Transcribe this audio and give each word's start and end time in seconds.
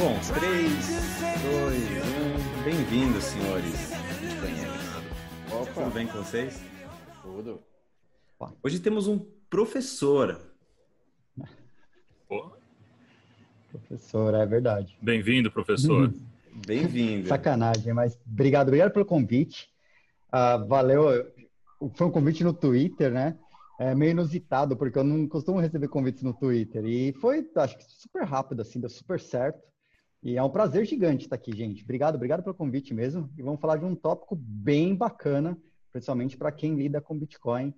Bom, 0.00 0.18
3, 0.32 0.70
2, 1.42 1.90
1. 2.60 2.64
Bem-vindos, 2.64 3.22
senhores. 3.22 3.92
Opa, 5.52 5.72
Tudo 5.74 5.90
bem 5.92 6.06
com 6.06 6.14
vocês? 6.14 6.58
tudo. 7.22 7.60
Hoje 8.62 8.80
temos 8.80 9.06
um 9.06 9.18
professor. 9.50 10.40
Pô, 12.26 12.50
Professor, 13.68 14.32
é 14.32 14.46
verdade. 14.46 14.96
Bem-vindo, 15.02 15.52
professor. 15.52 16.10
Bem-vindo. 16.66 17.28
Sacanagem, 17.28 17.92
mas 17.92 18.18
obrigado, 18.26 18.68
obrigado 18.68 18.92
pelo 18.94 19.04
convite. 19.04 19.68
Ah, 20.32 20.56
valeu. 20.56 21.30
Foi 21.92 22.06
um 22.06 22.10
convite 22.10 22.42
no 22.42 22.54
Twitter, 22.54 23.12
né? 23.12 23.36
É 23.78 23.94
meio 23.94 24.12
inusitado, 24.12 24.78
porque 24.78 24.98
eu 24.98 25.04
não 25.04 25.28
costumo 25.28 25.60
receber 25.60 25.88
convites 25.88 26.22
no 26.22 26.32
Twitter. 26.32 26.86
E 26.86 27.12
foi, 27.12 27.46
acho 27.54 27.76
que 27.76 27.84
super 27.84 28.24
rápido, 28.24 28.62
assim, 28.62 28.80
deu 28.80 28.88
super 28.88 29.20
certo. 29.20 29.68
E 30.22 30.36
é 30.36 30.42
um 30.42 30.50
prazer 30.50 30.84
gigante 30.84 31.24
estar 31.24 31.36
aqui, 31.36 31.56
gente. 31.56 31.82
Obrigado, 31.82 32.16
obrigado 32.16 32.42
pelo 32.42 32.54
convite 32.54 32.92
mesmo. 32.92 33.30
E 33.38 33.42
vamos 33.42 33.60
falar 33.60 33.76
de 33.76 33.84
um 33.84 33.94
tópico 33.94 34.36
bem 34.36 34.94
bacana, 34.94 35.56
principalmente 35.90 36.36
para 36.36 36.52
quem 36.52 36.74
lida 36.74 37.00
com 37.00 37.18
Bitcoin. 37.18 37.72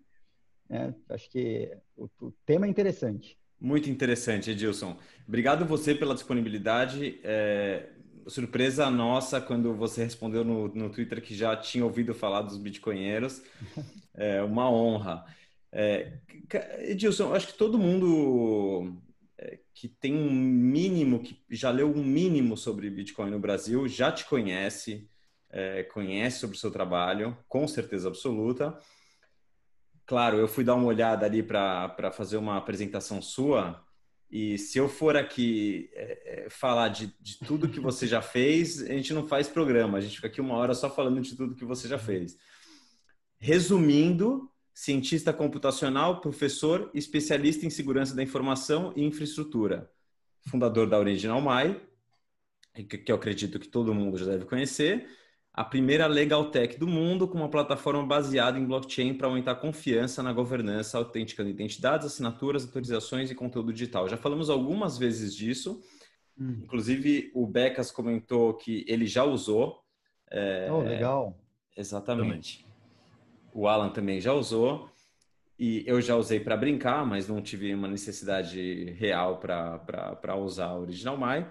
né? 0.68 0.92
acho 1.08 1.30
que 1.30 1.76
o, 1.96 2.08
o 2.20 2.32
tema 2.44 2.66
é 2.66 2.68
interessante. 2.68 3.38
Muito 3.60 3.88
interessante, 3.88 4.50
Edilson. 4.50 4.96
Obrigado 5.26 5.64
você 5.64 5.94
pela 5.94 6.14
disponibilidade. 6.14 7.20
É, 7.22 7.90
surpresa 8.26 8.90
nossa 8.90 9.40
quando 9.40 9.72
você 9.74 10.02
respondeu 10.02 10.44
no, 10.44 10.66
no 10.74 10.90
Twitter 10.90 11.22
que 11.22 11.34
já 11.34 11.56
tinha 11.56 11.84
ouvido 11.84 12.12
falar 12.12 12.42
dos 12.42 12.56
bitcoinheiros. 12.58 13.42
É 14.14 14.42
uma 14.42 14.70
honra. 14.70 15.24
É, 15.72 16.18
Edilson, 16.80 17.28
eu 17.28 17.34
acho 17.34 17.46
que 17.46 17.54
todo 17.54 17.78
mundo 17.78 18.94
é, 18.94 19.11
que 19.74 19.88
tem 19.88 20.14
um 20.14 20.30
mínimo, 20.30 21.22
que 21.22 21.42
já 21.50 21.70
leu 21.70 21.90
um 21.90 22.02
mínimo 22.02 22.56
sobre 22.56 22.90
Bitcoin 22.90 23.30
no 23.30 23.38
Brasil, 23.38 23.86
já 23.88 24.10
te 24.12 24.24
conhece, 24.24 25.08
é, 25.50 25.82
conhece 25.84 26.40
sobre 26.40 26.56
o 26.56 26.60
seu 26.60 26.70
trabalho, 26.70 27.36
com 27.48 27.66
certeza 27.66 28.08
absoluta. 28.08 28.78
Claro, 30.06 30.38
eu 30.38 30.48
fui 30.48 30.64
dar 30.64 30.74
uma 30.74 30.86
olhada 30.86 31.24
ali 31.26 31.42
para 31.42 32.12
fazer 32.12 32.36
uma 32.36 32.56
apresentação 32.56 33.22
sua, 33.22 33.82
e 34.32 34.56
se 34.56 34.78
eu 34.78 34.88
for 34.88 35.14
aqui 35.14 35.90
é, 35.92 36.44
é, 36.44 36.50
falar 36.50 36.88
de, 36.88 37.14
de 37.20 37.38
tudo 37.40 37.68
que 37.68 37.78
você 37.78 38.06
já 38.06 38.22
fez, 38.22 38.80
a 38.80 38.94
gente 38.94 39.12
não 39.12 39.28
faz 39.28 39.46
programa, 39.46 39.98
a 39.98 40.00
gente 40.00 40.16
fica 40.16 40.26
aqui 40.26 40.40
uma 40.40 40.54
hora 40.54 40.72
só 40.72 40.88
falando 40.88 41.20
de 41.20 41.36
tudo 41.36 41.54
que 41.54 41.66
você 41.66 41.86
já 41.86 41.98
fez. 41.98 42.38
Resumindo, 43.38 44.50
cientista 44.74 45.32
computacional, 45.32 46.20
professor, 46.20 46.90
especialista 46.94 47.66
em 47.66 47.70
segurança 47.70 48.14
da 48.14 48.22
informação 48.22 48.92
e 48.96 49.04
infraestrutura, 49.04 49.90
fundador 50.48 50.88
da 50.88 50.98
Original 50.98 51.40
My, 51.40 51.80
que 52.84 53.12
eu 53.12 53.16
acredito 53.16 53.58
que 53.58 53.68
todo 53.68 53.94
mundo 53.94 54.16
já 54.16 54.24
deve 54.24 54.44
conhecer, 54.46 55.06
a 55.52 55.62
primeira 55.62 56.06
legal 56.06 56.50
tech 56.50 56.78
do 56.78 56.86
mundo 56.86 57.28
com 57.28 57.36
uma 57.36 57.50
plataforma 57.50 58.04
baseada 58.06 58.58
em 58.58 58.64
blockchain 58.64 59.12
para 59.12 59.26
aumentar 59.26 59.52
a 59.52 59.56
confiança 59.56 60.22
na 60.22 60.32
governança, 60.32 60.96
autenticando 60.96 61.50
identidades, 61.50 62.06
assinaturas, 62.06 62.64
autorizações 62.64 63.30
e 63.30 63.34
conteúdo 63.34 63.70
digital. 63.72 64.08
Já 64.08 64.16
falamos 64.16 64.48
algumas 64.48 64.96
vezes 64.96 65.34
disso, 65.34 65.82
inclusive 66.40 67.30
o 67.34 67.46
Becas 67.46 67.90
comentou 67.90 68.54
que 68.54 68.84
ele 68.88 69.06
já 69.06 69.24
usou. 69.24 69.82
É, 70.30 70.68
Oh, 70.70 70.80
legal. 70.80 71.38
Exatamente. 71.76 72.66
O 73.52 73.68
Alan 73.68 73.90
também 73.90 74.20
já 74.20 74.32
usou. 74.32 74.88
E 75.58 75.84
eu 75.86 76.00
já 76.00 76.16
usei 76.16 76.40
para 76.40 76.56
brincar, 76.56 77.06
mas 77.06 77.28
não 77.28 77.40
tive 77.40 77.72
uma 77.74 77.86
necessidade 77.86 78.84
real 78.98 79.38
para 79.38 80.36
usar 80.36 80.66
a 80.66 80.78
Original 80.78 81.16
My. 81.16 81.46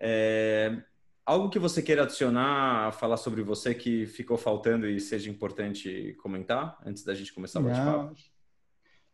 É, 0.00 0.82
algo 1.24 1.50
que 1.50 1.58
você 1.58 1.82
queira 1.82 2.02
adicionar, 2.02 2.90
falar 2.92 3.16
sobre 3.16 3.42
você 3.42 3.74
que 3.74 4.06
ficou 4.06 4.36
faltando 4.36 4.88
e 4.88 4.98
seja 4.98 5.30
importante 5.30 6.16
comentar 6.20 6.78
antes 6.84 7.04
da 7.04 7.14
gente 7.14 7.32
começar 7.32 7.60
o 7.60 7.64
bate-papo? 7.64 7.98
Não. 7.98 8.14
Deixa 8.14 8.24
eu 8.24 8.32
ver, 8.32 8.38
é, 8.38 9.07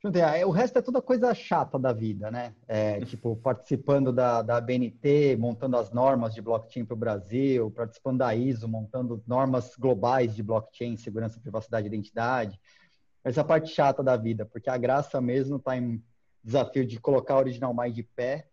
O 0.47 0.50
resto 0.50 0.78
é 0.78 0.82
toda 0.82 1.00
coisa 1.00 1.34
chata 1.34 1.78
da 1.78 1.91
vida, 1.91 2.31
né? 2.31 2.54
É, 2.69 3.00
tipo, 3.06 3.37
participando 3.37 4.12
da, 4.12 4.42
da 4.42 4.60
BNT, 4.60 5.34
montando 5.38 5.78
as 5.78 5.91
normas 5.92 6.34
de 6.34 6.42
blockchain 6.42 6.84
para 6.84 6.92
o 6.92 6.98
Brasil, 6.98 7.70
participando 7.70 8.19
da 8.19 8.34
ISO, 8.34 8.69
montando 8.69 9.22
normas 9.26 9.75
globais 9.76 10.34
de 10.34 10.43
blockchain, 10.43 10.98
segurança, 10.98 11.41
privacidade 11.41 11.87
e 11.87 11.88
identidade. 11.88 12.60
Essa 13.25 13.43
parte 13.43 13.70
chata 13.70 14.03
da 14.03 14.14
vida, 14.14 14.44
porque 14.44 14.69
a 14.69 14.76
graça 14.76 15.19
mesmo 15.22 15.56
está 15.56 15.75
em 15.75 16.04
desafio 16.43 16.84
de 16.87 17.00
colocar 17.00 17.34
a 17.34 17.38
Original 17.38 17.72
Mais 17.72 17.94
de 17.94 18.03
pé 18.03 18.47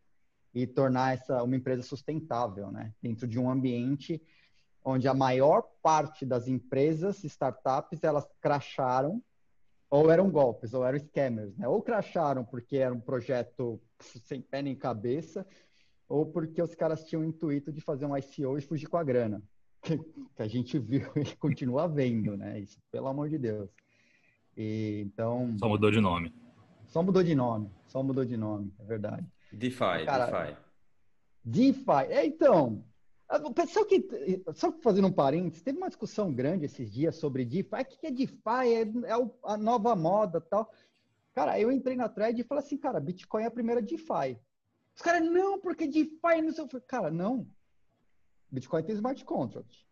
e 0.53 0.65
tornar 0.65 1.15
essa 1.15 1.43
uma 1.43 1.57
empresa 1.57 1.83
sustentável, 1.83 2.71
né? 2.71 2.93
Dentro 3.01 3.27
de 3.27 3.37
um 3.37 3.49
ambiente 3.49 4.21
onde 4.85 5.05
a 5.05 5.13
maior 5.13 5.63
parte 5.83 6.25
das 6.25 6.47
empresas, 6.47 7.25
startups, 7.25 8.03
elas 8.03 8.25
cracharam 8.39 9.21
ou 9.91 10.09
eram 10.09 10.31
golpes, 10.31 10.73
ou 10.73 10.85
eram 10.85 10.97
scammers, 10.97 11.55
né? 11.57 11.67
Ou 11.67 11.81
cracharam 11.81 12.45
porque 12.45 12.77
era 12.77 12.93
um 12.93 12.99
projeto 12.99 13.79
sem 13.99 14.41
pé 14.41 14.61
nem 14.61 14.73
cabeça, 14.73 15.45
ou 16.07 16.25
porque 16.25 16.61
os 16.61 16.73
caras 16.73 17.03
tinham 17.03 17.21
o 17.21 17.25
intuito 17.25 17.71
de 17.73 17.81
fazer 17.81 18.05
um 18.05 18.17
ICO 18.17 18.57
e 18.57 18.61
fugir 18.61 18.87
com 18.87 18.97
a 18.97 19.03
grana. 19.03 19.43
Que, 19.83 19.97
que 19.97 20.43
a 20.43 20.47
gente 20.47 20.77
viu 20.77 21.09
e 21.17 21.35
continua 21.37 21.87
vendo, 21.87 22.37
né? 22.37 22.59
Isso, 22.59 22.77
pelo 22.91 23.07
amor 23.07 23.27
de 23.29 23.39
Deus. 23.39 23.67
E, 24.55 25.01
então, 25.07 25.57
Só 25.57 25.67
mudou 25.67 25.89
de 25.89 25.99
nome. 25.99 26.31
só 26.85 27.01
mudou 27.01 27.23
de 27.23 27.33
nome, 27.33 27.67
só 27.87 28.03
mudou 28.03 28.23
de 28.23 28.37
nome, 28.37 28.71
é 28.77 28.83
verdade. 28.85 29.25
DeFi, 29.51 30.05
Cara, 30.05 30.27
DeFi. 30.27 30.57
DeFi. 31.43 32.11
É, 32.11 32.23
então, 32.27 32.85
o 33.43 33.53
pessoal 33.53 33.85
que. 33.85 34.03
Só 34.53 34.71
fazendo 34.81 35.07
um 35.07 35.11
parênteses, 35.11 35.61
teve 35.61 35.77
uma 35.77 35.87
discussão 35.87 36.33
grande 36.33 36.65
esses 36.65 36.91
dias 36.91 37.15
sobre 37.15 37.45
DeFi. 37.45 37.81
O 37.81 37.85
que 37.85 38.07
é 38.07 38.11
DeFi? 38.11 38.39
É, 38.47 38.81
é 38.81 39.13
a 39.43 39.57
nova 39.57 39.95
moda 39.95 40.41
tal. 40.41 40.71
Cara, 41.33 41.59
eu 41.59 41.71
entrei 41.71 41.95
na 41.95 42.09
thread 42.09 42.39
e 42.41 42.43
falei 42.43 42.63
assim, 42.63 42.77
cara, 42.77 42.99
Bitcoin 42.99 43.43
é 43.43 43.47
a 43.47 43.51
primeira 43.51 43.81
DeFi. 43.81 44.37
Os 44.93 45.01
caras, 45.01 45.21
não, 45.29 45.59
porque 45.59 45.87
DeFi 45.87 46.41
não 46.43 46.51
sei. 46.51 46.65
Cara, 46.87 47.09
não. 47.09 47.47
Bitcoin 48.51 48.83
tem 48.83 48.95
smart 48.95 49.23
contract. 49.23 49.87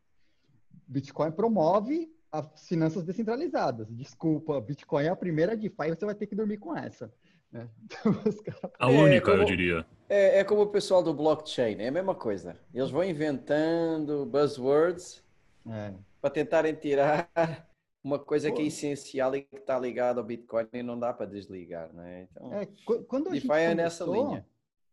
Bitcoin 0.88 1.32
promove 1.32 2.12
as 2.32 2.68
finanças 2.68 3.04
descentralizadas. 3.04 3.88
Desculpa, 3.90 4.60
Bitcoin 4.60 5.06
é 5.06 5.10
a 5.10 5.16
primeira 5.16 5.56
DeFi 5.56 5.84
e 5.88 5.96
você 5.96 6.06
vai 6.06 6.16
ter 6.16 6.28
que 6.28 6.36
dormir 6.36 6.58
com 6.58 6.76
essa. 6.76 7.12
né? 7.52 7.70
Então, 7.86 8.12
os 8.26 8.42
caras 8.42 8.72
A 8.78 8.92
É, 8.92 8.98
única, 9.02 9.32
como- 9.32 9.44
eu 9.44 9.46
diria. 9.46 9.86
É, 10.10 10.40
é 10.40 10.44
como 10.44 10.62
o 10.64 10.68
pessoal 10.68 11.04
do 11.04 11.14
blockchain, 11.14 11.78
é 11.80 11.88
a 11.88 11.92
mesma 11.92 12.16
coisa. 12.16 12.60
Eles 12.74 12.90
vão 12.90 13.04
inventando 13.04 14.26
buzzwords 14.26 15.24
É. 15.70 15.94
para 16.20 16.30
tentarem 16.32 16.74
tirar 16.74 17.30
uma 18.04 18.18
coisa 18.18 18.52
que 18.52 18.62
é 18.62 18.66
essencial 18.66 19.36
e 19.36 19.44
que 19.44 19.56
está 19.58 19.78
ligada 19.78 20.20
ao 20.20 20.26
Bitcoin 20.26 20.68
e 20.74 20.82
não 20.82 20.98
dá 21.00 21.14
para 21.14 21.28
desligar, 21.28 21.94
né? 21.94 22.28
Então, 22.32 22.54
É, 22.54 22.66
qu- 22.66 23.04
quando 23.04 23.28
a 23.28 23.32
DeFi 23.32 23.52
é 23.52 23.76
nessa 23.76 24.04
linha. 24.06 24.46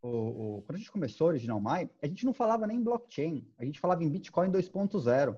O, 0.02 0.08
o- 0.58 0.62
quando 0.62 0.76
a 0.76 0.78
gente 0.78 0.92
começou 0.92 1.26
o 1.26 1.30
Original 1.30 1.60
My, 1.60 1.88
a 2.02 2.06
gente 2.06 2.26
não 2.26 2.34
falava 2.34 2.66
nem 2.66 2.76
em 2.76 2.82
blockchain, 2.82 3.48
a 3.58 3.64
gente 3.64 3.80
falava 3.80 4.04
em 4.04 4.10
Bitcoin 4.10 4.50
2.0. 4.50 5.36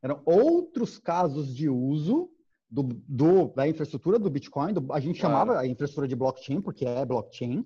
Eram 0.00 0.22
outros 0.24 0.98
casos 0.98 1.52
de 1.54 1.68
uso 1.68 2.30
do, 2.70 2.82
do- 2.82 3.48
da 3.48 3.66
infraestrutura 3.66 4.18
do 4.18 4.30
Bitcoin, 4.30 4.72
do- 4.72 4.92
a 4.92 5.00
gente 5.00 5.20
Claro. 5.20 5.34
chamava 5.34 5.58
a 5.60 5.66
infraestrutura 5.66 6.06
de 6.06 6.14
blockchain, 6.14 6.60
porque 6.60 6.84
é 6.86 7.04
blockchain, 7.04 7.64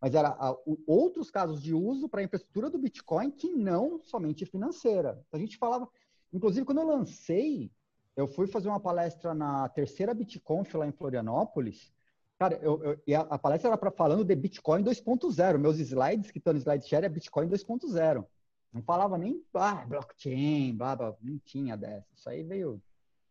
mas 0.00 0.14
era 0.14 0.28
a- 0.28 0.52
o- 0.66 0.78
outros 0.86 1.30
casos 1.30 1.60
de 1.62 1.74
uso 1.74 2.08
para 2.08 2.20
a 2.20 2.24
infraestrutura 2.24 2.70
do 2.70 2.78
Bitcoin 2.78 3.30
que 3.30 3.50
não 3.50 4.00
somente 4.02 4.46
financeira. 4.46 5.24
A 5.32 5.38
gente 5.38 5.56
falava, 5.58 5.88
inclusive 6.32 6.64
quando 6.66 6.80
eu 6.80 6.86
lancei, 6.86 7.70
eu 8.16 8.26
fui 8.26 8.46
fazer 8.46 8.68
uma 8.68 8.80
palestra 8.80 9.34
na 9.34 9.68
terceira 9.68 10.14
BitConf 10.14 10.74
lá 10.74 10.86
em 10.86 10.92
Florianópolis, 10.92 11.92
Cara, 12.38 12.54
eu, 12.62 12.80
eu- 12.84 13.02
e 13.04 13.16
a, 13.16 13.22
a 13.22 13.36
palestra 13.36 13.68
era 13.68 13.76
para 13.76 13.90
falando 13.90 14.24
de 14.24 14.32
Bitcoin 14.36 14.84
2.0. 14.84 15.58
Meus 15.58 15.80
slides 15.80 16.30
que 16.30 16.38
estão 16.38 16.52
no 16.52 16.58
SlideShare 16.60 17.04
é 17.04 17.08
Bitcoin 17.08 17.48
2.0. 17.48 18.24
Não 18.72 18.80
falava 18.80 19.18
nem 19.18 19.44
ah, 19.54 19.84
blockchain, 19.84 20.72
blá, 20.76 20.94
blá, 20.94 21.16
não 21.20 21.36
tinha 21.40 21.76
dessa. 21.76 22.06
Isso 22.14 22.28
aí 22.30 22.44
veio, 22.44 22.80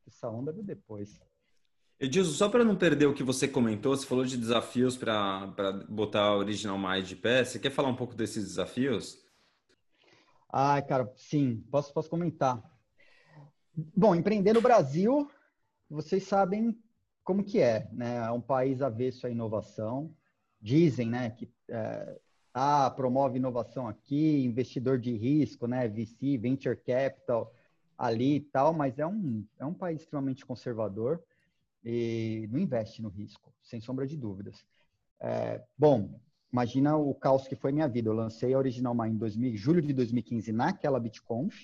essa 0.06 0.30
onda 0.30 0.52
veio 0.52 0.66
depois. 0.66 1.22
Edilson, 2.00 2.32
só 2.32 2.48
para 2.48 2.64
não 2.64 2.76
perder 2.76 3.08
o 3.08 3.14
que 3.14 3.24
você 3.24 3.48
comentou, 3.48 3.96
você 3.96 4.06
falou 4.06 4.24
de 4.24 4.38
desafios 4.38 4.96
para 4.96 5.48
botar 5.90 6.26
a 6.26 6.38
Original 6.38 6.78
Mais 6.78 7.08
de 7.08 7.16
pé. 7.16 7.44
Você 7.44 7.58
quer 7.58 7.72
falar 7.72 7.90
um 7.90 7.96
pouco 7.96 8.14
desses 8.14 8.44
desafios? 8.44 9.18
Ah, 10.48 10.80
cara, 10.82 11.12
sim, 11.16 11.64
posso, 11.72 11.92
posso 11.92 12.08
comentar. 12.08 12.62
Bom, 13.96 14.14
empreender 14.14 14.54
no 14.54 14.62
Brasil, 14.62 15.30
vocês 15.90 16.24
sabem 16.24 16.78
como 17.24 17.44
que 17.44 17.60
é, 17.60 17.90
né? 17.92 18.18
É 18.18 18.32
um 18.32 18.42
país 18.42 18.82
avesso 18.82 19.26
à 19.26 19.30
inovação. 19.32 20.16
Dizem, 20.62 21.10
né, 21.10 21.32
que 21.32 21.52
é, 21.68 22.20
ah, 22.54 22.90
promove 22.92 23.38
inovação 23.38 23.88
aqui, 23.88 24.44
investidor 24.44 25.00
de 25.00 25.16
risco, 25.16 25.68
né, 25.68 25.88
VC, 25.88 26.38
venture 26.38 26.76
capital 26.76 27.54
ali 27.98 28.36
e 28.36 28.42
tal, 28.42 28.74
mas 28.74 28.98
é 29.00 29.06
um, 29.06 29.46
é 29.60 29.66
um 29.66 29.74
país 29.74 30.02
extremamente 30.02 30.46
conservador 30.46 31.22
e 31.83 32.47
não 32.51 32.59
investe 32.59 33.01
no 33.01 33.09
risco, 33.09 33.53
sem 33.62 33.79
sombra 33.79 34.06
de 34.06 34.18
dúvidas. 34.18 34.65
É, 35.19 35.63
bom, 35.77 36.19
imagina 36.51 36.97
o 36.97 37.13
caos 37.13 37.47
que 37.47 37.56
foi 37.56 37.71
minha 37.71 37.88
vida. 37.88 38.09
Eu 38.09 38.13
lancei 38.13 38.53
a 38.53 38.57
Original 38.57 38.95
Mind 38.95 39.13
em 39.13 39.18
2000, 39.18 39.56
julho 39.56 39.81
de 39.81 39.94
2015 39.94 40.51
naquela 40.51 41.00
BitConf. 41.00 41.56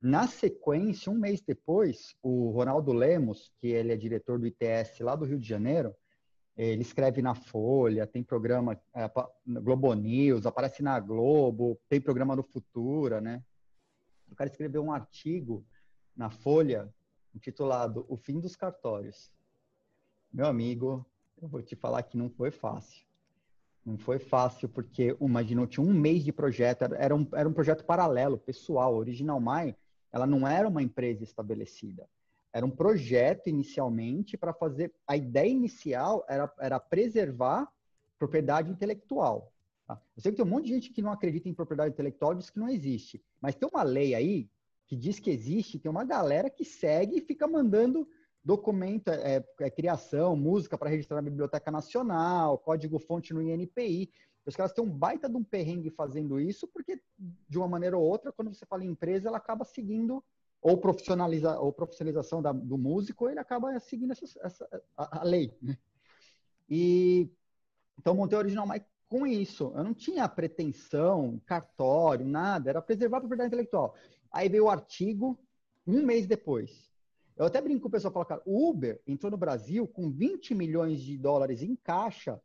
Na 0.00 0.26
sequência, 0.26 1.10
um 1.10 1.18
mês 1.18 1.40
depois, 1.40 2.14
o 2.22 2.50
Ronaldo 2.50 2.92
Lemos, 2.92 3.50
que 3.58 3.68
ele 3.68 3.92
é 3.92 3.96
diretor 3.96 4.38
do 4.38 4.46
ITS 4.46 5.00
lá 5.00 5.16
do 5.16 5.24
Rio 5.24 5.38
de 5.38 5.48
Janeiro, 5.48 5.94
ele 6.56 6.82
escreve 6.82 7.20
na 7.20 7.34
Folha, 7.34 8.06
tem 8.06 8.22
programa 8.22 8.80
é, 8.94 9.10
Globo 9.46 9.92
News, 9.94 10.46
aparece 10.46 10.82
na 10.82 11.00
Globo, 11.00 11.80
tem 11.88 12.00
programa 12.00 12.36
no 12.36 12.42
Futura, 12.42 13.20
né? 13.20 13.42
O 14.30 14.36
cara 14.36 14.48
escreveu 14.48 14.82
um 14.82 14.92
artigo 14.92 15.64
na 16.16 16.30
Folha 16.30 16.92
intitulado 17.34 18.04
O 18.08 18.16
Fim 18.16 18.40
dos 18.40 18.54
Cartórios. 18.56 19.30
Meu 20.32 20.46
amigo, 20.46 21.04
eu 21.40 21.48
vou 21.48 21.62
te 21.62 21.74
falar 21.74 22.02
que 22.02 22.16
não 22.16 22.30
foi 22.30 22.50
fácil. 22.50 23.04
Não 23.84 23.98
foi 23.98 24.18
fácil, 24.18 24.68
porque, 24.68 25.16
imagina, 25.20 25.66
tinha 25.66 25.84
um 25.84 25.92
mês 25.92 26.24
de 26.24 26.32
projeto, 26.32 26.82
era 26.94 27.14
um, 27.14 27.26
era 27.34 27.48
um 27.48 27.52
projeto 27.52 27.84
paralelo, 27.84 28.38
pessoal. 28.38 28.94
Original 28.94 29.38
Mai, 29.38 29.76
ela 30.10 30.26
não 30.26 30.46
era 30.46 30.66
uma 30.66 30.82
empresa 30.82 31.22
estabelecida. 31.22 32.08
Era 32.52 32.64
um 32.64 32.70
projeto 32.70 33.48
inicialmente 33.48 34.36
para 34.36 34.54
fazer. 34.54 34.94
A 35.06 35.16
ideia 35.16 35.50
inicial 35.50 36.24
era, 36.28 36.50
era 36.58 36.80
preservar 36.80 37.70
propriedade 38.18 38.70
intelectual. 38.70 39.52
Tá? 39.86 40.00
Eu 40.16 40.22
sei 40.22 40.32
que 40.32 40.36
tem 40.36 40.46
um 40.46 40.48
monte 40.48 40.66
de 40.66 40.74
gente 40.74 40.90
que 40.90 41.02
não 41.02 41.12
acredita 41.12 41.48
em 41.48 41.54
propriedade 41.54 41.92
intelectual 41.92 42.34
diz 42.34 42.48
que 42.48 42.58
não 42.58 42.68
existe. 42.68 43.22
Mas 43.40 43.54
tem 43.54 43.68
uma 43.68 43.82
lei 43.82 44.14
aí 44.14 44.48
que 44.86 44.96
diz 44.96 45.18
que 45.18 45.30
existe, 45.30 45.78
tem 45.78 45.90
uma 45.90 46.04
galera 46.04 46.50
que 46.50 46.64
segue 46.64 47.18
e 47.18 47.20
fica 47.20 47.46
mandando 47.46 48.08
documento, 48.44 49.08
é, 49.08 49.42
é 49.60 49.70
criação, 49.70 50.36
música 50.36 50.76
para 50.76 50.90
registrar 50.90 51.16
na 51.16 51.30
Biblioteca 51.30 51.70
Nacional, 51.70 52.58
código-fonte 52.58 53.32
no 53.32 53.42
INPI. 53.42 54.10
Os 54.44 54.54
caras 54.54 54.72
têm 54.72 54.84
um 54.84 54.90
baita 54.90 55.28
de 55.28 55.36
um 55.36 55.42
perrengue 55.42 55.88
fazendo 55.90 56.38
isso, 56.38 56.68
porque 56.68 57.00
de 57.48 57.56
uma 57.56 57.66
maneira 57.66 57.96
ou 57.96 58.04
outra, 58.04 58.30
quando 58.30 58.54
você 58.54 58.66
fala 58.66 58.84
em 58.84 58.90
empresa, 58.90 59.28
ela 59.28 59.38
acaba 59.38 59.64
seguindo 59.64 60.22
ou 60.60 60.78
profissionaliza 60.78 61.58
ou 61.58 61.72
profissionalização 61.72 62.42
da, 62.42 62.52
do 62.52 62.76
músico, 62.76 63.28
ele 63.28 63.38
acaba 63.38 63.78
seguindo 63.80 64.12
essa, 64.12 64.24
essa 64.42 64.82
a, 64.96 65.20
a, 65.20 65.24
lei. 65.24 65.56
Né? 65.62 65.78
E 66.68 67.30
então 67.98 68.14
montei 68.14 68.36
o 68.36 68.40
Original 68.40 68.66
Mike 68.66 68.86
com 69.08 69.26
isso. 69.26 69.72
Eu 69.74 69.84
não 69.84 69.94
tinha 69.94 70.28
pretensão, 70.28 71.40
cartório, 71.46 72.26
nada. 72.26 72.70
Era 72.70 72.82
preservar 72.82 73.18
a 73.18 73.20
propriedade 73.20 73.48
intelectual. 73.48 73.94
Aí 74.34 74.48
veio 74.48 74.64
o 74.64 74.68
artigo 74.68 75.38
um 75.86 76.04
mês 76.04 76.26
depois. 76.26 76.90
Eu 77.36 77.46
até 77.46 77.60
brinco 77.60 77.82
com 77.82 77.88
o 77.88 77.90
pessoal, 77.90 78.12
falo, 78.12 78.24
cara, 78.24 78.42
o 78.44 78.68
Uber 78.68 79.00
entrou 79.06 79.30
no 79.30 79.36
Brasil 79.36 79.86
com 79.86 80.10
20 80.10 80.56
milhões 80.56 81.00
de 81.00 81.16
dólares 81.16 81.62
em 81.62 81.76
caixa 81.76 82.40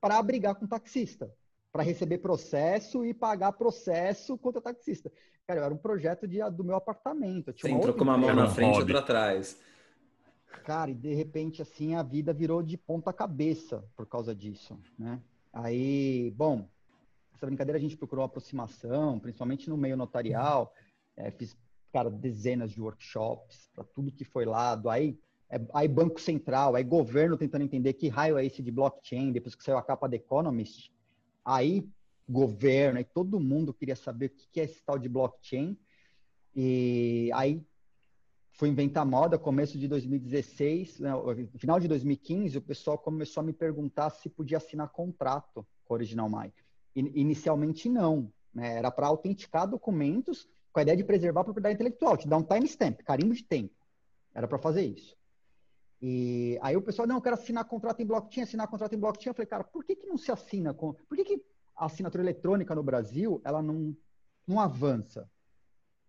para 0.00 0.22
brigar 0.22 0.54
com 0.54 0.64
o 0.64 0.68
taxista, 0.68 1.32
para 1.72 1.82
receber 1.82 2.18
processo 2.18 3.04
e 3.04 3.12
pagar 3.12 3.52
processo 3.52 4.38
contra 4.38 4.60
o 4.60 4.62
taxista. 4.62 5.10
Cara, 5.44 5.64
era 5.64 5.74
um 5.74 5.78
projeto 5.78 6.28
de, 6.28 6.38
do 6.50 6.62
meu 6.62 6.76
apartamento. 6.76 7.52
Você 7.52 7.68
entrou 7.68 7.94
com 7.94 8.04
uma 8.04 8.16
mão 8.16 8.32
na 8.32 8.48
frente 8.48 8.76
e 8.76 8.80
outra 8.80 9.00
atrás. 9.00 9.60
Cara, 10.64 10.92
e 10.92 10.94
de 10.94 11.14
repente, 11.14 11.62
assim, 11.62 11.96
a 11.96 12.02
vida 12.02 12.32
virou 12.32 12.62
de 12.62 12.76
ponta 12.76 13.12
cabeça 13.12 13.84
por 13.96 14.06
causa 14.06 14.34
disso, 14.34 14.78
né? 14.96 15.20
Aí, 15.52 16.32
bom, 16.36 16.68
essa 17.34 17.46
brincadeira 17.46 17.78
a 17.78 17.80
gente 17.80 17.96
procurou 17.96 18.24
aproximação, 18.24 19.18
principalmente 19.18 19.68
no 19.68 19.76
meio 19.76 19.96
notarial. 19.96 20.72
É, 21.18 21.30
fiz 21.32 21.56
cara, 21.92 22.10
dezenas 22.10 22.72
de 22.72 22.80
workshops 22.80 23.68
para 23.74 23.84
tudo 23.84 24.12
que 24.12 24.24
foi 24.24 24.44
lado. 24.44 24.88
Aí, 24.88 25.18
é, 25.50 25.60
aí 25.74 25.88
Banco 25.88 26.20
Central, 26.20 26.74
aí 26.74 26.84
governo 26.84 27.36
tentando 27.36 27.64
entender 27.64 27.92
que 27.94 28.08
raio 28.08 28.38
é 28.38 28.46
esse 28.46 28.62
de 28.62 28.70
blockchain, 28.70 29.32
depois 29.32 29.54
que 29.54 29.64
saiu 29.64 29.78
a 29.78 29.82
capa 29.82 30.08
da 30.08 30.16
Economist. 30.16 30.92
Aí 31.44 31.88
governo, 32.28 32.98
aí 32.98 33.04
todo 33.04 33.40
mundo 33.40 33.72
queria 33.72 33.96
saber 33.96 34.26
o 34.26 34.30
que 34.30 34.60
é 34.60 34.64
esse 34.64 34.82
tal 34.82 34.98
de 34.98 35.08
blockchain. 35.08 35.76
E 36.54 37.30
aí 37.34 37.64
fui 38.52 38.68
inventar 38.68 39.06
moda, 39.06 39.38
começo 39.38 39.78
de 39.78 39.86
2016, 39.88 40.98
né, 40.98 41.10
final 41.58 41.78
de 41.78 41.86
2015, 41.86 42.58
o 42.58 42.60
pessoal 42.60 42.98
começou 42.98 43.40
a 43.40 43.44
me 43.44 43.52
perguntar 43.52 44.10
se 44.10 44.28
podia 44.28 44.56
assinar 44.56 44.88
contrato 44.88 45.64
com 45.84 45.94
a 45.94 45.96
Original 45.96 46.28
My. 46.28 46.52
Inicialmente 46.94 47.88
não, 47.88 48.32
né? 48.52 48.78
era 48.78 48.90
para 48.90 49.06
autenticar 49.06 49.68
documentos 49.68 50.48
com 50.78 50.80
a 50.80 50.82
ideia 50.82 50.96
de 50.96 51.02
preservar 51.02 51.40
a 51.40 51.44
propriedade 51.44 51.74
intelectual, 51.74 52.16
te 52.16 52.28
dar 52.28 52.36
um 52.36 52.42
timestamp, 52.42 53.00
carimbo 53.00 53.34
de 53.34 53.42
tempo. 53.42 53.74
Era 54.32 54.46
para 54.46 54.58
fazer 54.58 54.82
isso. 54.82 55.16
E 56.00 56.56
aí 56.62 56.76
o 56.76 56.82
pessoal, 56.82 57.08
não, 57.08 57.16
eu 57.16 57.20
quero 57.20 57.34
assinar 57.34 57.64
contrato 57.64 58.00
em 58.00 58.06
blockchain, 58.06 58.44
assinar 58.44 58.68
contrato 58.68 58.94
em 58.94 58.98
blockchain. 58.98 59.30
Eu 59.30 59.34
falei, 59.34 59.46
cara, 59.48 59.64
por 59.64 59.84
que, 59.84 59.96
que 59.96 60.06
não 60.06 60.16
se 60.16 60.30
assina 60.30 60.72
com. 60.72 60.92
Por 60.92 61.16
que, 61.16 61.24
que 61.24 61.44
a 61.74 61.86
assinatura 61.86 62.22
eletrônica 62.22 62.72
no 62.76 62.82
Brasil 62.84 63.42
ela 63.44 63.60
não, 63.60 63.96
não 64.46 64.60
avança? 64.60 65.28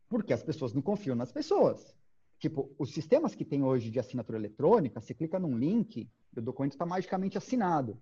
Porque 0.07 0.33
as 0.33 0.43
pessoas 0.43 0.71
não 0.71 0.83
confiam 0.83 1.15
nas 1.15 1.31
pessoas. 1.31 1.95
Tipo, 2.37 2.71
os 2.77 2.93
sistemas 2.93 3.33
que 3.33 3.43
tem 3.43 3.63
hoje 3.63 3.89
de 3.89 3.99
assinatura 3.99 4.37
eletrônica, 4.37 5.01
você 5.01 5.15
clica 5.15 5.39
num 5.39 5.57
link 5.57 6.07
o 6.37 6.41
documento 6.41 6.73
está 6.73 6.85
magicamente 6.85 7.39
assinado. 7.39 7.99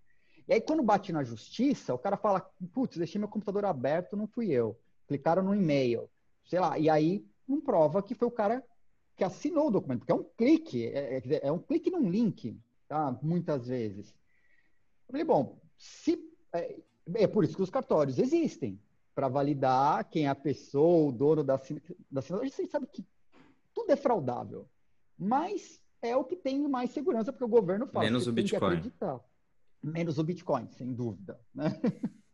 E 0.49 0.53
aí, 0.53 0.59
quando 0.59 0.83
bate 0.83 1.13
na 1.13 1.23
justiça, 1.23 1.93
o 1.93 1.97
cara 1.97 2.17
fala: 2.17 2.41
putz, 2.73 2.97
deixei 2.97 3.17
meu 3.17 3.29
computador 3.29 3.63
aberto, 3.63 4.17
não 4.17 4.27
fui 4.27 4.51
eu. 4.51 4.77
Clicaram 5.07 5.41
no 5.41 5.55
e-mail 5.55 6.09
sei 6.47 6.59
lá, 6.59 6.79
e 6.79 6.89
aí 6.89 7.25
não 7.47 7.61
prova 7.61 8.01
que 8.01 8.15
foi 8.15 8.27
o 8.27 8.31
cara 8.31 8.63
que 9.15 9.23
assinou 9.23 9.67
o 9.67 9.71
documento, 9.71 9.99
porque 9.99 10.11
é 10.11 10.15
um 10.15 10.23
clique, 10.23 10.85
é, 10.85 11.17
é, 11.17 11.47
é 11.47 11.51
um 11.51 11.59
clique 11.59 11.89
num 11.89 12.09
link, 12.09 12.59
tá? 12.87 13.17
Muitas 13.21 13.67
vezes. 13.67 14.09
Eu 15.07 15.11
falei, 15.11 15.23
bom, 15.23 15.59
se 15.77 16.19
é, 16.53 16.79
é 17.15 17.27
por 17.27 17.43
isso 17.43 17.55
que 17.55 17.61
os 17.61 17.69
cartórios 17.69 18.19
existem, 18.19 18.79
para 19.15 19.27
validar 19.27 20.07
quem 20.11 20.27
é 20.27 20.29
a 20.29 20.35
pessoa, 20.35 21.09
o 21.09 21.11
dono 21.11 21.43
da, 21.43 21.59
da 22.11 22.19
assinatura. 22.19 22.49
Você 22.49 22.67
sabe 22.67 22.85
que 22.85 23.03
tudo 23.73 23.91
é 23.91 23.95
fraudável, 23.95 24.69
mas 25.17 25.81
é 26.03 26.15
o 26.15 26.23
que 26.23 26.35
tem 26.35 26.59
mais 26.67 26.91
segurança, 26.91 27.31
porque 27.31 27.45
o 27.45 27.47
governo 27.47 27.87
fala 27.87 28.05
Menos 28.05 28.27
o 28.27 28.31
Bitcoin. 28.31 28.91
Menos 29.81 30.19
o 30.19 30.23
Bitcoin, 30.23 30.69
sem 30.69 30.93
dúvida. 30.93 31.39
Né? 31.53 31.69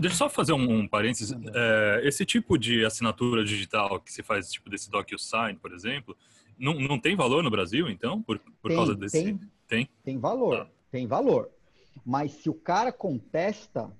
Deixa 0.00 0.14
eu 0.14 0.18
só 0.18 0.28
fazer 0.30 0.52
um, 0.52 0.80
um 0.80 0.88
parênteses. 0.88 1.32
É, 1.54 2.00
esse 2.04 2.24
tipo 2.24 2.56
de 2.58 2.84
assinatura 2.84 3.44
digital 3.44 4.00
que 4.00 4.12
se 4.12 4.22
faz, 4.22 4.50
tipo 4.50 4.70
desse 4.70 4.90
DocuSign, 4.90 5.56
por 5.56 5.72
exemplo, 5.72 6.16
não, 6.58 6.74
não 6.74 6.98
tem 6.98 7.14
valor 7.14 7.42
no 7.42 7.50
Brasil, 7.50 7.88
então? 7.88 8.22
Por, 8.22 8.38
por 8.38 8.68
tem, 8.68 8.76
causa 8.76 8.94
desse. 8.94 9.22
Tem, 9.22 9.40
tem? 9.68 9.88
Tem 10.02 10.18
valor, 10.18 10.62
ah. 10.62 10.66
tem 10.90 11.06
valor. 11.06 11.50
Mas 12.04 12.32
se 12.32 12.48
o 12.48 12.54
cara 12.54 12.90
contesta, 12.90 13.90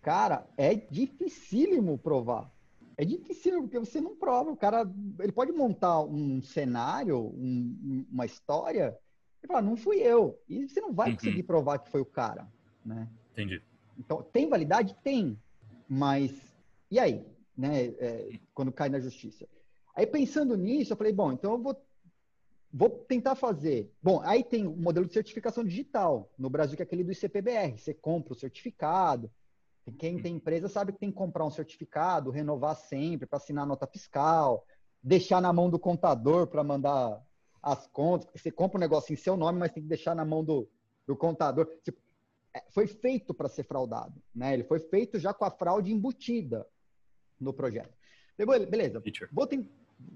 cara, 0.00 0.46
é 0.56 0.74
dificílimo 0.74 1.98
provar. 1.98 2.50
É 2.96 3.04
difícil 3.04 3.62
porque 3.62 3.78
você 3.78 4.00
não 4.00 4.14
prova. 4.14 4.50
O 4.50 4.56
cara, 4.56 4.88
ele 5.18 5.32
pode 5.32 5.52
montar 5.52 6.00
um 6.02 6.42
cenário, 6.42 7.18
um, 7.18 8.06
uma 8.12 8.26
história, 8.26 8.96
e 9.42 9.46
falar, 9.46 9.62
não 9.62 9.76
fui 9.76 9.96
eu. 9.96 10.38
E 10.48 10.68
você 10.68 10.80
não 10.80 10.92
vai 10.92 11.10
uhum. 11.10 11.16
conseguir 11.16 11.42
provar 11.44 11.78
que 11.78 11.90
foi 11.90 12.00
o 12.00 12.06
cara, 12.06 12.46
né? 12.84 13.08
Entendi. 13.32 13.62
Então, 14.00 14.22
tem 14.22 14.48
validade? 14.48 14.96
Tem. 15.04 15.38
Mas, 15.86 16.32
e 16.90 16.98
aí? 16.98 17.24
Né? 17.56 17.84
É, 17.98 18.40
quando 18.54 18.72
cai 18.72 18.88
na 18.88 18.98
justiça. 18.98 19.46
Aí, 19.94 20.06
pensando 20.06 20.56
nisso, 20.56 20.92
eu 20.92 20.96
falei, 20.96 21.12
bom, 21.12 21.32
então 21.32 21.52
eu 21.52 21.58
vou, 21.58 21.76
vou 22.72 22.88
tentar 22.88 23.34
fazer. 23.34 23.92
Bom, 24.02 24.20
aí 24.24 24.42
tem 24.42 24.66
o 24.66 24.74
modelo 24.74 25.06
de 25.06 25.12
certificação 25.12 25.62
digital 25.62 26.30
no 26.38 26.48
Brasil, 26.48 26.76
que 26.76 26.82
é 26.82 26.84
aquele 26.84 27.04
do 27.04 27.12
ICPBR. 27.12 27.78
Você 27.78 27.92
compra 27.92 28.32
o 28.32 28.36
certificado. 28.36 29.30
Quem 29.98 30.22
tem 30.22 30.36
empresa 30.36 30.68
sabe 30.68 30.92
que 30.92 30.98
tem 30.98 31.10
que 31.10 31.16
comprar 31.16 31.44
um 31.44 31.50
certificado, 31.50 32.30
renovar 32.30 32.76
sempre 32.76 33.26
para 33.26 33.38
assinar 33.38 33.66
nota 33.66 33.86
fiscal, 33.86 34.64
deixar 35.02 35.40
na 35.40 35.52
mão 35.52 35.68
do 35.68 35.78
contador 35.78 36.46
para 36.46 36.62
mandar 36.62 37.22
as 37.62 37.86
contas, 37.88 38.28
você 38.34 38.50
compra 38.50 38.78
um 38.78 38.80
negócio 38.80 39.12
em 39.12 39.16
seu 39.16 39.36
nome, 39.36 39.58
mas 39.58 39.72
tem 39.72 39.82
que 39.82 39.88
deixar 39.88 40.14
na 40.14 40.24
mão 40.24 40.42
do, 40.44 40.68
do 41.06 41.16
contador. 41.16 41.66
Tipo, 41.82 42.00
foi 42.70 42.86
feito 42.86 43.32
para 43.32 43.48
ser 43.48 43.64
fraudado, 43.64 44.20
né? 44.34 44.54
Ele 44.54 44.64
foi 44.64 44.80
feito 44.80 45.18
já 45.18 45.32
com 45.32 45.44
a 45.44 45.50
fraude 45.50 45.92
embutida 45.92 46.66
no 47.38 47.52
projeto. 47.52 47.94
Beleza, 48.68 49.02
vou, 49.32 49.46
ten 49.46 49.68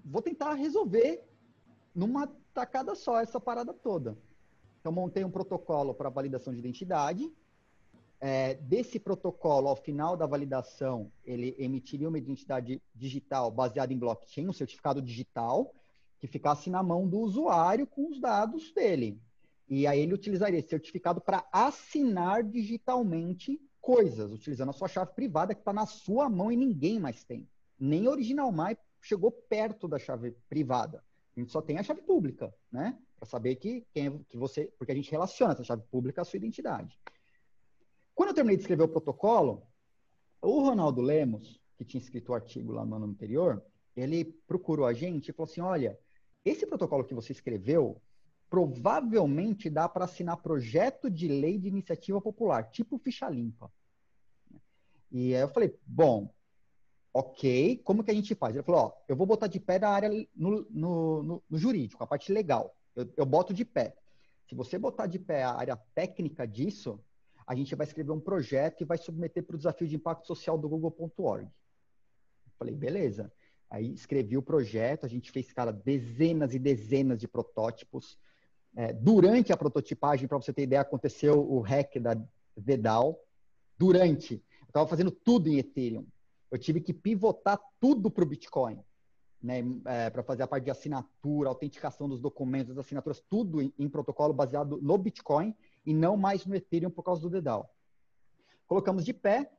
vou 0.05 0.23
tentar 0.23 0.55
resolver 0.55 1.23
numa 1.95 2.26
tacada 2.53 2.95
só 2.95 3.21
essa 3.21 3.38
parada 3.38 3.73
toda. 3.73 4.17
Então, 4.81 4.93
montei 4.93 5.25
um 5.25 5.31
protocolo 5.31 5.95
para 5.95 6.11
validação 6.11 6.53
de 6.53 6.59
identidade. 6.59 7.33
É, 8.21 8.55
desse 8.55 8.99
protocolo, 8.99 9.69
ao 9.69 9.76
final 9.76 10.17
da 10.17 10.26
validação, 10.26 11.11
ele 11.25 11.55
emitiria 11.59 12.09
uma 12.09 12.19
identidade 12.19 12.83
digital 12.95 13.50
baseada 13.50 13.93
em 13.93 13.99
blockchain, 13.99 14.49
um 14.49 14.53
certificado 14.53 15.00
digital, 15.00 15.75
que 16.19 16.26
ficasse 16.26 16.71
na 16.71 16.83
mão 16.83 17.07
do 17.07 17.19
usuário 17.19 17.87
com 17.87 18.09
os 18.09 18.21
dados 18.21 18.73
dele. 18.73 19.21
E 19.68 19.87
aí 19.87 20.00
ele 20.00 20.14
utilizaria 20.14 20.59
esse 20.59 20.68
certificado 20.68 21.21
para 21.21 21.47
assinar 21.52 22.42
digitalmente 22.42 23.61
coisas, 23.80 24.33
utilizando 24.33 24.71
a 24.71 24.73
sua 24.73 24.88
chave 24.88 25.12
privada 25.14 25.54
que 25.54 25.61
está 25.61 25.73
na 25.73 25.87
sua 25.87 26.28
mão 26.28 26.50
e 26.50 26.56
ninguém 26.56 26.99
mais 26.99 27.25
tem. 27.25 27.49
Nem 27.78 28.09
Original 28.09 28.50
My 28.52 28.76
chegou 29.00 29.30
perto 29.30 29.87
da 29.87 29.99
chave 29.99 30.33
privada. 30.49 31.04
A 31.37 31.40
gente 31.40 31.52
só 31.52 31.61
tem 31.61 31.78
a 31.78 31.83
chave 31.83 32.02
pública, 32.02 32.54
né? 32.71 32.99
Para 33.16 33.28
saber 33.28 33.56
que, 33.56 33.87
quem, 33.92 34.06
é, 34.06 34.18
que 34.28 34.37
você. 34.37 34.73
Porque 34.78 34.92
a 34.92 34.94
gente 34.94 35.11
relaciona 35.11 35.52
essa 35.52 35.64
chave 35.64 35.83
pública 35.90 36.23
à 36.23 36.25
sua 36.25 36.37
identidade. 36.37 36.99
Quando 38.14 38.28
eu 38.30 38.35
terminei 38.35 38.56
de 38.56 38.62
escrever 38.62 38.85
o 38.85 38.88
protocolo, 38.88 39.66
o 40.40 40.61
Ronaldo 40.61 41.00
Lemos, 41.00 41.61
que 41.76 41.85
tinha 41.85 42.00
escrito 42.00 42.30
o 42.30 42.35
artigo 42.35 42.73
lá 42.73 42.85
no 42.85 42.94
ano 42.94 43.06
anterior, 43.06 43.64
ele 43.97 44.25
procurou 44.47 44.87
a 44.87 44.92
gente 44.92 45.28
e 45.28 45.33
falou 45.33 45.50
assim: 45.50 45.61
olha, 45.61 45.99
esse 46.44 46.66
protocolo 46.66 47.04
que 47.04 47.14
você 47.14 47.33
escreveu 47.33 48.00
provavelmente 48.55 49.69
dá 49.69 49.89
para 49.89 50.05
assinar 50.05 50.37
projeto 50.37 51.11
de 51.11 51.27
lei 51.27 51.59
de 51.59 51.67
iniciativa 51.67 52.21
popular, 52.21 52.71
tipo 52.71 52.97
ficha 52.99 53.29
limpa. 53.29 53.69
E 55.11 55.35
aí 55.35 55.41
eu 55.41 55.49
falei, 55.49 55.77
bom, 55.85 56.33
ok, 57.13 57.79
como 57.79 58.05
que 58.05 58.13
a 58.13 58.15
gente 58.15 58.33
faz? 58.37 58.55
Ele 58.55 58.63
falou, 58.63 58.81
ó, 58.83 58.93
eu 59.09 59.17
vou 59.17 59.27
botar 59.27 59.49
de 59.49 59.59
pé 59.59 59.81
na 59.81 59.89
área 59.89 60.09
no, 60.09 60.65
no, 60.71 61.23
no, 61.25 61.43
no 61.51 61.59
jurídico, 61.59 62.05
a 62.05 62.07
parte 62.07 62.33
legal. 62.33 62.77
Eu, 62.95 63.13
eu 63.17 63.27
boto 63.27 63.53
de 63.53 63.65
pé. 63.65 63.97
Se 64.49 64.55
você 64.55 64.79
botar 64.79 65.09
de 65.09 65.19
pé 65.19 65.43
a 65.43 65.53
área 65.53 65.77
técnica 65.93 66.47
disso, 66.47 67.01
a 67.45 67.57
gente 67.57 67.75
vai 67.75 67.89
escrever 67.89 68.13
um 68.13 68.21
projeto 68.21 68.83
e 68.83 68.85
vai 68.85 68.99
submeter 68.99 69.43
para 69.43 69.55
o 69.55 69.59
desafio 69.59 69.89
de 69.89 69.97
impacto 69.97 70.29
social 70.29 70.57
do 70.57 70.69
google.org. 70.69 71.51
Falei, 72.57 72.77
beleza. 72.77 73.33
Aí 73.69 73.93
escrevi 73.93 74.37
o 74.37 74.43
projeto, 74.43 75.05
a 75.05 75.09
gente 75.09 75.33
fez, 75.33 75.53
cara, 75.53 75.73
dezenas 75.73 76.55
e 76.55 76.59
dezenas 76.61 77.19
de 77.19 77.27
protótipos. 77.27 78.17
É, 78.76 78.93
durante 78.93 79.52
a 79.52 79.57
prototipagem, 79.57 80.26
para 80.26 80.37
você 80.37 80.52
ter 80.52 80.62
ideia, 80.62 80.83
aconteceu 80.83 81.38
o 81.40 81.61
hack 81.61 81.99
da 82.00 82.16
Vedal. 82.57 83.21
Durante, 83.78 84.35
eu 84.35 84.66
estava 84.66 84.87
fazendo 84.88 85.11
tudo 85.11 85.49
em 85.49 85.59
Ethereum. 85.59 86.07
Eu 86.50 86.59
tive 86.59 86.81
que 86.81 86.93
pivotar 86.93 87.61
tudo 87.81 88.11
para 88.11 88.25
o 88.25 88.26
Bitcoin, 88.26 88.78
né, 89.43 89.62
é, 89.85 90.11
para 90.11 90.23
fazer 90.23 90.43
a 90.43 90.47
parte 90.47 90.64
de 90.64 90.71
assinatura, 90.71 91.49
autenticação 91.49 92.09
dos 92.09 92.21
documentos, 92.21 92.75
das 92.75 92.85
assinaturas, 92.85 93.21
tudo 93.28 93.61
em, 93.61 93.73
em, 93.78 93.88
protocolo 93.88 94.33
baseado 94.33 94.78
no 94.81 94.97
Bitcoin 94.97 95.54
e 95.85 95.93
não 95.93 96.16
mais 96.16 96.47
no 96.47 96.54
Ethereum 96.54 96.90
por 96.90 97.02
causa 97.02 97.21
do 97.23 97.31
Dedal. 97.31 97.75
Colocamos 98.66 99.04
de 99.04 99.12
pé, 99.12 99.50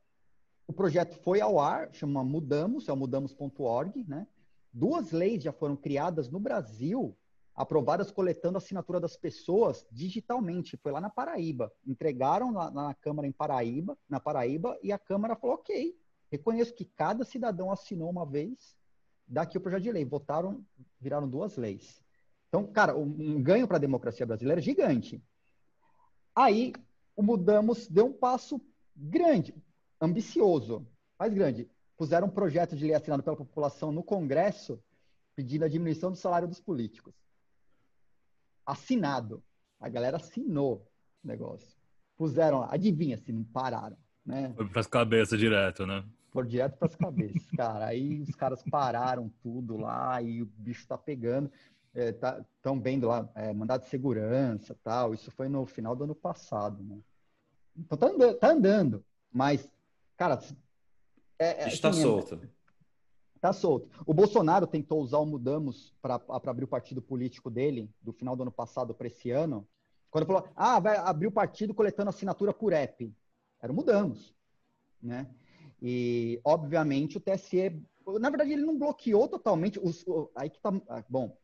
o 0.68 0.74
projeto 0.74 1.16
foi 1.22 1.42
ao 1.42 1.60
ar, 1.60 1.90
chama 1.94 2.24
Mudamos, 2.24 2.88
é 2.88 2.94
o 2.94 2.96
mudamos.org, 2.96 4.04
né? 4.08 4.28
Duas 4.74 5.12
leis 5.12 5.44
já 5.44 5.52
foram 5.52 5.76
criadas 5.76 6.30
no 6.30 6.40
Brasil, 6.40 7.16
aprovadas 7.56 8.12
coletando 8.12 8.58
a 8.58 8.60
assinatura 8.60 9.00
das 9.00 9.16
pessoas 9.16 9.86
digitalmente. 9.92 10.78
Foi 10.78 10.92
lá 10.92 11.00
na 11.00 11.10
Paraíba. 11.10 11.72
Entregaram 11.86 12.52
na, 12.52 12.70
na 12.70 12.94
Câmara 12.94 13.28
em 13.28 13.32
Paraíba, 13.32 13.98
na 14.10 14.20
Paraíba, 14.20 14.78
e 14.84 14.92
a 14.92 15.00
Câmara 15.00 15.36
falou: 15.36 15.56
ok, 15.56 15.96
reconheço 16.30 16.74
que 16.74 16.86
cada 16.86 17.24
cidadão 17.24 17.72
assinou 17.72 18.10
uma 18.10 18.26
vez, 18.26 18.76
daqui 19.28 19.58
o 19.58 19.62
projeto 19.62 19.84
de 19.84 19.92
lei. 19.92 20.04
Votaram, 20.04 20.64
viraram 21.00 21.30
duas 21.30 21.56
leis. 21.56 22.04
Então, 22.50 22.66
cara, 22.68 22.96
um 22.96 23.42
ganho 23.42 23.68
para 23.68 23.78
a 23.78 23.80
democracia 23.80 24.26
brasileira 24.26 24.62
gigante. 24.62 25.24
Aí, 26.34 26.74
o 27.16 27.24
Mudamos 27.24 27.88
deu 27.88 28.08
um 28.08 28.14
passo 28.14 28.62
grande 28.96 29.54
ambicioso, 30.00 30.86
mais 31.18 31.34
grande. 31.34 31.70
Puseram 31.98 32.28
um 32.28 32.32
projeto 32.32 32.76
de 32.76 32.86
lei 32.86 32.94
assinado 32.94 33.24
pela 33.24 33.38
população 33.38 33.92
no 33.92 34.04
Congresso 34.04 34.82
pedindo 35.36 35.66
a 35.66 35.68
diminuição 35.68 36.12
do 36.12 36.18
salário 36.18 36.48
dos 36.48 36.62
políticos. 36.62 37.14
Assinado. 38.66 39.44
A 39.80 39.90
galera 39.90 40.18
assinou 40.18 40.88
o 41.24 41.28
negócio. 41.28 41.76
Puseram 42.18 42.60
lá, 42.60 42.70
adivinha 42.72 43.18
se 43.18 43.32
não 43.32 43.44
pararam, 43.44 43.98
né? 44.26 44.54
Foi 44.56 44.68
para 44.68 44.80
as 44.80 44.88
cabeças 44.88 45.38
direto, 45.38 45.86
né? 45.86 46.04
Foi 46.32 46.46
direto 46.48 46.78
para 46.78 46.88
as 46.88 46.96
cabeças, 46.96 47.50
cara. 47.56 47.88
Aí 47.88 48.22
os 48.22 48.36
caras 48.36 48.64
pararam 48.64 49.30
tudo 49.42 49.78
lá 49.78 50.22
e 50.22 50.42
o 50.42 50.46
bicho 50.46 50.88
tá 50.88 50.98
pegando. 50.98 51.52
Estão 51.94 52.76
é, 52.76 52.78
tá, 52.78 52.82
vendo 52.82 53.08
lá, 53.08 53.30
é, 53.36 53.54
mandado 53.54 53.84
de 53.84 53.90
segurança 53.90 54.76
tal. 54.84 55.14
Isso 55.14 55.32
foi 55.32 55.48
no 55.48 55.66
final 55.66 55.96
do 55.96 56.06
ano 56.06 56.16
passado, 56.16 56.84
né? 56.84 57.00
Então 57.76 57.98
tá 57.98 58.08
andando, 58.08 58.38
tá 58.38 58.52
andando 58.52 59.06
mas 59.32 59.70
Cara, 60.18 60.40
é, 61.38 61.68
está 61.68 61.90
é, 61.90 61.92
assim, 61.92 62.02
solto. 62.02 62.42
Está 63.46 63.54
solto. 63.54 63.88
O 64.08 64.14
Bolsonaro 64.14 64.66
tentou 64.66 65.00
usar 65.00 65.20
o 65.20 65.26
Mudamos 65.26 65.94
para 66.02 66.20
abrir 66.28 66.64
o 66.64 66.68
partido 66.68 67.00
político 67.00 67.48
dele, 67.52 67.94
do 68.02 68.12
final 68.12 68.36
do 68.36 68.42
ano 68.42 68.52
passado 68.52 68.92
para 68.92 69.06
esse 69.06 69.30
ano, 69.30 69.68
quando 70.10 70.26
falou, 70.26 70.50
ah, 70.56 70.80
vai 70.80 70.98
abrir 70.98 71.28
o 71.28 71.32
partido 71.32 71.72
coletando 71.72 72.10
assinatura 72.10 72.52
por 72.52 72.74
app. 72.74 73.14
Era 73.62 73.72
o 73.72 73.76
Mudamos, 73.76 74.34
né? 75.00 75.30
E, 75.80 76.42
obviamente, 76.44 77.18
o 77.18 77.22
TSE... 77.22 77.80
Na 78.20 78.32
verdade, 78.32 78.52
ele 78.52 78.66
não 78.66 78.80
bloqueou 78.80 79.28
totalmente... 79.28 79.80
Os, 79.80 80.04
aí 80.36 80.50
que 80.50 80.60
tá... 80.60 80.74
Ah, 80.90 81.04
bom, 81.08 81.38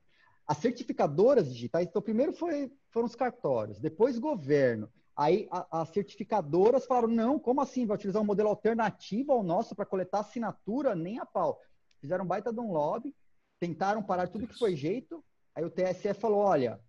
as 0.47 0.57
certificadoras 0.57 1.53
digitais, 1.53 1.85
então, 1.87 2.01
primeiro 2.01 2.33
foi, 2.33 2.71
foram 2.89 3.05
os 3.05 3.15
cartórios, 3.15 3.79
depois 3.79 4.17
governo, 4.17 4.89
Aí 5.15 5.47
as 5.69 5.89
certificadoras 5.89 6.85
falaram: 6.85 7.09
não, 7.09 7.37
como 7.37 7.61
assim? 7.61 7.85
Vai 7.85 7.95
utilizar 7.95 8.21
um 8.21 8.25
modelo 8.25 8.49
alternativo 8.49 9.33
ao 9.33 9.43
nosso 9.43 9.75
para 9.75 9.85
coletar 9.85 10.21
assinatura? 10.21 10.95
Nem 10.95 11.19
a 11.19 11.25
pau. 11.25 11.59
Fizeram 12.01 12.25
um 12.25 12.27
baita 12.27 12.51
de 12.51 12.59
um 12.59 12.71
lobby, 12.71 13.15
tentaram 13.59 14.01
parar 14.01 14.27
tudo 14.27 14.47
que 14.47 14.57
foi 14.57 14.75
jeito. 14.75 15.23
Aí 15.55 15.63
o 15.63 15.69
TSE 15.69 16.13
falou: 16.15 16.39
olha, 16.39 16.81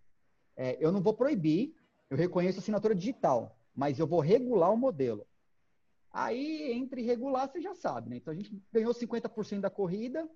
é, 0.57 0.76
eu 0.85 0.90
não 0.90 1.02
vou 1.02 1.14
proibir, 1.14 1.75
eu 2.11 2.16
reconheço 2.16 2.59
assinatura 2.59 2.95
digital, 2.95 3.57
mas 3.75 3.99
eu 3.99 4.07
vou 4.07 4.21
regular 4.21 4.73
o 4.73 4.76
modelo. 4.76 5.26
Aí, 6.11 6.73
entre 6.73 7.02
regular, 7.02 7.49
você 7.49 7.61
já 7.61 7.75
sabe, 7.75 8.11
né? 8.11 8.16
Então 8.16 8.33
a 8.33 8.37
gente 8.37 8.62
ganhou 8.71 8.92
50% 8.92 9.61
da 9.61 9.71
corrida, 9.71 10.28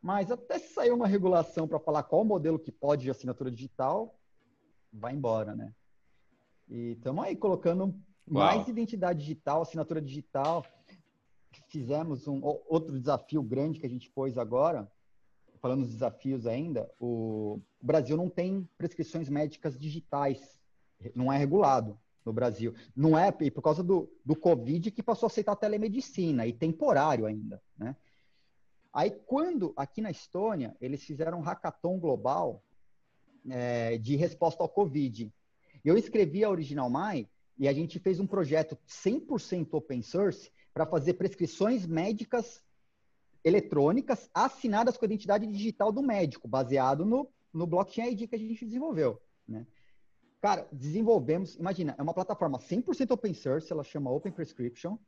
mas 0.00 0.30
até 0.30 0.58
sair 0.58 0.92
uma 0.92 1.06
regulação 1.06 1.66
para 1.66 1.80
falar 1.80 2.04
qual 2.04 2.24
modelo 2.24 2.58
que 2.58 2.70
pode 2.70 3.02
de 3.02 3.10
assinatura 3.10 3.50
digital, 3.50 4.16
vai 4.92 5.14
embora, 5.14 5.54
né? 5.54 5.72
E 6.68 6.92
estamos 6.92 7.24
aí 7.24 7.36
colocando 7.36 7.84
Uau. 7.84 7.94
mais 8.26 8.68
identidade 8.68 9.20
digital, 9.20 9.62
assinatura 9.62 10.00
digital. 10.00 10.64
Fizemos 11.68 12.26
um 12.26 12.40
outro 12.68 12.98
desafio 12.98 13.42
grande 13.42 13.78
que 13.78 13.86
a 13.86 13.88
gente 13.88 14.10
pôs 14.10 14.36
agora, 14.38 14.90
falando 15.60 15.82
dos 15.82 15.92
desafios 15.92 16.46
ainda, 16.46 16.90
o, 17.00 17.60
Brasil 17.80 18.16
não 18.16 18.28
tem 18.28 18.68
prescrições 18.76 19.28
médicas 19.28 19.78
digitais, 19.78 20.60
não 21.14 21.32
é 21.32 21.38
regulado 21.38 21.98
no 22.24 22.32
Brasil. 22.32 22.74
Não 22.94 23.16
é 23.16 23.30
por 23.30 23.62
causa 23.62 23.82
do, 23.82 24.10
do 24.24 24.34
Covid 24.34 24.90
que 24.90 25.02
passou 25.02 25.26
a 25.26 25.28
aceitar 25.28 25.52
a 25.52 25.56
telemedicina, 25.56 26.46
e 26.46 26.52
temporário 26.52 27.26
ainda, 27.26 27.62
né? 27.78 27.96
Aí, 28.92 29.10
quando, 29.10 29.74
aqui 29.76 30.00
na 30.00 30.10
Estônia, 30.10 30.74
eles 30.80 31.02
fizeram 31.04 31.38
um 31.38 31.42
hackathon 31.42 31.98
global 31.98 32.64
é, 33.46 33.98
de 33.98 34.16
resposta 34.16 34.62
ao 34.62 34.70
Covid. 34.70 35.30
Eu 35.84 35.98
escrevi 35.98 36.42
a 36.42 36.48
Original 36.48 36.88
My 36.90 37.28
e 37.58 37.68
a 37.68 37.74
gente 37.74 37.98
fez 37.98 38.18
um 38.18 38.26
projeto 38.26 38.76
100% 38.88 39.68
open 39.72 40.00
source 40.00 40.50
para 40.76 40.84
fazer 40.84 41.14
prescrições 41.14 41.86
médicas 41.86 42.62
eletrônicas 43.42 44.28
assinadas 44.34 44.98
com 44.98 45.06
a 45.06 45.08
identidade 45.08 45.46
digital 45.46 45.90
do 45.90 46.02
médico, 46.02 46.46
baseado 46.46 47.02
no, 47.02 47.30
no 47.50 47.66
blockchain 47.66 48.10
ID 48.10 48.28
que 48.28 48.34
a 48.34 48.38
gente 48.38 48.62
desenvolveu, 48.62 49.18
né? 49.48 49.66
Cara, 50.38 50.68
desenvolvemos, 50.70 51.54
imagina, 51.54 51.94
é 51.96 52.02
uma 52.02 52.12
plataforma 52.12 52.58
100% 52.58 53.10
open 53.10 53.32
source, 53.32 53.72
ela 53.72 53.82
chama 53.82 54.10
Open 54.10 54.30
Prescription. 54.30 54.98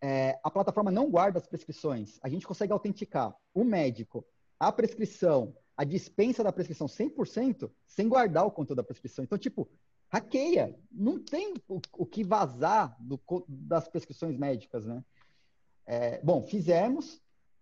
É, 0.00 0.40
a 0.42 0.50
plataforma 0.50 0.90
não 0.90 1.10
guarda 1.10 1.38
as 1.38 1.46
prescrições. 1.46 2.18
A 2.22 2.28
gente 2.30 2.46
consegue 2.46 2.72
autenticar 2.72 3.36
o 3.52 3.62
médico, 3.62 4.26
a 4.58 4.72
prescrição, 4.72 5.54
a 5.76 5.84
dispensa 5.84 6.42
da 6.42 6.50
prescrição 6.50 6.86
100% 6.86 7.70
sem 7.86 8.08
guardar 8.08 8.46
o 8.46 8.50
conteúdo 8.50 8.78
da 8.78 8.82
prescrição. 8.82 9.22
Então, 9.22 9.36
tipo, 9.36 9.68
hackeia. 10.08 10.74
Não 10.90 11.18
tem 11.18 11.54
o, 11.68 11.80
o 11.92 12.06
que 12.06 12.24
vazar 12.24 12.96
do, 13.00 13.20
das 13.48 13.88
prescrições 13.88 14.36
médicas, 14.36 14.84
né? 14.86 15.04
É, 15.86 16.20
bom, 16.22 16.42
fizemos. 16.42 17.20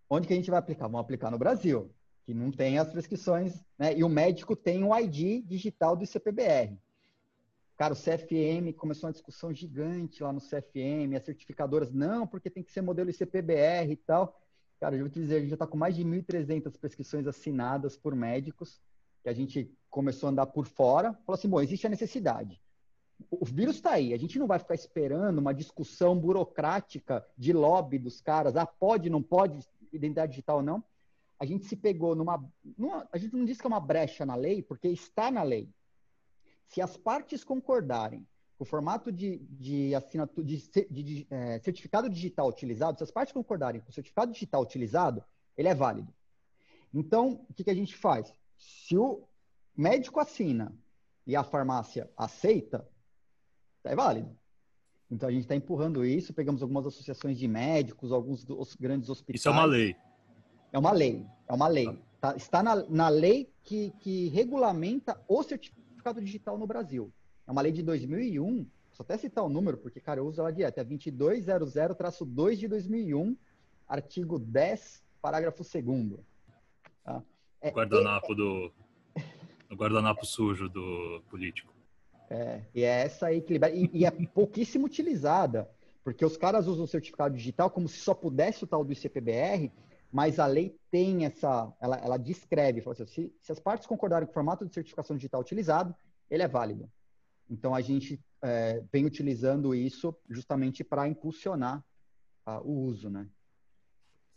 Onde 0.08 0.26
que 0.26 0.32
a 0.34 0.36
gente 0.36 0.50
vai 0.50 0.58
aplicar? 0.58 0.88
Vamos 0.88 1.00
aplicar 1.00 1.30
no 1.30 1.38
Brasil, 1.38 1.90
que 2.26 2.34
não 2.34 2.50
tem 2.50 2.78
as 2.78 2.90
prescrições, 2.90 3.64
né? 3.78 3.96
E 3.96 4.04
o 4.04 4.08
médico 4.08 4.54
tem 4.54 4.84
o 4.84 4.94
ID 4.94 5.42
digital 5.46 5.96
do 5.96 6.04
ICPBR. 6.04 6.78
Cara, 7.76 7.94
o 7.94 7.96
CFM 7.96 8.76
começou 8.76 9.08
uma 9.08 9.12
discussão 9.12 9.52
gigante 9.52 10.22
lá 10.22 10.32
no 10.32 10.40
CFM, 10.40 11.16
as 11.16 11.24
certificadoras, 11.24 11.90
não, 11.90 12.26
porque 12.26 12.50
tem 12.50 12.62
que 12.62 12.70
ser 12.70 12.82
modelo 12.82 13.10
ICPBR 13.10 13.90
e 13.90 13.96
tal. 13.96 14.38
Cara, 14.78 14.94
eu 14.94 15.00
vou 15.00 15.08
te 15.08 15.18
dizer, 15.18 15.36
a 15.36 15.40
gente 15.40 15.48
já 15.48 15.54
está 15.54 15.66
com 15.66 15.76
mais 15.76 15.96
de 15.96 16.04
1.300 16.04 16.78
prescrições 16.78 17.26
assinadas 17.26 17.96
por 17.96 18.14
médicos, 18.14 18.80
que 19.22 19.28
a 19.28 19.32
gente 19.32 19.72
começou 19.92 20.26
a 20.26 20.32
andar 20.32 20.46
por 20.46 20.66
fora, 20.66 21.12
falou 21.26 21.38
assim, 21.38 21.48
bom, 21.48 21.60
existe 21.60 21.86
a 21.86 21.90
necessidade. 21.90 22.58
O 23.30 23.44
vírus 23.44 23.76
está 23.76 23.92
aí, 23.92 24.12
a 24.14 24.16
gente 24.16 24.38
não 24.38 24.46
vai 24.46 24.58
ficar 24.58 24.74
esperando 24.74 25.38
uma 25.38 25.52
discussão 25.52 26.18
burocrática 26.18 27.24
de 27.36 27.52
lobby 27.52 27.98
dos 27.98 28.20
caras, 28.20 28.56
ah, 28.56 28.66
pode, 28.66 29.10
não 29.10 29.22
pode, 29.22 29.64
identidade 29.92 30.32
digital 30.32 30.56
ou 30.56 30.62
não. 30.62 30.82
A 31.38 31.44
gente 31.44 31.66
se 31.66 31.76
pegou 31.76 32.16
numa, 32.16 32.42
numa, 32.76 33.06
A 33.12 33.18
gente 33.18 33.36
não 33.36 33.44
diz 33.44 33.60
que 33.60 33.66
é 33.66 33.68
uma 33.68 33.80
brecha 33.80 34.24
na 34.24 34.34
lei, 34.34 34.62
porque 34.62 34.88
está 34.88 35.30
na 35.30 35.42
lei. 35.42 35.68
Se 36.68 36.80
as 36.80 36.96
partes 36.96 37.44
concordarem 37.44 38.26
com 38.56 38.64
o 38.64 38.66
formato 38.66 39.12
de, 39.12 39.38
de 39.50 39.94
assinatura, 39.94 40.46
de, 40.46 40.56
de, 40.90 41.02
de 41.02 41.26
é, 41.30 41.58
certificado 41.58 42.08
digital 42.08 42.48
utilizado, 42.48 42.96
se 42.96 43.04
as 43.04 43.10
partes 43.10 43.32
concordarem 43.32 43.80
com 43.80 43.90
o 43.90 43.92
certificado 43.92 44.32
digital 44.32 44.62
utilizado, 44.62 45.22
ele 45.56 45.68
é 45.68 45.74
válido. 45.74 46.12
Então, 46.94 47.44
o 47.48 47.52
que, 47.52 47.64
que 47.64 47.70
a 47.70 47.74
gente 47.74 47.94
faz? 47.94 48.32
Se 48.56 48.96
o 48.96 49.22
médico 49.76 50.20
assina 50.20 50.72
e 51.26 51.36
a 51.36 51.44
farmácia 51.44 52.10
aceita, 52.16 52.86
é 53.84 53.94
válido. 53.94 54.36
Então 55.10 55.28
a 55.28 55.32
gente 55.32 55.42
está 55.42 55.54
empurrando 55.54 56.04
isso, 56.04 56.32
pegamos 56.32 56.62
algumas 56.62 56.86
associações 56.86 57.38
de 57.38 57.46
médicos, 57.46 58.12
alguns 58.12 58.44
dos 58.44 58.74
grandes 58.74 59.10
hospitais. 59.10 59.40
Isso 59.40 59.48
é 59.48 59.52
uma 59.52 59.64
lei. 59.64 59.96
É 60.72 60.78
uma 60.78 60.92
lei, 60.92 61.26
é 61.46 61.52
uma 61.52 61.68
lei. 61.68 61.98
Tá, 62.18 62.34
está 62.34 62.62
na, 62.62 62.76
na 62.88 63.08
lei 63.08 63.52
que, 63.62 63.90
que 64.00 64.28
regulamenta 64.28 65.20
o 65.28 65.42
certificado 65.42 66.20
digital 66.20 66.56
no 66.56 66.66
Brasil. 66.66 67.12
É 67.46 67.50
uma 67.50 67.60
lei 67.60 67.72
de 67.72 67.82
2001, 67.82 68.66
só 68.92 69.02
até 69.02 69.18
citar 69.18 69.44
o 69.44 69.48
número, 69.48 69.76
porque, 69.76 70.00
cara, 70.00 70.20
eu 70.20 70.26
uso 70.26 70.40
ela 70.40 70.50
direto, 70.50 70.78
é 70.78 70.84
2200-2 70.84 72.56
de 72.56 72.68
2001, 72.68 73.36
artigo 73.86 74.38
10, 74.38 75.04
parágrafo 75.20 75.62
2 75.62 76.20
tá? 77.04 77.22
é, 77.60 77.70
guardanapo 77.70 78.32
é, 78.32 78.36
do... 78.36 78.72
O 79.72 79.74
guardanapo 79.74 80.26
sujo 80.26 80.68
do 80.68 81.22
político. 81.30 81.72
É, 82.28 82.60
e 82.74 82.82
é 82.82 83.02
essa 83.04 83.26
aí 83.26 83.40
que 83.40 83.54
libera. 83.54 83.74
E, 83.74 83.90
e, 83.92 84.04
é 84.04 84.10
pouquíssimo 84.10 84.84
utilizada, 84.86 85.68
porque 86.04 86.24
os 86.24 86.36
caras 86.36 86.66
usam 86.66 86.84
o 86.84 86.88
certificado 86.88 87.34
digital 87.34 87.70
como 87.70 87.88
se 87.88 87.98
só 87.98 88.12
pudesse 88.12 88.64
o 88.64 88.66
tal 88.66 88.84
do 88.84 88.92
ICPBR, 88.92 89.72
mas 90.12 90.38
a 90.38 90.46
lei 90.46 90.76
tem 90.90 91.24
essa. 91.24 91.72
Ela, 91.80 91.96
ela 91.96 92.16
descreve, 92.18 92.82
fala 92.82 92.94
assim, 92.94 93.06
se, 93.06 93.34
se, 93.40 93.50
as 93.52 93.58
partes 93.58 93.86
concordarem 93.86 94.26
com 94.26 94.30
o 94.30 94.34
formato 94.34 94.66
de 94.66 94.74
certificação 94.74 95.16
digital 95.16 95.40
utilizado, 95.40 95.94
ele 96.30 96.42
é 96.42 96.48
válido. 96.48 96.90
Então 97.48 97.74
a 97.74 97.80
gente 97.80 98.20
é, 98.42 98.82
vem 98.92 99.06
utilizando 99.06 99.74
isso 99.74 100.14
justamente 100.28 100.84
para 100.84 101.08
impulsionar 101.08 101.82
uh, 102.46 102.60
o 102.62 102.84
uso, 102.84 103.08
né? 103.08 103.26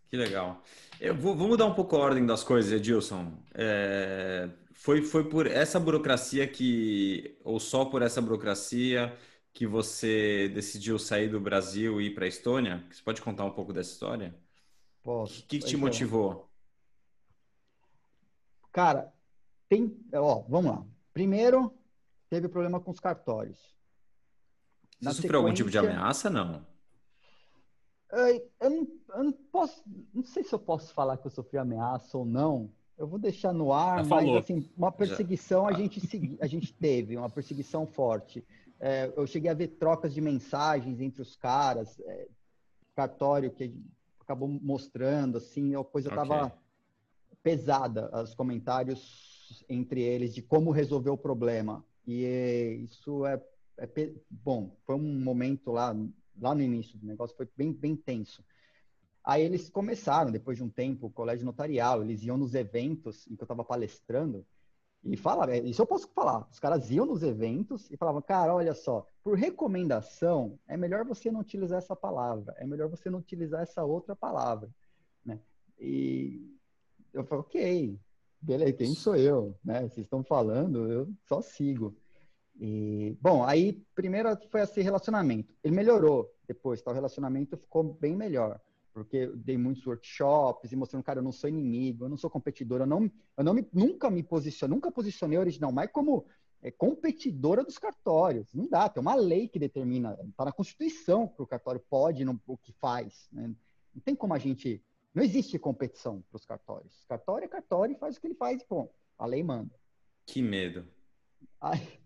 Que 0.09 0.15
legal. 0.15 0.61
Eu 0.99 1.15
vou, 1.15 1.35
vou, 1.35 1.47
mudar 1.47 1.65
um 1.65 1.73
pouco 1.73 1.95
a 1.95 1.99
ordem 1.99 2.25
das 2.25 2.43
coisas, 2.43 2.71
Edilson. 2.71 3.33
É, 3.53 4.49
foi, 4.75 5.01
foi 5.01 5.27
por 5.27 5.47
essa 5.47 5.79
burocracia 5.79 6.47
que, 6.47 7.37
ou 7.43 7.59
só 7.59 7.85
por 7.85 8.01
essa 8.01 8.21
burocracia, 8.21 9.17
que 9.51 9.65
você 9.65 10.49
decidiu 10.49 10.99
sair 10.99 11.29
do 11.29 11.39
Brasil 11.39 11.99
e 11.99 12.07
ir 12.07 12.13
para 12.13 12.25
a 12.25 12.27
Estônia? 12.27 12.85
Você 12.91 13.01
pode 13.01 13.21
contar 13.21 13.45
um 13.45 13.51
pouco 13.51 13.73
dessa 13.73 13.91
história? 13.91 14.35
Posso. 15.01 15.41
O 15.41 15.45
que, 15.47 15.59
que 15.59 15.65
te 15.65 15.77
motivou? 15.77 16.49
Cara, 18.71 19.11
tem. 19.69 19.97
Ó, 20.13 20.43
vamos 20.49 20.71
lá. 20.71 20.85
Primeiro, 21.13 21.73
teve 22.29 22.49
problema 22.49 22.79
com 22.79 22.91
os 22.91 22.99
cartórios. 22.99 23.57
Você 24.99 25.21
sofreu 25.21 25.39
algum 25.39 25.53
tipo 25.53 25.69
de 25.69 25.77
ameaça, 25.77 26.29
não? 26.29 26.65
Eu 28.11 28.69
não, 28.69 28.87
eu 29.15 29.23
não, 29.23 29.31
posso, 29.31 29.81
não 30.13 30.23
sei 30.23 30.43
se 30.43 30.53
eu 30.53 30.59
posso 30.59 30.93
falar 30.93 31.17
que 31.17 31.27
eu 31.27 31.31
sofri 31.31 31.57
ameaça 31.57 32.17
ou 32.17 32.25
não. 32.25 32.71
Eu 32.97 33.07
vou 33.07 33.19
deixar 33.19 33.53
no 33.53 33.73
ar, 33.73 34.03
Já 34.03 34.09
mas 34.09 34.35
assim, 34.35 34.69
uma 34.77 34.91
perseguição 34.91 35.63
Já. 35.63 35.69
a 35.69 35.73
gente 35.73 36.37
a 36.39 36.47
gente 36.47 36.73
teve, 36.73 37.17
uma 37.17 37.29
perseguição 37.29 37.85
forte. 37.85 38.43
É, 38.79 39.11
eu 39.15 39.25
cheguei 39.27 39.49
a 39.49 39.53
ver 39.53 39.67
trocas 39.67 40.13
de 40.13 40.21
mensagens 40.21 40.99
entre 40.99 41.21
os 41.21 41.35
caras, 41.35 41.99
é, 41.99 42.27
cartório 42.95 43.51
que 43.51 43.73
acabou 44.19 44.47
mostrando, 44.47 45.37
assim, 45.37 45.75
a 45.75 45.83
coisa 45.83 46.09
estava 46.09 46.47
okay. 46.47 46.57
pesada, 47.43 48.09
os 48.21 48.33
comentários 48.33 49.63
entre 49.69 50.01
eles 50.01 50.33
de 50.33 50.41
como 50.41 50.71
resolver 50.71 51.09
o 51.09 51.17
problema. 51.17 51.85
E 52.07 52.81
isso 52.83 53.25
é, 53.25 53.41
é 53.77 53.87
bom, 54.29 54.75
foi 54.85 54.95
um 54.95 55.19
momento 55.19 55.71
lá 55.71 55.95
lá 56.39 56.53
no 56.53 56.61
início 56.61 56.97
do 56.97 57.05
negócio, 57.05 57.35
foi 57.35 57.47
bem, 57.55 57.71
bem 57.71 57.95
tenso. 57.95 58.43
Aí 59.25 59.41
eles 59.41 59.69
começaram, 59.69 60.31
depois 60.31 60.57
de 60.57 60.63
um 60.63 60.69
tempo, 60.69 61.07
o 61.07 61.11
colégio 61.11 61.45
notarial, 61.45 62.03
eles 62.03 62.23
iam 62.23 62.37
nos 62.37 62.53
eventos 62.53 63.25
em 63.27 63.35
que 63.35 63.41
eu 63.41 63.45
estava 63.45 63.63
palestrando 63.63 64.45
e 65.03 65.17
falavam, 65.17 65.53
é, 65.53 65.59
isso 65.59 65.81
eu 65.81 65.85
posso 65.85 66.07
falar, 66.09 66.47
os 66.51 66.59
caras 66.59 66.89
iam 66.89 67.05
nos 67.05 67.23
eventos 67.23 67.89
e 67.91 67.97
falavam, 67.97 68.21
cara, 68.21 68.53
olha 68.53 68.73
só, 68.73 69.07
por 69.23 69.37
recomendação, 69.37 70.59
é 70.67 70.75
melhor 70.77 71.05
você 71.05 71.31
não 71.31 71.41
utilizar 71.41 71.77
essa 71.77 71.95
palavra, 71.95 72.55
é 72.57 72.65
melhor 72.65 72.89
você 72.89 73.09
não 73.09 73.19
utilizar 73.19 73.61
essa 73.61 73.83
outra 73.83 74.15
palavra, 74.15 74.69
né? 75.23 75.39
E 75.79 76.55
eu 77.13 77.23
falo, 77.23 77.41
ok, 77.41 77.99
beleza, 78.41 78.73
quem 78.73 78.95
sou 78.95 79.15
eu, 79.15 79.55
né? 79.63 79.81
Vocês 79.81 80.05
estão 80.05 80.23
falando, 80.23 80.91
eu 80.91 81.07
só 81.27 81.41
sigo. 81.41 81.95
E, 82.59 83.17
bom, 83.21 83.43
aí 83.43 83.83
primeiro 83.93 84.29
foi 84.49 84.61
esse 84.61 84.81
relacionamento. 84.81 85.53
Ele 85.63 85.75
melhorou 85.75 86.31
depois, 86.47 86.81
tá? 86.81 86.91
O 86.91 86.93
relacionamento 86.95 87.57
ficou 87.57 87.83
bem 87.83 88.15
melhor, 88.15 88.59
porque 88.95 89.17
eu 89.17 89.35
dei 89.35 89.57
muitos 89.57 89.85
workshops 89.85 90.71
e 90.71 90.75
mostrando, 90.77 91.03
cara, 91.03 91.19
eu 91.19 91.23
não 91.23 91.33
sou 91.33 91.49
inimigo, 91.49 92.05
eu 92.05 92.09
não 92.09 92.15
sou 92.15 92.29
competidor, 92.29 92.79
eu 92.79 92.87
não, 92.87 93.11
eu 93.35 93.43
não 93.43 93.53
me, 93.53 93.67
nunca 93.73 94.09
me 94.09 94.23
posicionei, 94.23 94.73
nunca 94.73 94.89
posicionei 94.89 95.37
Original 95.37 95.69
mais 95.69 95.91
como 95.91 96.25
é, 96.61 96.71
competidora 96.71 97.61
dos 97.61 97.77
cartórios. 97.77 98.53
Não 98.53 98.69
dá, 98.69 98.87
tem 98.87 99.01
uma 99.01 99.13
lei 99.13 99.49
que 99.49 99.59
determina, 99.59 100.17
tá 100.37 100.45
na 100.45 100.53
Constituição 100.53 101.27
que 101.27 101.41
o 101.41 101.45
cartório 101.45 101.83
pode, 101.89 102.23
não, 102.23 102.39
o 102.47 102.57
que 102.57 102.71
faz. 102.71 103.27
Né? 103.33 103.53
Não 103.93 104.01
tem 104.01 104.15
como 104.15 104.33
a 104.33 104.39
gente. 104.39 104.81
Não 105.13 105.21
existe 105.21 105.59
competição 105.59 106.23
para 106.29 106.37
os 106.37 106.45
cartórios. 106.45 107.03
Cartório 107.09 107.43
é 107.43 107.49
cartório 107.49 107.93
e 107.97 107.99
faz 107.99 108.15
o 108.15 108.21
que 108.21 108.27
ele 108.27 108.35
faz 108.35 108.61
e 108.61 108.65
bom, 108.65 108.89
a 109.17 109.25
lei 109.25 109.43
manda. 109.43 109.75
Que 110.25 110.41
medo. 110.41 110.87
Aí, 111.59 111.99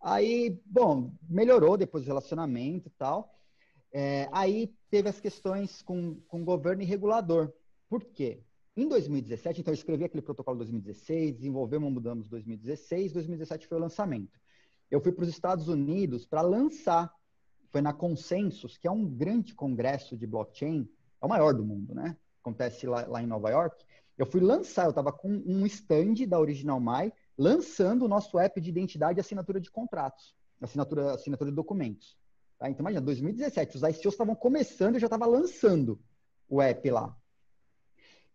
Aí, 0.00 0.60
bom, 0.64 1.12
melhorou 1.28 1.76
depois 1.76 2.04
do 2.04 2.08
relacionamento 2.08 2.86
e 2.86 2.92
tal. 2.92 3.37
É, 3.92 4.28
aí 4.32 4.72
teve 4.90 5.08
as 5.08 5.20
questões 5.20 5.82
com, 5.82 6.16
com 6.28 6.44
governo 6.44 6.82
e 6.82 6.86
regulador. 6.86 7.52
Por 7.88 8.04
quê? 8.04 8.42
Em 8.76 8.86
2017, 8.86 9.60
então 9.60 9.72
eu 9.72 9.76
escrevi 9.76 10.04
aquele 10.04 10.22
protocolo 10.22 10.58
2016, 10.58 11.34
desenvolvemos, 11.34 11.92
mudamos 11.92 12.28
2016, 12.28 13.12
2017 13.12 13.66
foi 13.66 13.76
o 13.76 13.80
lançamento. 13.80 14.38
Eu 14.90 15.00
fui 15.00 15.10
para 15.10 15.24
os 15.24 15.28
Estados 15.28 15.68
Unidos 15.68 16.24
para 16.26 16.42
lançar, 16.42 17.12
foi 17.70 17.82
na 17.82 17.92
Consensus, 17.92 18.78
que 18.78 18.86
é 18.86 18.90
um 18.90 19.04
grande 19.04 19.54
congresso 19.54 20.16
de 20.16 20.26
blockchain, 20.26 20.88
é 21.20 21.26
o 21.26 21.28
maior 21.28 21.54
do 21.54 21.64
mundo, 21.64 21.94
né? 21.94 22.16
Acontece 22.40 22.86
lá, 22.86 23.06
lá 23.06 23.22
em 23.22 23.26
Nova 23.26 23.50
York. 23.50 23.84
Eu 24.16 24.26
fui 24.26 24.40
lançar, 24.40 24.84
eu 24.84 24.90
estava 24.90 25.12
com 25.12 25.28
um 25.28 25.64
stand 25.66 26.26
da 26.28 26.40
Original 26.40 26.80
My, 26.80 27.12
lançando 27.36 28.04
o 28.04 28.08
nosso 28.08 28.38
app 28.38 28.60
de 28.60 28.68
identidade 28.68 29.18
e 29.18 29.20
assinatura 29.20 29.60
de 29.60 29.70
contratos, 29.70 30.34
assinatura, 30.60 31.14
assinatura 31.14 31.50
de 31.50 31.56
documentos. 31.56 32.17
Tá? 32.58 32.68
Então, 32.68 32.82
imagina, 32.82 33.00
2017, 33.00 33.76
os 33.76 33.82
ICOs 33.82 34.14
estavam 34.14 34.34
começando 34.34 34.96
e 34.96 34.98
já 34.98 35.06
estava 35.06 35.26
lançando 35.26 36.00
o 36.48 36.60
app 36.60 36.90
lá. 36.90 37.16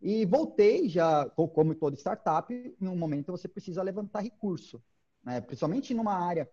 E 0.02 0.26
voltei 0.26 0.90
já, 0.90 1.30
como 1.30 1.76
toda 1.76 1.96
startup, 1.96 2.54
em 2.54 2.88
um 2.88 2.96
momento 2.96 3.32
você 3.32 3.48
precisa 3.48 3.82
levantar 3.82 4.22
recurso. 4.22 4.84
Né? 5.24 5.42
Principalmente 5.42 5.94
numa 5.94 6.14
área 6.14 6.50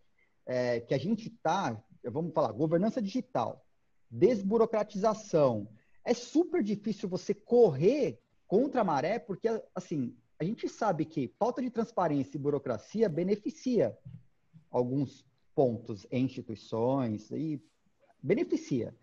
é, 0.47 0.81
que 0.81 0.95
a 0.95 0.99
gente 0.99 1.29
está, 1.29 1.81
vamos 2.05 2.33
falar, 2.33 2.53
governança 2.53 3.01
digital, 3.01 3.65
desburocratização. 4.11 5.69
É 6.05 6.15
super 6.15 6.63
difícil 6.63 7.09
você 7.09 7.35
correr 7.35 8.21
contra 8.47 8.81
a 8.81 8.85
maré, 8.85 9.19
porque, 9.19 9.49
assim, 9.75 10.17
a 10.39 10.45
gente 10.45 10.69
sabe 10.69 11.05
que 11.05 11.35
falta 11.39 11.61
de 11.61 11.71
transparência 11.71 12.37
e 12.37 12.41
burocracia 12.41 13.09
beneficia 13.09 13.97
alguns 14.71 15.27
pontos 15.55 16.07
em 16.11 16.25
instituições 16.25 17.31
e 17.31 17.61
beneficia. 18.23 18.95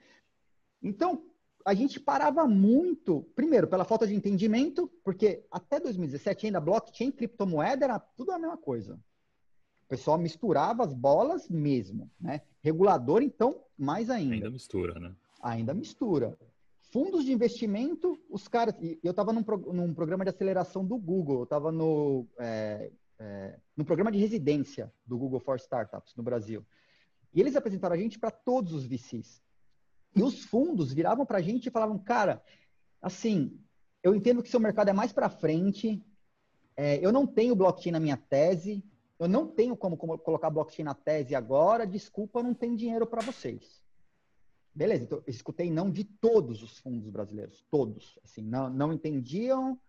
Então, 0.82 1.24
a 1.66 1.74
gente 1.74 2.00
parava 2.00 2.48
muito, 2.48 3.24
primeiro, 3.36 3.68
pela 3.68 3.84
falta 3.84 4.08
de 4.08 4.16
entendimento, 4.16 4.90
porque 5.04 5.44
até 5.52 5.80
2017 5.80 6.46
ainda 6.46 6.62
blockchain, 6.62 7.12
criptomoeda 7.12 7.84
era 7.84 8.00
tudo 8.00 8.32
a 8.32 8.40
mesma 8.40 8.58
coisa. 8.58 8.96
O 9.86 9.88
pessoal 9.90 10.18
misturava 10.18 10.84
as 10.84 10.94
bolas 10.94 11.50
mesmo, 11.50 12.10
né? 12.20 12.42
Regulador, 12.62 13.22
então, 13.22 13.64
mais 13.78 14.10
ainda. 14.10 14.36
Ainda 14.36 14.50
mistura, 14.50 15.00
né? 15.00 15.16
Ainda 15.42 15.74
mistura. 15.74 16.38
Fundos 16.92 17.26
de 17.26 17.34
investimento, 17.34 18.18
os 18.30 18.48
caras. 18.48 18.74
Eu 19.04 19.12
estava 19.12 19.34
num, 19.34 19.44
num, 19.74 19.94
programa 19.94 20.24
de 20.24 20.30
aceleração 20.30 20.86
do 20.86 20.98
Google, 20.98 21.40
eu 21.40 21.44
estava 21.44 21.72
no, 21.72 22.26
é, 22.40 22.92
é, 23.20 23.60
no 23.76 23.86
programa 23.86 24.12
de 24.12 24.18
residência 24.18 24.94
do 25.06 25.18
Google 25.18 25.40
for 25.40 25.58
Startups 25.58 26.16
no 26.16 26.24
Brasil. 26.24 26.66
E 27.34 27.40
eles 27.40 27.56
apresentaram 27.56 27.96
a 27.96 28.00
gente 28.00 28.20
para 28.20 28.32
todos 28.32 28.74
os 28.74 28.86
VCs. 28.86 29.42
E 30.16 30.24
os 30.24 30.44
fundos 30.44 30.94
viravam 30.94 31.26
para 31.26 31.38
a 31.38 31.42
gente 31.42 31.68
e 31.68 31.72
falavam, 31.72 32.00
cara, 32.00 32.44
assim, 33.02 33.60
eu 34.02 34.16
entendo 34.16 34.42
que 34.42 34.50
seu 34.50 34.60
mercado 34.60 34.90
é 34.90 34.94
mais 34.94 35.12
para 35.12 35.30
frente, 35.30 36.04
é, 36.76 37.04
eu 37.06 37.12
não 37.12 37.28
tenho 37.28 37.56
blockchain 37.56 37.92
na 37.92 38.00
minha 38.00 38.18
tese, 38.18 38.84
eu 39.20 39.28
não 39.28 39.48
tenho 39.48 39.76
como, 39.76 39.98
como 39.98 40.18
colocar 40.18 40.50
blockchain 40.50 40.86
na 40.86 40.94
tese 40.94 41.36
agora, 41.36 41.86
desculpa, 41.86 42.44
não 42.44 42.54
tem 42.54 42.76
dinheiro 42.76 43.06
para 43.06 43.22
vocês. 43.22 43.82
Beleza, 44.74 45.06
então 45.06 45.18
eu 45.18 45.24
escutei 45.28 45.72
não 45.72 45.90
de 45.90 46.04
todos 46.04 46.62
os 46.62 46.78
fundos 46.78 47.10
brasileiros, 47.10 47.66
todos. 47.70 48.20
Assim, 48.24 48.44
não, 48.44 48.70
não 48.70 48.94
entendiam, 48.94 49.80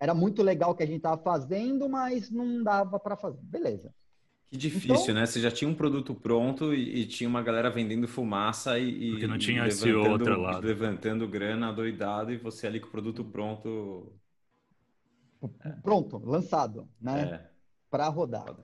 era 0.00 0.14
muito 0.14 0.42
legal 0.42 0.70
o 0.70 0.74
que 0.74 0.82
a 0.82 0.86
gente 0.86 0.98
estava 0.98 1.20
fazendo, 1.20 1.88
mas 1.88 2.30
não 2.30 2.62
dava 2.62 2.98
para 2.98 3.16
fazer. 3.16 3.38
Beleza. 3.42 3.92
Que 4.48 4.56
difícil, 4.56 4.94
então, 4.94 5.14
né? 5.14 5.26
Você 5.26 5.40
já 5.40 5.50
tinha 5.50 5.70
um 5.70 5.74
produto 5.74 6.14
pronto 6.14 6.72
e, 6.72 7.00
e 7.00 7.06
tinha 7.06 7.28
uma 7.28 7.42
galera 7.42 7.68
vendendo 7.68 8.08
fumaça 8.08 8.78
e. 8.78 9.10
Porque 9.10 9.26
não 9.26 9.36
tinha 9.36 9.66
esse 9.66 9.92
outro 9.92 10.40
lado. 10.40 10.66
Levantando 10.66 11.28
grana 11.28 11.70
doidado 11.70 12.32
e 12.32 12.38
você 12.38 12.66
ali 12.66 12.80
com 12.80 12.88
o 12.88 12.90
produto 12.90 13.22
pronto. 13.24 14.18
Pronto, 15.82 16.18
lançado, 16.24 16.88
né? 17.00 17.20
É. 17.20 17.50
Para 17.90 18.08
rodar. 18.08 18.56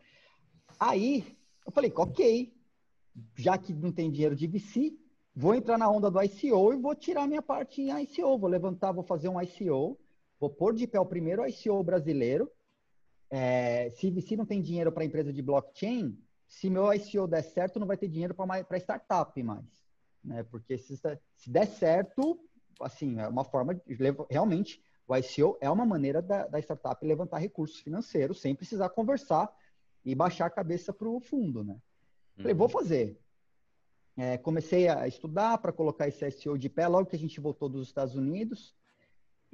Aí, 0.80 1.36
eu 1.66 1.70
falei, 1.70 1.92
ok, 1.94 2.52
já 3.36 3.56
que 3.58 3.72
não 3.72 3.92
tem 3.92 4.10
dinheiro 4.10 4.34
de 4.34 4.46
VC, 4.46 4.96
vou 5.36 5.54
entrar 5.54 5.78
na 5.78 5.88
onda 5.90 6.10
do 6.10 6.20
ICO 6.22 6.72
e 6.72 6.80
vou 6.80 6.94
tirar 6.94 7.26
minha 7.26 7.42
parte 7.42 7.82
em 7.82 8.02
ICO. 8.02 8.38
Vou 8.38 8.48
levantar, 8.48 8.90
vou 8.92 9.04
fazer 9.04 9.28
um 9.28 9.40
ICO, 9.40 9.98
vou 10.44 10.50
pôr 10.50 10.74
de 10.74 10.86
pé 10.86 11.00
o 11.00 11.06
primeiro 11.06 11.46
ICO 11.48 11.82
brasileiro. 11.82 12.50
É, 13.30 13.88
se, 13.90 14.20
se 14.20 14.36
não 14.36 14.44
tem 14.44 14.60
dinheiro 14.60 14.92
para 14.92 15.04
empresa 15.04 15.32
de 15.32 15.40
blockchain, 15.40 16.18
se 16.46 16.68
meu 16.68 16.92
ICO 16.92 17.26
der 17.26 17.42
certo, 17.42 17.80
não 17.80 17.86
vai 17.86 17.96
ter 17.96 18.08
dinheiro 18.08 18.34
para 18.34 18.78
startup 18.78 19.42
mais. 19.42 19.64
Né? 20.22 20.42
Porque 20.44 20.76
se, 20.76 20.96
se 20.96 21.50
der 21.50 21.66
certo, 21.66 22.38
assim, 22.80 23.18
é 23.18 23.26
uma 23.26 23.44
forma 23.44 23.74
de 23.74 23.82
realmente 24.30 24.82
o 25.08 25.16
ICO 25.16 25.56
é 25.60 25.70
uma 25.70 25.86
maneira 25.86 26.20
da, 26.20 26.46
da, 26.46 26.58
startup 26.58 27.04
levantar 27.04 27.38
recursos 27.38 27.80
financeiros 27.80 28.40
sem 28.40 28.54
precisar 28.54 28.90
conversar 28.90 29.50
e 30.04 30.14
baixar 30.14 30.46
a 30.46 30.50
cabeça 30.50 30.92
para 30.92 31.08
o 31.08 31.20
fundo, 31.20 31.64
né? 31.64 31.78
Falei, 32.36 32.52
uhum. 32.52 32.58
vou 32.58 32.68
fazer. 32.68 33.18
É, 34.16 34.38
comecei 34.38 34.88
a 34.88 35.08
estudar 35.08 35.58
para 35.58 35.72
colocar 35.72 36.06
esse 36.06 36.30
SEO 36.30 36.58
de 36.58 36.68
pé 36.68 36.86
logo 36.86 37.08
que 37.08 37.16
a 37.16 37.18
gente 37.18 37.40
voltou 37.40 37.68
dos 37.68 37.86
Estados 37.86 38.14
Unidos 38.14 38.74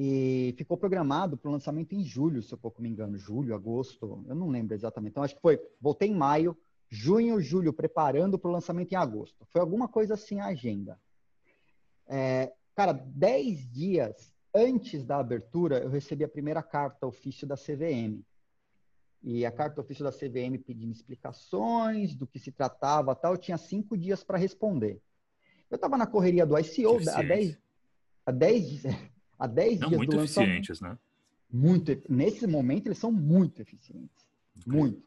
e 0.03 0.55
ficou 0.57 0.79
programado 0.79 1.37
para 1.37 1.51
o 1.51 1.53
lançamento 1.53 1.95
em 1.95 2.03
julho, 2.03 2.43
se 2.43 2.55
eu 2.55 2.57
pouco 2.57 2.81
me 2.81 2.89
engano, 2.89 3.19
julho, 3.19 3.55
agosto, 3.55 4.25
eu 4.27 4.35
não 4.35 4.49
lembro 4.49 4.75
exatamente. 4.75 5.11
Então 5.11 5.23
acho 5.23 5.35
que 5.35 5.43
foi, 5.43 5.61
voltei 5.79 6.09
em 6.09 6.15
maio, 6.15 6.57
junho, 6.89 7.39
julho, 7.39 7.71
preparando 7.71 8.39
para 8.39 8.49
o 8.49 8.53
lançamento 8.53 8.91
em 8.93 8.97
agosto. 8.97 9.45
Foi 9.51 9.61
alguma 9.61 9.89
coisa 9.89 10.15
assim 10.15 10.41
a 10.41 10.47
agenda. 10.47 10.99
É, 12.09 12.51
cara, 12.75 12.95
10 12.95 13.71
dias 13.71 14.33
antes 14.55 15.05
da 15.05 15.19
abertura, 15.19 15.81
eu 15.81 15.91
recebi 15.91 16.25
a 16.25 16.29
primeira 16.29 16.63
carta 16.63 17.07
ofício 17.07 17.47
da 17.47 17.55
CVM. 17.55 18.25
E 19.23 19.45
a 19.45 19.53
carta 19.53 19.83
ofício 19.83 20.03
da 20.03 20.11
CVM 20.11 20.57
pedindo 20.65 20.95
explicações 20.95 22.15
do 22.15 22.27
que 22.27 22.39
se 22.39 22.51
tratava 22.51 23.15
tal, 23.15 23.35
eu 23.35 23.39
tinha 23.39 23.59
cinco 23.59 23.99
dias 23.99 24.25
para 24.25 24.39
responder. 24.39 24.99
Eu 25.71 25.75
estava 25.75 25.99
na 25.99 26.07
correria 26.07 26.47
do 26.47 26.59
ICO 26.59 26.97
há 27.15 27.23
10 27.23 27.59
a 28.25 28.33
10 28.33 28.83
a 29.41 29.47
10 29.47 29.79
dias 29.79 29.91
muito 29.93 30.11
do 30.11 30.23
eficientes, 30.23 30.81
né? 30.83 30.99
Muito, 31.51 31.91
nesse 32.09 32.47
momento 32.47 32.87
eles 32.87 32.99
são 32.99 33.11
muito 33.11 33.63
eficientes. 33.63 34.29
Okay. 34.61 34.73
Muito. 34.73 35.03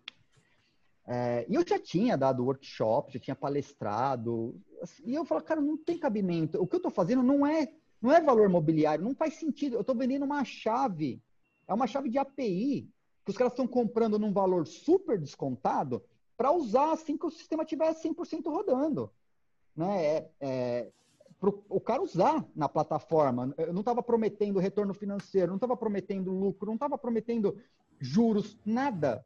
É, 1.06 1.46
e 1.48 1.54
eu 1.54 1.66
já 1.68 1.78
tinha 1.78 2.18
dado 2.18 2.44
workshop, 2.44 3.14
já 3.14 3.20
tinha 3.20 3.36
palestrado. 3.36 4.60
Assim, 4.82 5.04
e 5.06 5.14
eu 5.14 5.24
falo, 5.24 5.44
cara, 5.44 5.62
não 5.62 5.78
tem 5.78 6.00
cabimento. 6.00 6.60
O 6.60 6.66
que 6.66 6.76
eu 6.76 6.78
estou 6.78 6.92
fazendo 6.92 7.22
não 7.22 7.46
é, 7.46 7.72
não 8.02 8.12
é 8.12 8.20
valor 8.20 8.50
mobiliário, 8.50 9.06
não 9.06 9.14
faz 9.14 9.36
sentido. 9.36 9.76
Eu 9.76 9.82
estou 9.82 9.96
vendendo 9.96 10.26
uma 10.26 10.44
chave. 10.44 11.22
É 11.68 11.74
uma 11.74 11.86
chave 11.86 12.10
de 12.10 12.18
API 12.18 12.90
que 13.24 13.32
os 13.32 13.38
caras 13.38 13.54
estão 13.54 13.68
comprando 13.68 14.18
num 14.18 14.34
valor 14.34 14.66
super 14.66 15.20
descontado 15.20 16.04
para 16.36 16.52
usar 16.52 16.92
assim 16.92 17.18
que 17.18 17.26
o 17.26 17.32
sistema 17.32 17.64
tiver 17.64 17.94
100% 17.94 18.46
rodando. 18.48 19.12
Né? 19.76 20.06
É, 20.06 20.32
é, 20.42 20.92
pro, 21.44 21.62
o 21.68 21.82
cara 21.82 22.02
usar 22.02 22.46
na 22.56 22.70
plataforma. 22.70 23.54
Eu 23.58 23.74
não 23.74 23.82
estava 23.82 24.02
prometendo 24.02 24.60
retorno 24.60 24.94
financeiro, 24.94 25.48
não 25.48 25.56
estava 25.56 25.76
prometendo 25.76 26.32
lucro, 26.32 26.68
não 26.68 26.76
estava 26.76 26.98
prometendo 26.98 27.58
juros, 28.00 28.58
nada. 28.66 29.26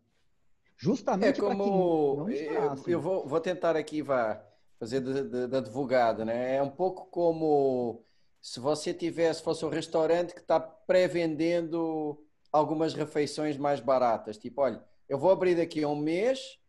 Justamente 0.75 1.39
é 1.39 1.43
como 1.43 2.27
eu, 2.32 2.75
eu 2.88 2.99
vou, 2.99 3.27
vou, 3.27 3.39
tentar 3.39 3.75
aqui 3.75 4.01
vá 4.01 4.43
fazer 4.80 5.01
de, 5.01 5.56
advogado, 5.56 6.25
né? 6.25 6.56
É 6.56 6.63
um 6.63 6.69
pouco 6.71 7.06
como 7.06 8.01
se 8.41 8.60
você 8.60 8.95
tivesse 8.95 9.43
fosse 9.43 9.63
um 9.63 9.69
restaurante 9.69 10.34
que 10.34 10.39
está 10.39 10.60
pré-vendendo 10.60 12.19
algumas 12.51 12.95
refeições 12.95 13.58
mais 13.58 13.80
baratas. 13.80 14.39
Tipo, 14.39 14.62
olha, 14.62 14.84
eu 15.08 15.19
vou 15.19 15.30
abrir 15.30 15.56
daqui 15.56 15.84
a 15.84 15.88
um 15.88 15.95
mês, 15.95 16.60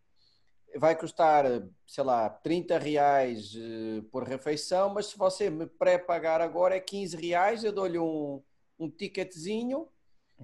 vai 0.76 0.96
custar, 0.96 1.44
sei 1.86 2.04
lá, 2.04 2.28
30 2.28 2.78
reais 2.78 3.54
uh, 3.54 4.02
por 4.10 4.24
refeição, 4.24 4.92
mas 4.92 5.06
se 5.06 5.18
você 5.18 5.48
me 5.50 5.66
pré-pagar 5.66 6.40
agora 6.40 6.76
é 6.76 6.80
15 6.80 7.16
reais, 7.16 7.64
eu 7.64 7.72
dou-lhe 7.72 7.98
um, 7.98 8.42
um 8.78 8.90
ticketzinho 8.90 9.88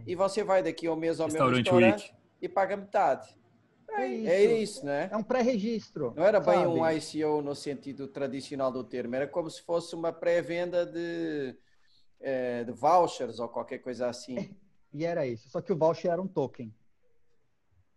e 0.07 0.15
você 0.15 0.43
vai 0.43 0.63
daqui 0.63 0.87
a 0.87 0.93
um 0.93 0.97
mês 0.97 1.21
ao 1.21 1.31
meu 1.31 1.49
restaurante 1.49 2.15
e 2.41 2.49
paga 2.49 2.77
metade. 2.77 3.29
É, 3.91 4.03
é 4.03 4.09
isso, 4.09 4.29
é 4.29 4.55
isso 4.59 4.87
né? 4.87 5.09
É 5.13 5.17
um 5.17 5.23
pré-registro. 5.23 6.13
Não 6.17 6.25
era 6.25 6.41
bem 6.41 6.55
sabe? 6.55 6.67
um 6.67 6.91
ICO 6.91 7.43
no 7.43 7.55
sentido 7.55 8.09
tradicional 8.09 8.73
do 8.73 8.83
termo, 8.83 9.15
era 9.15 9.29
como 9.29 9.49
se 9.49 9.63
fosse 9.63 9.95
uma 9.95 10.13
pré-venda 10.13 10.85
de, 10.85 11.55
eh, 12.21 12.65
de 12.65 12.73
vouchers 12.73 13.39
ou 13.39 13.49
qualquer 13.49 13.79
coisa 13.79 14.09
assim. 14.09 14.37
E 14.97 15.05
era 15.05 15.27
isso. 15.27 15.49
Só 15.49 15.61
que 15.61 15.73
o 15.73 15.77
voucher 15.77 16.13
era 16.13 16.23
um 16.23 16.29
token. 16.29 16.73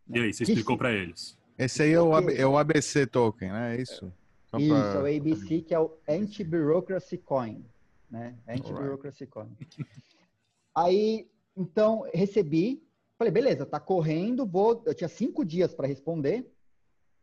E 0.10 0.20
aí, 0.20 0.34
você 0.34 0.42
explicou 0.42 0.76
para 0.76 0.92
eles? 0.92 1.37
Esse 1.58 1.84
aí 1.84 1.92
é 1.92 2.02
o, 2.02 2.30
é 2.30 2.46
o 2.46 2.58
ABC 2.58 3.08
token, 3.08 3.52
né? 3.52 3.76
É 3.76 3.82
isso? 3.82 4.14
Só 4.46 4.58
isso, 4.58 4.70
pra... 4.70 4.94
é 4.94 4.98
o 5.02 5.18
ABC, 5.18 5.62
que 5.62 5.74
é 5.74 5.80
o 5.80 5.98
Anti-Bureaucracy 6.08 7.18
Coin. 7.18 7.66
Né? 8.10 8.36
Anti-Bureaucracy 8.48 9.26
Coin. 9.26 9.50
Aí, 10.76 11.28
então, 11.56 12.08
recebi. 12.14 12.84
Falei, 13.18 13.32
beleza, 13.32 13.66
tá 13.66 13.80
correndo, 13.80 14.46
vou. 14.46 14.84
Eu 14.86 14.94
tinha 14.94 15.08
cinco 15.08 15.44
dias 15.44 15.74
para 15.74 15.88
responder. 15.88 16.50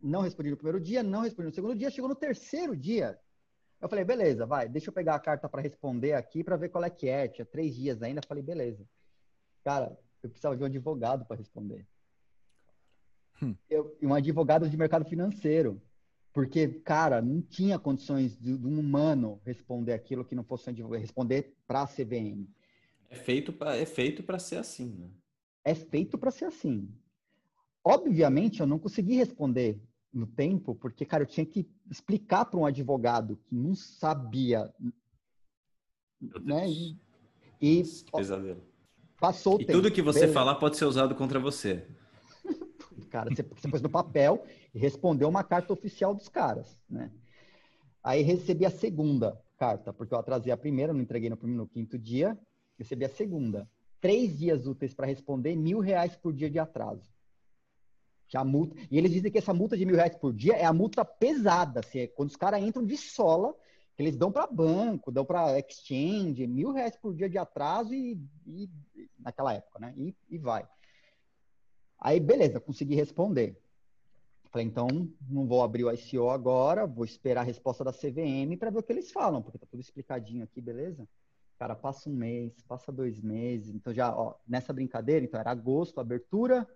Não 0.03 0.21
respondi 0.23 0.51
no 0.51 0.57
primeiro 0.57 0.81
dia, 0.81 1.03
não 1.03 1.21
respondi 1.21 1.49
no 1.49 1.55
segundo 1.55 1.75
dia. 1.77 1.91
Chegou 1.91 2.09
no 2.09 2.17
terceiro 2.17 2.77
dia. 2.77 3.19
Eu 3.81 3.89
falei, 3.89 4.05
beleza, 4.05 4.45
vai, 4.45 4.69
deixa 4.69 4.91
eu 4.91 4.93
pegar 4.93 5.15
a 5.15 5.21
carta 5.21 5.49
para 5.49 5.63
responder 5.63 6.15
aqui 6.15 6.43
para 6.43 6.57
ver 6.57 6.71
qual 6.71 6.85
é 6.85 6.91
que 6.91 7.09
é. 7.09 7.29
Tinha 7.29 7.45
três 7.45 7.75
dias 7.75 8.03
ainda. 8.03 8.21
Falei, 8.27 8.43
beleza. 8.43 8.85
Cara, 9.63 9.97
eu 10.23 10.29
precisava 10.29 10.57
de 10.57 10.63
um 10.63 10.67
advogado 10.67 11.25
para 11.25 11.37
responder. 11.37 11.87
Hum. 13.43 13.55
Eu, 13.69 13.97
um 14.03 14.15
advogado 14.15 14.69
de 14.69 14.77
mercado 14.77 15.05
financeiro. 15.05 15.81
Porque, 16.35 16.67
cara, 16.67 17.23
não 17.23 17.41
tinha 17.41 17.79
condições 17.79 18.37
de, 18.37 18.59
de 18.59 18.67
um 18.67 18.81
humano 18.81 19.41
responder 19.45 19.93
aquilo 19.93 20.25
que 20.25 20.35
não 20.35 20.43
fosse 20.43 20.69
um 20.69 20.73
advogado, 20.73 21.01
responder 21.01 21.55
para 21.65 21.83
a 21.83 21.87
CVM. 21.87 22.49
É 23.09 23.15
feito 23.15 23.53
para 23.53 23.77
é 23.77 23.87
feito 23.87 24.21
para 24.21 24.41
ser 24.41 24.57
assim, 24.57 24.97
né? 24.99 25.11
É 25.65 25.77
feito 25.77 26.19
para 26.19 26.33
ser 26.33 26.47
assim. 26.47 26.93
Obviamente, 27.85 28.61
eu 28.61 28.67
não 28.67 28.81
consegui 28.81 29.15
responder 29.15 29.81
no 30.13 30.27
tempo, 30.27 30.75
porque, 30.75 31.05
cara, 31.05 31.23
eu 31.23 31.27
tinha 31.27 31.47
que 31.47 31.69
explicar 31.89 32.45
para 32.47 32.59
um 32.59 32.67
advogado 32.67 33.37
que 33.45 33.55
não 33.55 33.75
sabia, 33.75 34.73
né? 36.43 36.69
E, 36.69 36.97
e 37.61 37.83
pesadelo. 38.13 38.63
Passou 39.21 39.55
o 39.55 39.59
e 39.61 39.65
tempo. 39.65 39.73
tudo 39.73 39.93
que 39.93 40.03
você 40.03 40.21
Beleza. 40.21 40.35
falar 40.35 40.57
pode 40.57 40.77
ser 40.77 40.85
usado 40.85 41.15
contra 41.15 41.39
você. 41.39 41.87
Cara, 43.11 43.31
você, 43.35 43.43
você 43.43 43.69
pôs 43.69 43.83
no 43.83 43.91
papel 43.91 44.45
e 44.75 44.79
respondeu 44.79 45.29
uma 45.29 45.45
carta 45.45 45.73
oficial 45.73 46.15
dos 46.15 46.29
caras, 46.29 46.79
né? 46.89 47.11
Aí 48.03 48.23
recebi 48.23 48.67
a 48.67 48.71
segunda 48.71 49.41
carta, 49.57 49.93
porque 49.93 50.13
eu 50.13 50.19
atrasei 50.19 50.53
a 50.53 50.57
primeira, 50.57 50.93
não 50.93 51.01
entreguei 51.01 51.31
no, 51.31 51.37
no 51.37 51.67
quinto 51.67 51.99
dia, 51.99 52.39
recebi 52.79 53.05
a 53.05 53.09
segunda. 53.09 53.69
Três 54.01 54.39
dias 54.39 54.67
úteis 54.67 54.93
para 54.93 55.07
responder, 55.07 55.57
mil 55.57 55.81
reais 55.81 56.15
por 56.15 56.33
dia 56.33 56.51
de 56.51 56.59
atraso. 56.59 57.09
Já 58.29 58.45
multa. 58.45 58.77
E 58.91 58.99
eles 58.99 59.13
dizem 59.13 59.31
que 59.31 59.39
essa 59.39 59.55
multa 59.55 59.77
de 59.77 59.87
mil 59.87 59.97
reais 59.97 60.15
por 60.15 60.33
dia 60.33 60.55
é 60.55 60.65
a 60.65 60.73
multa 60.73 61.05
pesada, 61.05 61.81
assim, 61.81 62.01
é 62.01 62.07
quando 62.07 62.29
os 62.29 62.37
caras 62.37 62.63
entram 62.63 62.85
de 62.85 62.97
sola 62.97 63.55
que 63.97 64.03
eles 64.03 64.17
dão 64.17 64.31
para 64.31 64.47
banco, 64.47 65.13
dão 65.13 65.25
para 65.25 65.59
exchange, 65.59 66.47
mil 66.47 66.73
reais 66.73 66.97
por 66.97 67.15
dia 67.15 67.29
de 67.29 67.39
atraso 67.39 67.95
e, 67.95 68.21
e 68.47 68.69
naquela 69.19 69.55
época, 69.55 69.79
né? 69.79 69.95
E, 69.97 70.15
e, 70.29 70.37
vai. 70.37 70.67
Aí, 72.05 72.21
beleza, 72.21 72.61
consegui 72.61 72.95
responder. 72.95 73.59
Falei, 74.51 74.67
então, 74.67 74.87
não 75.27 75.47
vou 75.47 75.63
abrir 75.63 75.85
o 75.85 75.91
ICO 75.91 76.29
agora, 76.29 76.87
vou 76.87 77.03
esperar 77.03 77.41
a 77.41 77.45
resposta 77.45 77.83
da 77.83 77.95
CVM 77.95 78.59
para 78.59 78.69
ver 78.69 78.81
o 78.81 78.83
que 78.83 78.93
eles 78.93 79.11
falam, 79.11 79.41
porque 79.41 79.57
tá 79.57 79.67
tudo 79.71 79.81
explicadinho 79.81 80.45
aqui, 80.45 80.61
beleza? 80.61 81.09
Cara, 81.59 81.75
passa 81.75 82.11
um 82.11 82.13
mês, 82.13 82.53
passa 82.69 82.93
dois 82.93 83.23
meses, 83.23 83.75
então 83.75 83.91
já, 83.95 84.15
ó, 84.15 84.35
nessa 84.47 84.71
brincadeira, 84.71 85.25
então 85.25 85.41
era 85.41 85.51
agosto, 85.51 85.99
abertura, 85.99 86.69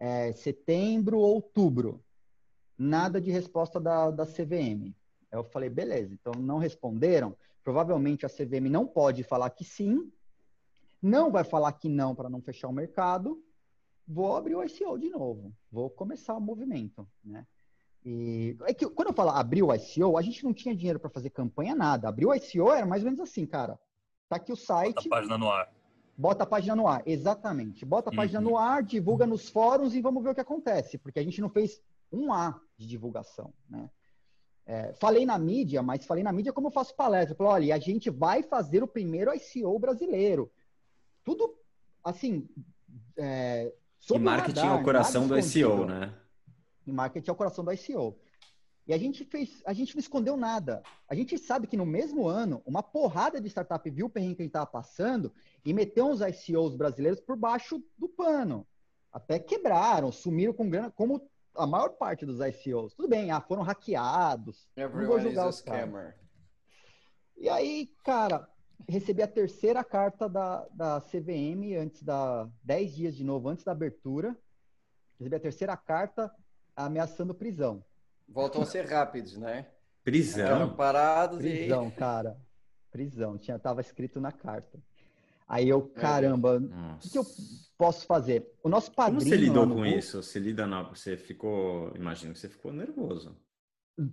é, 0.00 0.32
setembro, 0.32 1.18
outubro. 1.18 2.02
Nada 2.76 3.20
de 3.20 3.30
resposta 3.30 3.78
da, 3.78 4.10
da 4.10 4.26
CVM. 4.26 4.92
Eu 5.30 5.44
falei, 5.44 5.70
beleza, 5.70 6.12
então 6.12 6.32
não 6.42 6.58
responderam. 6.58 7.36
Provavelmente 7.62 8.26
a 8.26 8.28
CVM 8.28 8.68
não 8.68 8.88
pode 8.88 9.22
falar 9.22 9.50
que 9.50 9.64
sim, 9.64 10.10
não 11.00 11.30
vai 11.30 11.44
falar 11.44 11.70
que 11.74 11.88
não 11.88 12.12
para 12.12 12.28
não 12.28 12.42
fechar 12.42 12.66
o 12.66 12.72
mercado. 12.72 13.40
Vou 14.06 14.36
abrir 14.36 14.54
o 14.54 14.62
ICO 14.62 14.98
de 14.98 15.08
novo, 15.08 15.52
vou 15.70 15.88
começar 15.88 16.34
o 16.34 16.40
movimento, 16.40 17.08
né? 17.24 17.46
E 18.04 18.54
é 18.64 18.74
que 18.74 18.86
quando 18.86 19.08
eu 19.08 19.14
falo 19.14 19.30
abrir 19.30 19.62
o 19.62 19.74
ICO, 19.74 20.18
a 20.18 20.22
gente 20.22 20.44
não 20.44 20.52
tinha 20.52 20.76
dinheiro 20.76 21.00
para 21.00 21.08
fazer 21.08 21.30
campanha, 21.30 21.74
nada. 21.74 22.08
Abrir 22.08 22.26
o 22.26 22.34
ICO 22.34 22.70
era 22.70 22.84
mais 22.84 23.02
ou 23.02 23.06
menos 23.06 23.20
assim, 23.20 23.46
cara. 23.46 23.80
Tá 24.28 24.36
aqui 24.36 24.52
o 24.52 24.56
site. 24.56 25.08
Bota 25.08 25.08
a 25.08 25.10
página 25.10 25.38
no 25.38 25.50
ar. 25.50 25.72
Bota 26.16 26.44
a 26.44 26.46
página 26.46 26.76
no 26.76 26.86
ar, 26.86 27.02
exatamente. 27.06 27.84
Bota 27.84 28.10
a 28.10 28.12
uhum. 28.12 28.16
página 28.16 28.40
no 28.42 28.58
ar, 28.58 28.82
divulga 28.82 29.26
nos 29.26 29.48
fóruns 29.48 29.94
e 29.94 30.02
vamos 30.02 30.22
ver 30.22 30.30
o 30.30 30.34
que 30.34 30.40
acontece, 30.40 30.98
porque 30.98 31.18
a 31.18 31.22
gente 31.22 31.40
não 31.40 31.48
fez 31.48 31.80
um 32.12 32.32
A 32.32 32.60
de 32.76 32.86
divulgação, 32.86 33.52
né? 33.68 33.90
É, 34.66 34.94
falei 34.94 35.26
na 35.26 35.38
mídia, 35.38 35.82
mas 35.82 36.06
falei 36.06 36.22
na 36.22 36.32
mídia 36.32 36.52
como 36.52 36.68
eu 36.68 36.72
faço 36.72 36.94
palestra. 36.94 37.34
Falei, 37.34 37.52
olha, 37.52 37.74
a 37.74 37.78
gente 37.78 38.10
vai 38.10 38.42
fazer 38.42 38.82
o 38.82 38.88
primeiro 38.88 39.32
ICO 39.34 39.78
brasileiro. 39.78 40.52
Tudo, 41.24 41.54
assim... 42.02 42.46
É, 43.16 43.72
e 44.12 44.18
marketing 44.18 44.60
radar, 44.60 44.76
é 44.76 44.80
o 44.80 44.84
coração 44.84 45.26
do 45.26 45.38
ICO, 45.38 45.84
né? 45.86 46.14
E 46.86 46.92
marketing 46.92 47.30
é 47.30 47.32
o 47.32 47.36
coração 47.36 47.64
do 47.64 47.72
ICO. 47.72 48.18
E 48.86 48.92
a 48.92 48.98
gente 48.98 49.24
fez, 49.24 49.62
a 49.64 49.72
gente 49.72 49.94
não 49.94 50.00
escondeu 50.00 50.36
nada. 50.36 50.82
A 51.08 51.14
gente 51.14 51.38
sabe 51.38 51.66
que 51.66 51.76
no 51.76 51.86
mesmo 51.86 52.28
ano, 52.28 52.62
uma 52.66 52.82
porrada 52.82 53.40
de 53.40 53.48
startup 53.48 53.88
viu 53.88 54.06
o 54.06 54.10
perrengue 54.10 54.34
que 54.34 54.42
a 54.42 54.44
gente 54.44 54.50
estava 54.50 54.66
passando 54.66 55.32
e 55.64 55.72
meteu 55.72 56.06
uns 56.06 56.20
ICOs 56.20 56.76
brasileiros 56.76 57.20
por 57.20 57.36
baixo 57.36 57.82
do 57.96 58.08
pano. 58.08 58.66
Até 59.10 59.38
quebraram, 59.38 60.12
sumiram 60.12 60.52
com 60.52 60.68
grana, 60.68 60.90
como 60.90 61.30
a 61.56 61.66
maior 61.66 61.90
parte 61.90 62.26
dos 62.26 62.40
ICOs. 62.40 62.94
Tudo 62.94 63.08
bem, 63.08 63.30
ah, 63.30 63.40
foram 63.40 63.62
hackeados. 63.62 64.68
Everyone 64.76 65.02
não 65.02 65.08
vou 65.08 65.20
julgar 65.20 65.48
os 65.48 65.62
caras. 65.62 66.14
E 67.36 67.48
aí, 67.48 67.90
cara, 68.04 68.48
recebi 68.88 69.22
a 69.22 69.28
terceira 69.28 69.82
carta 69.82 70.28
da, 70.28 70.66
da 70.72 71.00
CVM 71.00 71.76
antes 71.80 72.02
da 72.02 72.48
10 72.62 72.94
dias 72.94 73.14
de 73.14 73.24
novo 73.24 73.48
antes 73.48 73.64
da 73.64 73.72
abertura. 73.72 74.36
Recebi 75.18 75.36
a 75.36 75.40
terceira 75.40 75.76
carta 75.76 76.32
ameaçando 76.76 77.34
prisão. 77.34 77.84
Voltam 78.28 78.62
a 78.62 78.66
ser 78.66 78.86
rápidos, 78.86 79.36
né? 79.36 79.66
Prisão. 80.02 80.74
parados 80.74 81.38
prisão, 81.38 81.88
e... 81.88 81.92
cara. 81.92 82.36
Prisão. 82.90 83.38
Tinha, 83.38 83.58
tava 83.58 83.80
escrito 83.80 84.20
na 84.20 84.32
carta. 84.32 84.78
Aí 85.46 85.68
eu, 85.68 85.82
caramba, 85.82 86.58
o 86.58 87.08
que 87.08 87.18
eu 87.18 87.24
posso 87.76 88.06
fazer? 88.06 88.50
O 88.62 88.68
nosso 88.68 88.90
padrinho. 88.92 89.20
Como 89.20 89.30
você 89.30 89.36
lidou 89.36 89.68
com 89.68 89.84
isso? 89.84 90.22
Você 90.22 90.38
lida 90.38 90.66
na, 90.66 90.82
você 90.82 91.16
ficou, 91.16 91.92
imagino 91.94 92.32
que 92.32 92.38
você 92.38 92.48
ficou 92.48 92.72
nervoso. 92.72 93.36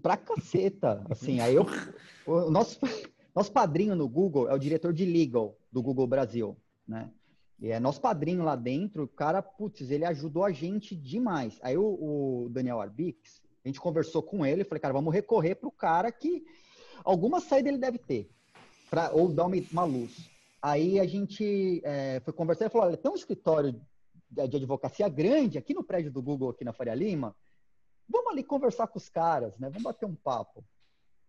Pra 0.01 0.17
caceta, 0.17 1.05
assim. 1.09 1.39
Aí 1.39 1.55
eu, 1.55 1.65
o 2.27 2.51
nosso, 2.51 2.79
nosso 3.33 3.51
padrinho 3.51 3.95
no 3.95 4.07
Google 4.07 4.49
é 4.49 4.53
o 4.53 4.59
diretor 4.59 4.93
de 4.93 5.05
legal 5.05 5.57
do 5.71 5.81
Google 5.81 6.07
Brasil, 6.07 6.57
né? 6.87 7.11
E 7.59 7.69
é 7.69 7.79
nosso 7.79 8.01
padrinho 8.01 8.43
lá 8.43 8.55
dentro, 8.55 9.03
o 9.03 9.07
cara, 9.07 9.41
putz, 9.41 9.91
ele 9.91 10.03
ajudou 10.03 10.43
a 10.43 10.51
gente 10.51 10.95
demais. 10.95 11.59
Aí 11.61 11.77
o, 11.77 11.83
o 12.45 12.49
Daniel 12.49 12.81
Arbix, 12.81 13.39
a 13.63 13.67
gente 13.67 13.79
conversou 13.79 14.23
com 14.23 14.43
ele, 14.43 14.63
falei, 14.63 14.81
cara, 14.81 14.93
vamos 14.93 15.13
recorrer 15.13 15.55
para 15.55 15.69
o 15.69 15.71
cara 15.71 16.11
que 16.11 16.43
alguma 17.03 17.39
saída 17.39 17.69
ele 17.69 17.77
deve 17.77 17.99
ter, 17.99 18.31
pra, 18.89 19.11
ou 19.11 19.31
dar 19.31 19.45
uma, 19.45 19.55
uma 19.71 19.83
luz. 19.83 20.27
Aí 20.59 20.99
a 20.99 21.05
gente 21.05 21.81
é, 21.83 22.19
foi 22.21 22.33
conversar 22.33 22.65
e 22.65 22.69
falou, 22.69 22.87
olha, 22.87 22.97
tem 22.97 23.11
um 23.11 23.15
escritório 23.15 23.79
de 24.29 24.41
advocacia 24.41 25.07
grande 25.07 25.57
aqui 25.57 25.73
no 25.73 25.83
prédio 25.83 26.11
do 26.11 26.21
Google, 26.21 26.49
aqui 26.49 26.63
na 26.63 26.73
Faria 26.73 26.95
Lima, 26.95 27.35
vamos 28.09 28.31
ali 28.31 28.43
conversar 28.43 28.87
com 28.87 28.97
os 28.97 29.09
caras, 29.09 29.57
né? 29.59 29.69
Vamos 29.69 29.83
bater 29.83 30.05
um 30.05 30.15
papo. 30.15 30.63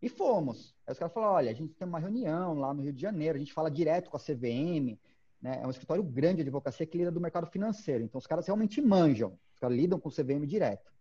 E 0.03 0.09
fomos. 0.09 0.75
Aí 0.85 0.93
os 0.93 0.99
caras 0.99 1.15
falaram, 1.15 1.35
olha, 1.35 1.51
a 1.51 1.55
gente 1.55 1.75
tem 1.75 1.87
uma 1.87 2.01
reunião 2.01 2.59
lá 2.59 2.75
no 2.75 2.83
Rio 2.83 2.93
de 2.93 3.01
Janeiro, 3.01 3.37
a 3.37 3.39
gente 3.39 3.53
fala 3.53 3.71
direto 3.71 4.11
com 4.11 4.17
a 4.17 4.21
CVM, 4.21 4.99
né? 5.41 5.61
É 5.63 5.67
um 5.67 5.71
escritório 5.71 6.03
grande 6.03 6.37
de 6.37 6.43
advocacia 6.43 6.85
que 6.85 6.99
lida 6.99 7.11
do 7.11 7.21
mercado 7.21 7.47
financeiro. 7.47 8.03
Então 8.03 8.19
os 8.19 8.27
caras 8.27 8.47
realmente 8.47 8.81
manjam, 8.83 9.39
os 9.55 9.61
caras 9.61 9.77
lidam 9.77 10.01
com 10.01 10.09
o 10.09 10.13
CVM 10.13 10.45
direto. 10.45 10.93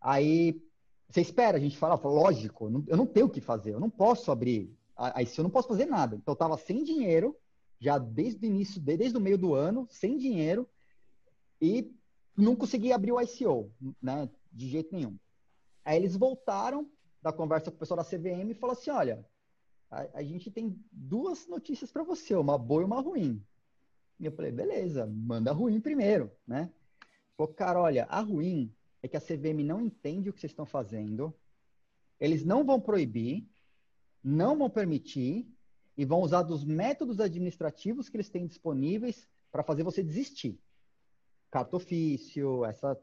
Aí 0.00 0.62
você 1.08 1.20
espera, 1.20 1.56
a 1.56 1.60
gente 1.60 1.76
fala, 1.76 1.94
lógico, 1.94 2.66
eu 2.86 2.96
não 2.96 3.06
tenho 3.06 3.26
o 3.26 3.30
que 3.30 3.40
fazer, 3.40 3.72
eu 3.72 3.80
não 3.80 3.90
posso 3.90 4.30
abrir, 4.30 4.72
aí 4.96 5.26
eu 5.36 5.44
não 5.44 5.50
posso 5.50 5.68
fazer 5.68 5.86
nada. 5.86 6.16
Então 6.16 6.32
eu 6.32 6.34
estava 6.34 6.56
sem 6.56 6.84
dinheiro, 6.84 7.36
já 7.80 7.98
desde 7.98 8.46
o 8.46 8.48
início, 8.48 8.80
desde 8.80 9.16
o 9.16 9.20
meio 9.20 9.36
do 9.36 9.54
ano, 9.54 9.86
sem 9.90 10.16
dinheiro, 10.16 10.68
e 11.60 11.92
não 12.36 12.56
consegui 12.56 12.92
abrir 12.92 13.12
o 13.12 13.20
ICO, 13.20 13.72
né, 14.00 14.28
de 14.52 14.68
jeito 14.68 14.94
nenhum. 14.94 15.16
Aí 15.84 15.96
eles 15.96 16.16
voltaram 16.16 16.88
da 17.24 17.32
conversa 17.32 17.70
com 17.70 17.76
o 17.76 17.80
pessoal 17.80 17.96
da 17.96 18.04
CVM 18.04 18.50
e 18.50 18.54
falaram 18.54 18.78
assim, 18.78 18.90
olha, 18.90 19.26
a, 19.90 20.18
a 20.18 20.22
gente 20.22 20.50
tem 20.50 20.78
duas 20.92 21.48
notícias 21.48 21.90
para 21.90 22.02
você, 22.02 22.34
uma 22.34 22.58
boa 22.58 22.82
e 22.82 22.84
uma 22.84 23.00
ruim. 23.00 23.42
E 24.20 24.26
eu 24.26 24.32
falei, 24.32 24.52
beleza, 24.52 25.06
manda 25.06 25.50
a 25.50 25.54
ruim 25.54 25.80
primeiro, 25.80 26.30
né? 26.46 26.70
Pô, 27.34 27.48
cara, 27.48 27.80
olha, 27.80 28.04
a 28.10 28.20
ruim 28.20 28.70
é 29.02 29.08
que 29.08 29.16
a 29.16 29.20
CVM 29.20 29.64
não 29.64 29.80
entende 29.80 30.28
o 30.28 30.34
que 30.34 30.40
vocês 30.40 30.52
estão 30.52 30.66
fazendo, 30.66 31.34
eles 32.20 32.44
não 32.44 32.62
vão 32.62 32.78
proibir, 32.78 33.48
não 34.22 34.58
vão 34.58 34.68
permitir 34.68 35.48
e 35.96 36.04
vão 36.04 36.20
usar 36.20 36.42
dos 36.42 36.62
métodos 36.62 37.20
administrativos 37.20 38.10
que 38.10 38.18
eles 38.18 38.28
têm 38.28 38.46
disponíveis 38.46 39.26
para 39.50 39.62
fazer 39.62 39.82
você 39.82 40.02
desistir. 40.02 40.60
Carta 41.50 41.76
ofício, 41.76 42.66
essa, 42.66 43.00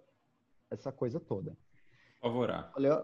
essa 0.70 0.92
coisa 0.92 1.20
toda. 1.20 1.58
Favorar. 2.20 2.72
Olha, 2.76 3.04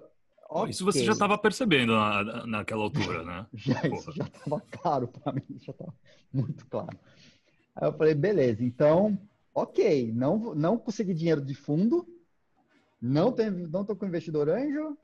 okay. 0.50 0.72
Isso 0.72 0.86
você 0.86 1.04
já 1.04 1.14
estava 1.14 1.38
percebendo 1.38 1.94
na, 1.94 2.46
naquela 2.46 2.84
altura, 2.84 3.24
né? 3.24 3.46
já, 3.54 3.80
Porra. 3.82 3.96
isso 3.96 4.12
já 4.14 4.26
estava 4.26 4.62
claro 4.72 5.08
para 5.08 5.34
mim, 5.34 5.44
já 5.60 5.72
estava 5.72 5.94
muito 6.32 6.66
claro. 6.68 6.98
Aí 7.76 7.88
eu 7.88 7.94
falei, 7.94 8.14
beleza, 8.14 8.64
então, 8.64 9.18
ok, 9.54 10.12
não, 10.12 10.56
não 10.56 10.78
consegui 10.78 11.14
dinheiro 11.14 11.42
de 11.42 11.54
fundo, 11.54 12.08
não 13.02 13.32
tem, 13.32 13.50
não 13.52 13.86
tô 13.86 13.96
com 13.96 14.06
investidor 14.06 14.50
anjo, 14.50 14.98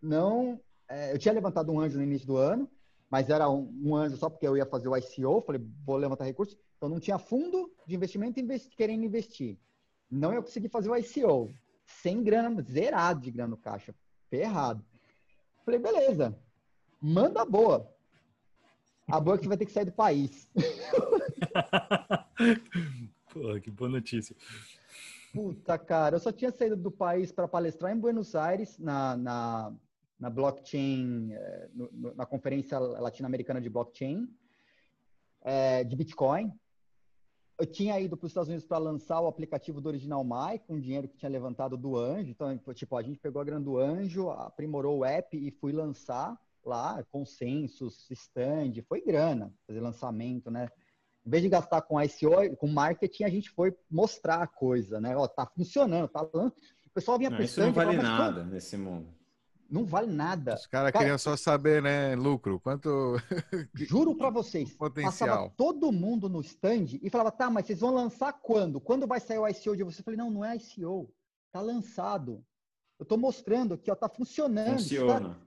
não. 0.00 0.60
É, 0.88 1.12
eu 1.12 1.18
tinha 1.18 1.32
levantado 1.32 1.72
um 1.72 1.80
anjo 1.80 1.96
no 1.96 2.04
início 2.04 2.26
do 2.26 2.36
ano, 2.36 2.68
mas 3.10 3.30
era 3.30 3.48
um, 3.48 3.72
um, 3.82 3.96
anjo 3.96 4.16
só 4.16 4.28
porque 4.28 4.46
eu 4.46 4.56
ia 4.56 4.66
fazer 4.66 4.88
o 4.88 4.96
ICO, 4.96 5.42
falei, 5.42 5.62
vou 5.84 5.96
levantar 5.96 6.24
recursos. 6.24 6.56
Então 6.76 6.88
não 6.88 6.98
tinha 7.00 7.18
fundo 7.18 7.70
de 7.86 7.94
investimento 7.94 8.40
investi 8.40 8.74
querendo 8.76 9.04
investir. 9.04 9.58
Não 10.10 10.32
ia 10.32 10.42
conseguir 10.42 10.68
fazer 10.68 10.90
o 10.90 10.96
ICO. 10.96 11.54
Sem 11.84 12.22
grana, 12.22 12.62
zerado 12.62 13.20
de 13.20 13.30
grana 13.30 13.50
no 13.50 13.56
caixa. 13.56 13.94
Ferrado. 14.32 14.82
Falei, 15.62 15.78
beleza, 15.78 16.34
manda 16.98 17.44
boa. 17.44 17.94
A 19.06 19.20
boa 19.20 19.34
é 19.34 19.38
que 19.38 19.44
você 19.44 19.48
vai 19.50 19.58
ter 19.58 19.66
que 19.66 19.72
sair 19.72 19.84
do 19.84 19.92
país. 19.92 20.48
Pô, 23.30 23.60
que 23.60 23.70
boa 23.70 23.90
notícia. 23.90 24.34
Puta, 25.34 25.76
cara, 25.76 26.16
eu 26.16 26.20
só 26.20 26.32
tinha 26.32 26.50
saído 26.50 26.76
do 26.76 26.90
país 26.90 27.30
para 27.30 27.46
palestrar 27.46 27.92
em 27.92 28.00
Buenos 28.00 28.34
Aires, 28.34 28.78
na, 28.78 29.18
na, 29.18 29.74
na 30.18 30.30
blockchain, 30.30 31.34
no, 31.74 32.14
na 32.14 32.24
Conferência 32.24 32.78
Latino-Americana 32.78 33.60
de 33.60 33.68
Blockchain, 33.68 34.34
é, 35.42 35.84
de 35.84 35.94
Bitcoin. 35.94 36.50
Eu 37.62 37.66
tinha 37.66 38.00
ido 38.00 38.16
para 38.16 38.26
os 38.26 38.32
Estados 38.32 38.48
Unidos 38.48 38.66
para 38.66 38.78
lançar 38.78 39.20
o 39.20 39.28
aplicativo 39.28 39.80
do 39.80 39.88
Original 39.88 40.24
My, 40.24 40.58
com 40.66 40.80
dinheiro 40.80 41.06
que 41.06 41.16
tinha 41.16 41.30
levantado 41.30 41.76
do 41.76 41.96
Anjo. 41.96 42.28
Então, 42.28 42.58
tipo, 42.74 42.96
a 42.96 43.02
gente 43.02 43.20
pegou 43.20 43.40
a 43.40 43.44
grana 43.44 43.64
do 43.64 43.78
Anjo, 43.78 44.30
aprimorou 44.30 44.98
o 44.98 45.04
app 45.04 45.36
e 45.36 45.48
fui 45.52 45.70
lançar 45.70 46.36
lá, 46.64 47.00
consensos, 47.12 48.10
stand, 48.10 48.82
foi 48.88 49.00
grana, 49.00 49.54
fazer 49.64 49.78
lançamento, 49.78 50.50
né? 50.50 50.68
em 51.24 51.30
vez 51.30 51.40
de 51.40 51.48
gastar 51.48 51.82
com 51.82 52.04
SEO, 52.08 52.56
com 52.56 52.66
marketing, 52.66 53.22
a 53.22 53.28
gente 53.28 53.48
foi 53.48 53.72
mostrar 53.88 54.42
a 54.42 54.46
coisa, 54.48 55.00
né? 55.00 55.16
Ó, 55.16 55.28
tá 55.28 55.46
funcionando, 55.46 56.08
tá 56.08 56.20
O 56.24 56.50
pessoal 56.92 57.16
vinha 57.16 57.30
pensando. 57.30 57.44
Isso 57.44 57.60
não 57.60 57.72
vale 57.72 57.96
nada 57.96 58.42
nesse 58.42 58.76
mundo. 58.76 59.06
Não 59.72 59.86
vale 59.86 60.12
nada. 60.12 60.54
Os 60.54 60.66
caras 60.66 60.92
cara, 60.92 61.02
queriam 61.02 61.16
só 61.16 61.34
saber, 61.34 61.82
né, 61.82 62.14
lucro, 62.14 62.60
quanto. 62.60 63.16
Juro 63.74 64.14
para 64.14 64.28
vocês. 64.28 64.74
Potencial. 64.74 65.28
Passava 65.28 65.50
todo 65.56 65.90
mundo 65.90 66.28
no 66.28 66.42
stand 66.42 66.98
e 67.00 67.08
falava, 67.08 67.32
tá, 67.32 67.48
mas 67.48 67.64
vocês 67.64 67.80
vão 67.80 67.94
lançar 67.94 68.34
quando? 68.34 68.78
Quando 68.78 69.06
vai 69.06 69.18
sair 69.18 69.38
o 69.38 69.48
ICO 69.48 69.74
de 69.74 69.82
você? 69.82 70.00
Eu 70.00 70.04
falei, 70.04 70.18
não, 70.18 70.30
não 70.30 70.44
é 70.44 70.56
ICO. 70.56 71.10
Tá 71.50 71.62
lançado. 71.62 72.44
Eu 72.98 73.06
tô 73.06 73.16
mostrando 73.16 73.72
aqui, 73.72 73.90
ó, 73.90 73.94
tá 73.94 74.10
funcionando. 74.10 74.78
Funciona. 74.78 75.40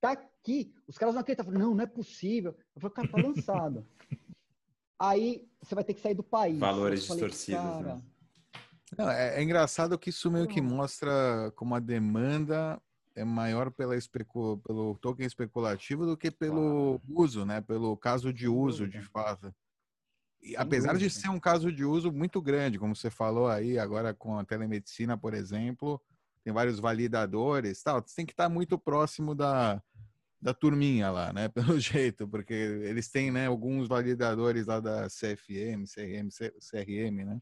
Tá, 0.00 0.16
tá 0.16 0.20
aqui. 0.40 0.74
Os 0.88 0.98
caras 0.98 1.14
não 1.14 1.20
acreditam. 1.20 1.52
Não, 1.52 1.72
não 1.72 1.84
é 1.84 1.86
possível. 1.86 2.56
Eu 2.74 2.80
falei, 2.80 2.94
cara, 2.96 3.08
tá 3.08 3.22
lançado. 3.22 3.86
aí 4.98 5.48
você 5.62 5.76
vai 5.76 5.84
ter 5.84 5.94
que 5.94 6.00
sair 6.00 6.14
do 6.14 6.24
país. 6.24 6.58
Valores 6.58 7.06
falei, 7.06 7.28
distorcidos, 7.28 7.64
né? 7.64 7.70
cara... 7.70 7.94
né? 7.94 8.02
Não, 8.98 9.08
é, 9.08 9.38
é, 9.38 9.42
engraçado 9.44 9.96
que 9.96 10.10
isso 10.10 10.28
meio 10.28 10.48
que 10.48 10.60
mostra 10.60 11.52
como 11.54 11.76
a 11.76 11.78
demanda 11.78 12.82
é 13.14 13.24
maior 13.24 13.70
pela 13.70 13.96
especu... 13.96 14.58
pelo 14.66 14.96
token 14.98 15.26
especulativo 15.26 16.06
do 16.06 16.16
que 16.16 16.30
pelo 16.30 17.00
uso, 17.08 17.44
né? 17.44 17.60
Pelo 17.60 17.96
caso 17.96 18.32
de 18.32 18.48
uso, 18.48 18.88
de 18.88 19.00
fato. 19.02 19.54
E, 20.42 20.56
apesar 20.56 20.96
de 20.96 21.10
ser 21.10 21.28
um 21.28 21.40
caso 21.40 21.70
de 21.70 21.84
uso 21.84 22.10
muito 22.10 22.40
grande, 22.40 22.78
como 22.78 22.96
você 22.96 23.10
falou 23.10 23.48
aí, 23.48 23.78
agora 23.78 24.14
com 24.14 24.38
a 24.38 24.44
telemedicina, 24.44 25.16
por 25.16 25.34
exemplo, 25.34 26.00
tem 26.42 26.52
vários 26.52 26.80
validadores, 26.80 27.82
tal, 27.82 28.00
você 28.00 28.16
tem 28.16 28.26
que 28.26 28.32
estar 28.32 28.48
muito 28.48 28.78
próximo 28.78 29.34
da, 29.34 29.82
da 30.40 30.54
turminha 30.54 31.10
lá, 31.10 31.32
né? 31.32 31.48
Pelo 31.54 31.78
jeito, 31.78 32.26
porque 32.26 32.54
eles 32.54 33.08
têm, 33.08 33.30
né, 33.30 33.46
alguns 33.46 33.86
validadores 33.88 34.66
lá 34.66 34.80
da 34.80 35.08
CFM, 35.08 35.84
CRM, 35.84 36.28
CRM, 36.58 37.24
né? 37.24 37.40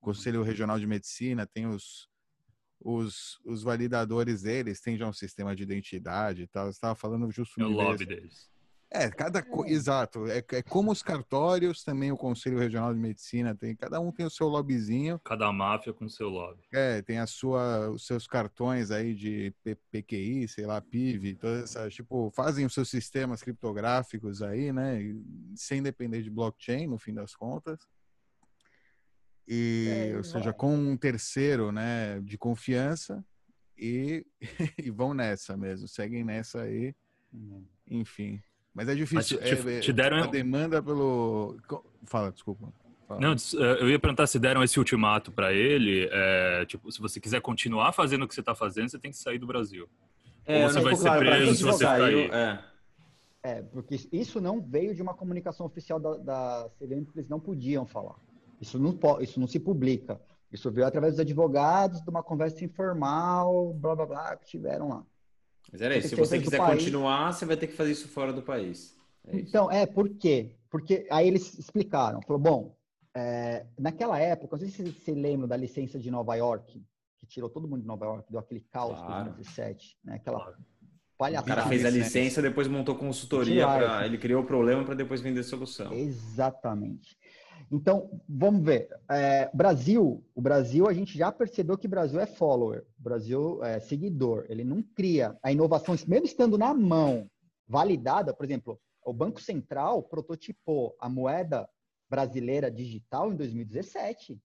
Conselho 0.00 0.42
Regional 0.42 0.80
de 0.80 0.86
Medicina, 0.86 1.46
tem 1.46 1.66
os, 1.66 2.08
os, 2.84 3.40
os 3.44 3.62
validadores 3.62 4.42
deles, 4.42 4.80
tem 4.80 4.96
já 4.96 5.08
um 5.08 5.12
sistema 5.12 5.54
de 5.54 5.62
identidade 5.62 6.42
e 6.42 6.46
tal. 6.46 6.66
Você 6.66 6.72
estava 6.72 6.94
falando 6.94 7.30
justo 7.30 7.58
no. 7.60 7.66
É 7.66 7.68
o 7.68 7.72
lobby 7.72 8.06
deles. 8.06 8.50
É, 8.94 9.10
cada 9.10 9.42
co... 9.42 9.64
exato. 9.64 10.26
É, 10.26 10.44
é, 10.52 10.62
como 10.62 10.92
os 10.92 11.02
cartórios, 11.02 11.82
também 11.82 12.12
o 12.12 12.16
Conselho 12.16 12.58
Regional 12.58 12.92
de 12.92 13.00
Medicina 13.00 13.54
tem. 13.54 13.74
Cada 13.74 13.98
um 13.98 14.12
tem 14.12 14.26
o 14.26 14.30
seu 14.30 14.48
lobbyzinho. 14.48 15.18
Cada 15.24 15.50
máfia 15.50 15.94
com 15.94 16.04
o 16.04 16.10
seu 16.10 16.28
lobby. 16.28 16.60
É, 16.70 17.00
tem 17.00 17.18
a 17.18 17.26
sua, 17.26 17.88
os 17.90 18.06
seus 18.06 18.26
cartões 18.26 18.90
aí 18.90 19.14
de 19.14 19.54
PQI, 19.90 20.46
sei 20.46 20.66
lá, 20.66 20.80
PIV, 20.80 21.36
todas 21.36 21.62
essas, 21.70 21.94
tipo, 21.94 22.30
fazem 22.36 22.66
os 22.66 22.74
seus 22.74 22.90
sistemas 22.90 23.42
criptográficos 23.42 24.42
aí, 24.42 24.72
né? 24.72 24.98
Sem 25.56 25.82
depender 25.82 26.22
de 26.22 26.28
blockchain, 26.28 26.86
no 26.86 26.98
fim 26.98 27.14
das 27.14 27.34
contas. 27.34 27.80
E, 29.46 30.10
é, 30.12 30.16
ou 30.16 30.24
seja, 30.24 30.52
com 30.52 30.74
um 30.74 30.96
terceiro, 30.96 31.72
né, 31.72 32.20
de 32.20 32.38
confiança 32.38 33.24
e, 33.76 34.24
e 34.78 34.90
vão 34.90 35.12
nessa 35.12 35.56
mesmo, 35.56 35.88
seguem 35.88 36.24
nessa 36.24 36.62
aí, 36.62 36.94
uhum. 37.32 37.64
enfim. 37.90 38.40
Mas 38.74 38.88
é 38.88 38.94
difícil. 38.94 39.38
Mas 39.40 39.50
te, 39.58 39.68
é, 39.68 39.80
te 39.80 39.92
deram 39.92 40.22
a 40.22 40.26
demanda 40.26 40.82
pelo. 40.82 41.58
Fala, 42.04 42.32
desculpa. 42.32 42.72
Fala. 43.06 43.20
Não, 43.20 43.32
eh, 43.32 43.82
eu 43.82 43.90
ia 43.90 43.98
perguntar 43.98 44.26
se 44.26 44.38
deram 44.38 44.62
esse 44.62 44.78
ultimato 44.78 45.30
para 45.30 45.52
ele. 45.52 46.08
É, 46.10 46.64
tipo, 46.64 46.90
se 46.90 46.98
você 46.98 47.20
quiser 47.20 47.40
continuar 47.42 47.92
fazendo 47.92 48.24
o 48.24 48.28
que 48.28 48.34
você 48.34 48.40
está 48.40 48.54
fazendo, 48.54 48.88
você 48.88 48.98
tem 48.98 49.10
que 49.10 49.18
sair 49.18 49.38
do 49.38 49.46
Brasil. 49.46 49.88
É, 50.46 50.64
Ou 50.64 50.70
você 50.70 50.80
vai 50.80 50.96
ser 50.96 51.02
claro, 51.02 51.20
preso 51.20 51.54
se 51.54 51.62
você 51.62 51.84
sair. 51.84 52.30
É. 52.32 52.64
é, 53.42 53.62
porque 53.62 53.96
isso 54.10 54.40
não 54.40 54.60
veio 54.60 54.94
de 54.94 55.02
uma 55.02 55.12
comunicação 55.12 55.66
oficial 55.66 56.00
da, 56.00 56.16
da 56.16 56.70
CVM, 56.78 57.04
porque 57.04 57.20
eles 57.20 57.28
não 57.28 57.38
podiam 57.38 57.86
falar. 57.86 58.16
Isso 58.62 58.78
não, 58.78 58.96
isso 59.20 59.40
não 59.40 59.48
se 59.48 59.58
publica. 59.58 60.20
Isso 60.52 60.70
veio 60.70 60.86
através 60.86 61.14
dos 61.14 61.20
advogados, 61.20 62.00
de 62.00 62.08
uma 62.08 62.22
conversa 62.22 62.64
informal, 62.64 63.74
blá 63.74 63.96
blá 63.96 64.06
blá, 64.06 64.36
que 64.36 64.46
tiveram 64.46 64.88
lá. 64.88 65.04
Mas 65.72 65.80
era 65.80 65.96
isso, 65.96 66.08
se 66.08 66.14
você 66.14 66.38
quiser 66.38 66.58
continuar, 66.58 67.32
você 67.32 67.44
vai 67.44 67.56
ter 67.56 67.66
que 67.66 67.72
fazer 67.72 67.90
isso 67.90 68.06
fora 68.06 68.32
do 68.32 68.42
país. 68.42 68.96
É 69.26 69.36
então, 69.36 69.70
é, 69.70 69.84
por 69.84 70.08
quê? 70.10 70.54
Porque 70.70 71.06
aí 71.10 71.26
eles 71.26 71.58
explicaram, 71.58 72.20
falou, 72.22 72.40
bom, 72.40 72.76
é, 73.16 73.66
naquela 73.78 74.18
época, 74.18 74.56
não 74.56 74.60
sei 74.60 74.68
se 74.68 74.92
você 74.92 75.12
lembra 75.12 75.48
da 75.48 75.56
licença 75.56 75.98
de 75.98 76.10
Nova 76.10 76.34
York, 76.34 76.80
que 77.18 77.26
tirou 77.26 77.50
todo 77.50 77.66
mundo 77.66 77.80
de 77.80 77.86
Nova 77.86 78.04
York, 78.04 78.30
deu 78.30 78.40
aquele 78.40 78.60
caos 78.70 78.98
claro. 78.98 79.30
em 79.30 79.32
2017, 79.32 79.98
né? 80.04 80.14
Aquela 80.16 80.54
palhaçada. 81.16 81.52
O 81.52 81.54
cara 81.56 81.68
fez 81.68 81.84
a 81.84 81.90
licença, 81.90 82.42
depois 82.42 82.68
montou 82.68 82.94
consultoria, 82.94 83.66
pra, 83.66 84.06
ele 84.06 84.18
criou 84.18 84.42
o 84.42 84.46
problema 84.46 84.84
para 84.84 84.94
depois 84.94 85.20
vender 85.20 85.42
solução. 85.42 85.92
Exatamente. 85.92 87.16
Então, 87.72 88.20
vamos 88.28 88.62
ver. 88.62 88.86
É, 89.10 89.50
Brasil, 89.54 90.22
o 90.34 90.42
Brasil, 90.42 90.86
a 90.86 90.92
gente 90.92 91.16
já 91.16 91.32
percebeu 91.32 91.78
que 91.78 91.86
o 91.86 91.90
Brasil 91.90 92.20
é 92.20 92.26
follower, 92.26 92.84
o 93.00 93.02
Brasil 93.02 93.64
é 93.64 93.80
seguidor. 93.80 94.44
Ele 94.50 94.62
não 94.62 94.82
cria 94.82 95.38
a 95.42 95.50
inovação, 95.50 95.94
mesmo 96.06 96.26
estando 96.26 96.58
na 96.58 96.74
mão, 96.74 97.30
validada, 97.66 98.34
por 98.34 98.44
exemplo, 98.44 98.78
o 99.02 99.12
Banco 99.14 99.40
Central 99.40 100.02
prototipou 100.02 100.94
a 101.00 101.08
moeda 101.08 101.66
brasileira 102.10 102.70
digital 102.70 103.32
em 103.32 103.36
2017, 103.36 104.38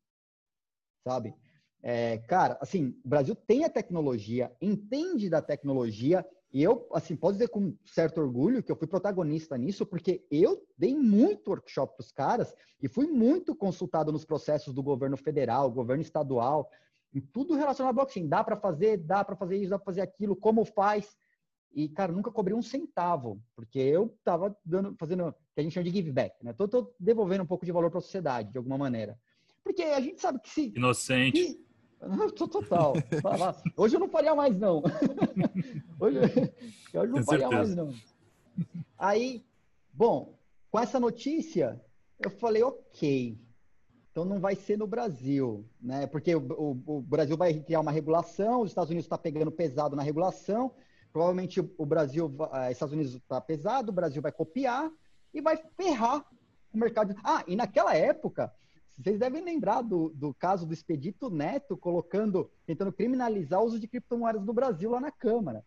sabe? 1.04 1.36
É, 1.84 2.20
cara, 2.20 2.58
assim, 2.62 2.98
o 3.04 3.10
Brasil 3.10 3.36
tem 3.36 3.66
a 3.66 3.70
tecnologia, 3.70 4.56
entende 4.62 5.30
da 5.30 5.42
tecnologia, 5.42 6.26
e 6.58 6.64
eu, 6.64 6.88
assim, 6.92 7.16
posso 7.16 7.34
dizer 7.34 7.50
com 7.50 7.78
certo 7.86 8.20
orgulho 8.20 8.64
que 8.64 8.72
eu 8.72 8.76
fui 8.76 8.88
protagonista 8.88 9.56
nisso, 9.56 9.86
porque 9.86 10.26
eu 10.32 10.66
dei 10.76 10.96
muito 10.96 11.52
workshop 11.52 11.96
para 11.96 12.04
os 12.04 12.12
caras 12.12 12.56
e 12.82 12.88
fui 12.88 13.06
muito 13.06 13.56
consultado 13.56 14.12
nos 14.12 14.26
processos 14.26 14.74
do 14.74 14.82
governo 14.82 15.16
federal, 15.16 15.70
governo 15.70 16.02
estadual, 16.02 16.68
em 17.14 17.22
tudo 17.22 17.54
relacionado 17.54 17.92
à 17.92 17.94
blockchain. 17.94 18.28
Dá 18.28 18.44
para 18.44 18.58
fazer, 18.58 18.98
dá 18.98 19.24
para 19.24 19.36
fazer 19.36 19.58
isso, 19.58 19.70
dá 19.70 19.78
para 19.78 19.86
fazer 19.86 20.02
aquilo, 20.02 20.36
como 20.36 20.66
faz. 20.66 21.16
E, 21.76 21.90
cara, 21.90 22.12
nunca 22.12 22.32
cobrei 22.32 22.58
um 22.58 22.62
centavo, 22.64 23.40
porque 23.56 23.78
eu 23.78 24.08
estava 24.18 24.58
dando, 24.66 24.96
fazendo 24.98 25.28
o 25.28 25.34
que 25.54 25.60
a 25.60 25.62
gente 25.62 25.74
chama 25.74 25.84
de 25.84 25.92
give 25.92 26.12
back, 26.12 26.44
né? 26.44 26.54
Tô, 26.54 26.68
tô 26.68 26.92
devolvendo 27.00 27.44
um 27.44 27.48
pouco 27.48 27.68
de 27.68 27.72
valor 27.72 27.92
para 27.92 28.00
a 28.00 28.02
sociedade, 28.02 28.52
de 28.52 28.58
alguma 28.58 28.80
maneira. 28.80 29.16
Porque 29.64 29.84
a 29.84 30.02
gente 30.02 30.20
sabe 30.20 30.40
que 30.40 30.50
se. 30.50 30.74
Inocente. 30.76 31.34
Que, 31.34 31.67
Total. 32.38 32.94
Hoje 33.76 33.96
eu 33.96 34.00
não 34.00 34.10
faria 34.10 34.36
mais, 34.36 34.58
não. 34.58 34.84
Hoje, 36.00 36.20
eu 36.94 37.08
não 37.08 37.24
faria 37.24 37.50
mais, 37.50 37.76
não. 37.76 37.94
Aí, 38.98 39.44
bom, 39.92 40.38
com 40.70 40.80
essa 40.80 41.00
notícia, 41.00 41.82
eu 42.20 42.30
falei, 42.30 42.64
ok, 42.64 43.38
então 44.12 44.26
não 44.26 44.40
vai 44.40 44.56
ser 44.56 44.78
no 44.78 44.88
Brasil, 44.88 45.64
né? 45.80 46.08
Porque 46.08 46.36
o, 46.36 46.40
o, 46.40 46.98
o 46.98 47.02
Brasil 47.02 47.38
vai 47.38 47.54
criar 47.54 47.82
uma 47.82 47.92
regulação, 47.92 48.62
os 48.62 48.70
Estados 48.70 48.90
Unidos 48.90 49.06
está 49.06 49.18
pegando 49.18 49.52
pesado 49.52 49.96
na 49.96 50.02
regulação, 50.02 50.72
provavelmente 51.14 51.60
o 51.60 51.86
Brasil, 51.86 52.26
os 52.26 52.54
eh, 52.54 52.72
Estados 52.72 52.94
Unidos 52.94 53.14
está 53.14 53.40
pesado, 53.40 53.92
o 53.92 53.96
Brasil 53.96 54.22
vai 54.22 54.32
copiar 54.32 54.92
e 55.34 55.42
vai 55.42 55.58
ferrar 55.76 56.26
o 56.74 56.78
mercado. 56.78 57.16
Ah, 57.24 57.44
e 57.48 57.56
naquela 57.56 57.96
época, 57.96 58.52
vocês 58.98 59.20
devem 59.20 59.44
lembrar 59.44 59.84
do, 59.84 60.10
do 60.10 60.34
caso 60.34 60.66
do 60.66 60.74
Expedito 60.74 61.30
Neto 61.30 61.78
colocando, 61.78 62.50
tentando 62.66 62.92
criminalizar 62.92 63.62
o 63.62 63.66
uso 63.66 63.80
de 63.80 63.88
criptomoedas 63.88 64.44
no 64.44 64.54
Brasil 64.54 64.90
lá 64.90 65.00
na 65.00 65.12
Câmara. 65.12 65.64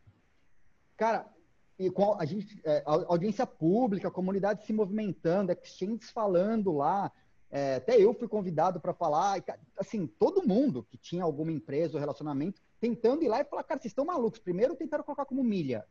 Cara, 0.97 1.33
e 1.79 1.89
com 1.91 2.21
a 2.21 2.25
gente, 2.25 2.61
é, 2.65 2.83
audiência 2.85 3.47
pública, 3.47 4.09
a 4.09 4.11
comunidade 4.11 4.67
se 4.67 4.73
movimentando, 4.73 5.53
exchanges 5.53 6.11
falando 6.11 6.73
lá, 6.73 7.11
é, 7.51 7.77
até 7.77 7.97
eu 7.97 8.13
fui 8.13 8.27
convidado 8.27 8.81
para 8.81 8.93
falar, 8.93 9.43
assim, 9.79 10.07
todo 10.07 10.47
mundo 10.47 10.85
que 10.91 10.99
tinha 10.99 11.23
alguma 11.23 11.53
empresa 11.53 11.95
ou 11.95 12.01
relacionamento 12.01 12.61
tentando 12.81 13.23
ir 13.23 13.29
lá 13.29 13.41
e 13.41 13.45
falar, 13.45 13.63
cara, 13.63 13.81
vocês 13.81 13.93
estão 13.93 14.05
malucos. 14.05 14.41
Primeiro 14.41 14.75
tentaram 14.75 15.05
colocar 15.05 15.25
como 15.25 15.45
milha. 15.45 15.87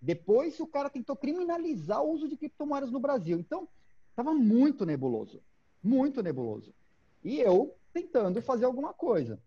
Depois 0.00 0.58
o 0.58 0.66
cara 0.66 0.88
tentou 0.88 1.16
criminalizar 1.16 2.02
o 2.02 2.10
uso 2.10 2.28
de 2.28 2.36
criptomoedas 2.36 2.90
no 2.90 2.98
Brasil. 2.98 3.38
Então, 3.38 3.68
estava 4.10 4.32
muito 4.34 4.86
nebuloso 4.86 5.40
muito 5.82 6.22
nebuloso. 6.22 6.74
E 7.24 7.40
eu 7.40 7.76
tentando 7.92 8.40
fazer 8.40 8.64
alguma 8.64 8.92
coisa. 8.92 9.40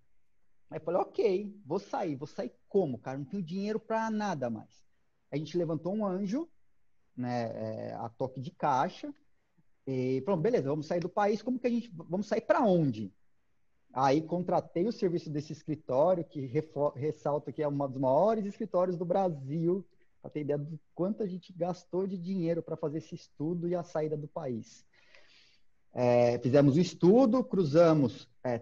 Aí 0.69 0.79
falei, 0.79 1.01
ok, 1.01 1.55
vou 1.65 1.79
sair. 1.79 2.15
Vou 2.15 2.27
sair 2.27 2.51
como, 2.67 2.97
cara? 2.97 3.17
Não 3.17 3.25
tenho 3.25 3.43
dinheiro 3.43 3.79
para 3.79 4.09
nada 4.09 4.49
mais. 4.49 4.83
A 5.31 5.37
gente 5.37 5.57
levantou 5.57 5.93
um 5.93 6.05
anjo, 6.05 6.49
né, 7.15 7.51
é, 7.55 7.93
a 7.93 8.09
toque 8.09 8.39
de 8.39 8.51
caixa, 8.51 9.13
e 9.87 10.21
falou, 10.25 10.39
beleza, 10.39 10.69
vamos 10.69 10.87
sair 10.87 10.99
do 10.99 11.09
país. 11.09 11.41
Como 11.41 11.59
que 11.59 11.67
a 11.67 11.69
gente, 11.69 11.91
vamos 11.93 12.27
sair 12.27 12.41
para 12.41 12.61
onde? 12.61 13.13
Aí 13.93 14.21
contratei 14.21 14.87
o 14.87 14.91
serviço 14.91 15.29
desse 15.29 15.53
escritório, 15.53 16.25
que 16.25 16.51
ressalto 16.95 17.53
que 17.53 17.63
é 17.63 17.67
um 17.67 17.77
dos 17.77 17.97
maiores 17.97 18.45
escritórios 18.45 18.97
do 18.97 19.05
Brasil, 19.05 19.85
para 20.21 20.31
ter 20.31 20.41
ideia 20.41 20.57
do 20.57 20.79
quanto 20.93 21.23
a 21.23 21.27
gente 21.27 21.53
gastou 21.53 22.05
de 22.05 22.17
dinheiro 22.17 22.61
para 22.61 22.75
fazer 22.75 22.97
esse 22.97 23.15
estudo 23.15 23.67
e 23.67 23.75
a 23.75 23.83
saída 23.83 24.17
do 24.17 24.27
país. 24.27 24.85
É, 25.97 26.37
fizemos 26.39 26.75
o 26.75 26.79
estudo, 26.79 27.41
cruzamos 27.41 28.27
é, 28.43 28.61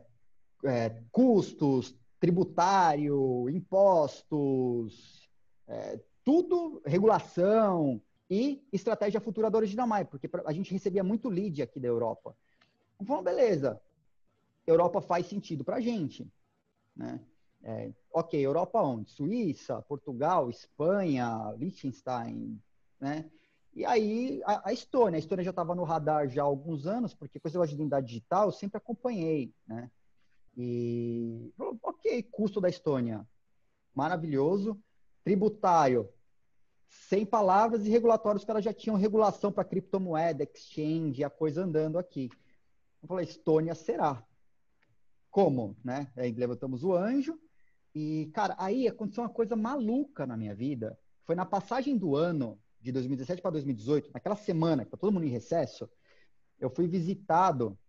é, 0.63 1.01
custos, 1.11 1.95
tributário, 2.19 3.49
impostos, 3.49 5.27
é, 5.67 5.99
tudo, 6.23 6.79
regulação 6.85 7.99
e 8.29 8.63
estratégia 8.71 9.19
futura 9.19 9.49
da 9.49 9.57
Original 9.57 9.87
Mai, 9.87 10.05
porque 10.05 10.29
a 10.45 10.53
gente 10.53 10.71
recebia 10.71 11.03
muito 11.03 11.27
lead 11.27 11.63
aqui 11.63 11.79
da 11.79 11.87
Europa. 11.87 12.35
Então, 13.01 13.23
beleza, 13.23 13.81
Europa 14.65 15.01
faz 15.01 15.25
sentido 15.25 15.63
para 15.63 15.77
a 15.77 15.81
gente. 15.81 16.31
Né? 16.95 17.19
É, 17.63 17.91
ok, 18.13 18.39
Europa 18.39 18.79
onde? 18.79 19.09
Suíça, 19.09 19.81
Portugal, 19.81 20.51
Espanha, 20.51 21.51
Liechtenstein, 21.57 22.61
né? 22.99 23.25
E 23.75 23.85
aí, 23.85 24.41
a, 24.45 24.69
a 24.69 24.73
Estônia. 24.73 25.17
A 25.17 25.19
Estônia 25.19 25.43
já 25.43 25.49
estava 25.49 25.73
no 25.73 25.83
radar 25.83 26.29
já 26.29 26.41
há 26.41 26.45
alguns 26.45 26.85
anos, 26.85 27.13
porque 27.13 27.39
com 27.39 27.47
esse 27.47 27.55
negócio 27.55 27.75
de 27.75 27.81
identidade 27.81 28.07
digital 28.07 28.47
eu 28.47 28.51
sempre 28.51 28.77
acompanhei, 28.77 29.53
né? 29.67 29.89
E, 30.55 31.51
ok, 31.81 32.21
custo 32.23 32.61
da 32.61 32.69
Estônia, 32.69 33.27
maravilhoso. 33.93 34.79
Tributário, 35.23 36.09
sem 36.89 37.25
palavras, 37.25 37.85
e 37.85 37.89
regulatórios, 37.89 38.43
os 38.43 38.45
caras 38.45 38.63
já 38.63 38.73
tinham 38.73 38.97
regulação 38.97 39.51
para 39.51 39.63
criptomoeda, 39.63 40.43
exchange, 40.43 41.23
a 41.23 41.29
coisa 41.29 41.63
andando 41.63 41.97
aqui. 41.97 42.29
Eu 43.01 43.07
falei, 43.07 43.25
Estônia 43.25 43.73
será. 43.73 44.21
Como, 45.31 45.75
né? 45.83 46.11
Aí 46.15 46.31
levantamos 46.31 46.83
o 46.83 46.93
anjo, 46.93 47.39
e, 47.95 48.29
cara, 48.33 48.55
aí 48.57 48.87
aconteceu 48.87 49.23
uma 49.23 49.29
coisa 49.29 49.55
maluca 49.55 50.27
na 50.27 50.35
minha 50.35 50.53
vida. 50.53 50.99
Foi 51.23 51.35
na 51.35 51.45
passagem 51.45 51.97
do 51.97 52.15
ano, 52.15 52.59
de 52.83 52.91
2017 52.91 53.41
para 53.41 53.51
2018, 53.51 54.11
naquela 54.13 54.35
semana 54.35 54.83
que 54.83 54.91
tá 54.91 54.97
todo 54.97 55.11
mundo 55.11 55.25
em 55.25 55.29
recesso, 55.29 55.89
eu 56.59 56.69
fui 56.69 56.85
visitado 56.85 57.79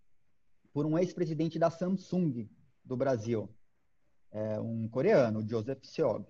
por 0.72 0.86
um 0.86 0.96
ex-presidente 0.96 1.58
da 1.58 1.68
Samsung 1.68 2.48
do 2.84 2.96
Brasil, 2.96 3.48
é, 4.30 4.60
um 4.60 4.88
coreano, 4.88 5.40
o 5.40 5.48
Joseph 5.48 5.84
Seog. 5.84 6.24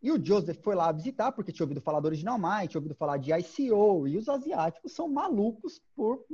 E 0.00 0.12
o 0.12 0.24
Joseph 0.24 0.58
foi 0.62 0.76
lá 0.76 0.92
visitar, 0.92 1.32
porque 1.32 1.52
tinha 1.52 1.64
ouvido 1.64 1.80
falar 1.80 1.98
do 1.98 2.06
Original 2.06 2.38
Mind, 2.38 2.70
tinha 2.70 2.78
ouvido 2.78 2.94
falar 2.94 3.16
de 3.16 3.32
ICO, 3.32 4.06
e 4.06 4.16
os 4.16 4.28
asiáticos 4.28 4.92
são 4.92 5.08
malucos 5.08 5.80
por 5.94 6.24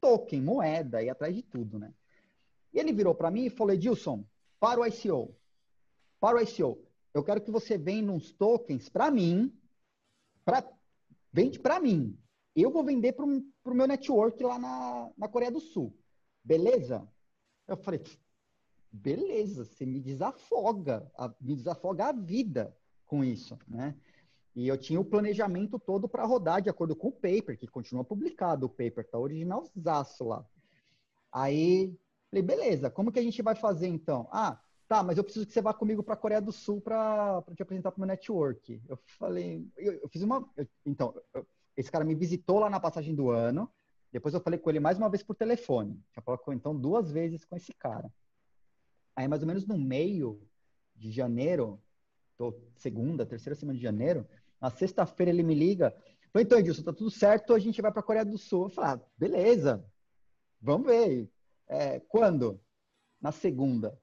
token, 0.00 0.40
moeda, 0.40 1.02
e 1.02 1.10
atrás 1.10 1.34
de 1.34 1.42
tudo, 1.42 1.78
né? 1.78 1.92
E 2.72 2.78
ele 2.78 2.92
virou 2.92 3.14
para 3.14 3.30
mim 3.30 3.44
e 3.44 3.50
falou, 3.50 3.74
Edilson, 3.74 4.24
para 4.58 4.80
o 4.80 4.86
ICO, 4.86 5.34
para 6.18 6.38
o 6.38 6.40
ICO, 6.40 6.78
eu 7.12 7.22
quero 7.22 7.42
que 7.42 7.50
você 7.50 7.76
venda 7.76 8.12
uns 8.12 8.32
tokens 8.32 8.88
para 8.88 9.10
mim, 9.10 9.52
para 10.44 10.62
Vende 11.32 11.58
para 11.58 11.80
mim. 11.80 12.18
Eu 12.54 12.70
vou 12.70 12.84
vender 12.84 13.12
para 13.12 13.24
o 13.24 13.74
meu 13.74 13.86
network 13.86 14.42
lá 14.42 14.58
na, 14.58 15.10
na 15.16 15.28
Coreia 15.28 15.50
do 15.50 15.60
Sul. 15.60 15.96
Beleza? 16.42 17.08
Eu 17.66 17.76
falei, 17.76 18.02
beleza, 18.90 19.64
você 19.64 19.84
me 19.84 20.00
desafoga, 20.00 21.10
a, 21.16 21.32
me 21.40 21.54
desafoga 21.54 22.06
a 22.06 22.12
vida 22.12 22.76
com 23.06 23.22
isso, 23.22 23.58
né? 23.68 23.94
E 24.54 24.66
eu 24.66 24.76
tinha 24.76 25.00
o 25.00 25.04
planejamento 25.04 25.78
todo 25.78 26.08
para 26.08 26.24
rodar 26.24 26.60
de 26.60 26.68
acordo 26.68 26.96
com 26.96 27.08
o 27.08 27.12
paper, 27.12 27.56
que 27.56 27.68
continua 27.68 28.02
publicado, 28.02 28.66
o 28.66 28.68
paper 28.68 29.08
tá 29.08 29.18
originalzaço 29.18 30.24
lá. 30.24 30.44
Aí, 31.30 31.96
falei, 32.28 32.42
beleza, 32.42 32.90
como 32.90 33.12
que 33.12 33.20
a 33.20 33.22
gente 33.22 33.40
vai 33.40 33.54
fazer 33.54 33.86
então? 33.86 34.28
Ah, 34.32 34.60
tá, 34.88 35.02
mas 35.02 35.18
eu 35.18 35.24
preciso 35.24 35.46
que 35.46 35.52
você 35.52 35.60
vá 35.60 35.74
comigo 35.74 36.02
para 36.02 36.14
a 36.14 36.16
Coreia 36.16 36.40
do 36.40 36.50
Sul 36.50 36.80
para 36.80 37.44
te 37.54 37.62
apresentar 37.62 37.92
para 37.92 37.98
o 37.98 38.00
meu 38.00 38.08
network. 38.08 38.80
Eu 38.88 38.98
falei, 39.18 39.68
eu, 39.76 39.92
eu 39.92 40.08
fiz 40.08 40.22
uma. 40.22 40.48
Eu, 40.56 40.66
então, 40.86 41.14
eu, 41.34 41.46
esse 41.76 41.92
cara 41.92 42.04
me 42.04 42.14
visitou 42.14 42.58
lá 42.58 42.70
na 42.70 42.80
passagem 42.80 43.14
do 43.14 43.30
ano. 43.30 43.70
Depois 44.10 44.32
eu 44.32 44.40
falei 44.40 44.58
com 44.58 44.70
ele 44.70 44.80
mais 44.80 44.96
uma 44.96 45.10
vez 45.10 45.22
por 45.22 45.36
telefone. 45.36 46.02
Já 46.14 46.22
falou 46.22 46.40
então 46.48 46.74
duas 46.74 47.12
vezes 47.12 47.44
com 47.44 47.54
esse 47.54 47.72
cara. 47.74 48.10
Aí, 49.14 49.28
mais 49.28 49.42
ou 49.42 49.48
menos 49.48 49.66
no 49.66 49.76
meio 49.76 50.40
de 50.96 51.10
janeiro, 51.10 51.80
segunda, 52.76 53.26
terceira 53.26 53.54
semana 53.54 53.76
de 53.76 53.82
janeiro, 53.82 54.26
na 54.60 54.70
sexta-feira 54.70 55.30
ele 55.30 55.42
me 55.42 55.54
liga. 55.54 55.94
Falei, 56.32 56.44
então, 56.44 56.58
Edilson, 56.58 56.82
tá 56.82 56.92
tudo 56.92 57.10
certo, 57.10 57.52
a 57.52 57.58
gente 57.58 57.82
vai 57.82 57.90
para 57.92 58.00
a 58.00 58.04
Coreia 58.04 58.24
do 58.24 58.38
Sul. 58.38 58.64
Eu 58.64 58.70
falei, 58.70 58.90
ah, 58.94 59.00
beleza, 59.16 59.84
vamos 60.60 60.86
ver. 60.86 61.30
É, 61.66 62.00
quando? 62.00 62.60
Na 63.20 63.30
segunda. 63.32 63.98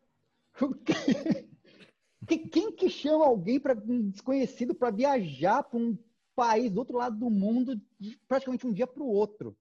Quem 2.51 2.71
que 2.71 2.89
chama 2.89 3.25
alguém 3.25 3.59
para 3.59 3.73
um 3.87 4.09
desconhecido 4.09 4.73
para 4.73 4.91
viajar 4.91 5.63
para 5.63 5.79
um 5.79 5.97
país 6.35 6.71
do 6.71 6.79
outro 6.79 6.97
lado 6.97 7.17
do 7.17 7.29
mundo 7.29 7.79
de 7.99 8.17
praticamente 8.27 8.65
um 8.65 8.73
dia 8.73 8.87
para 8.87 9.03
o 9.03 9.07
outro? 9.07 9.55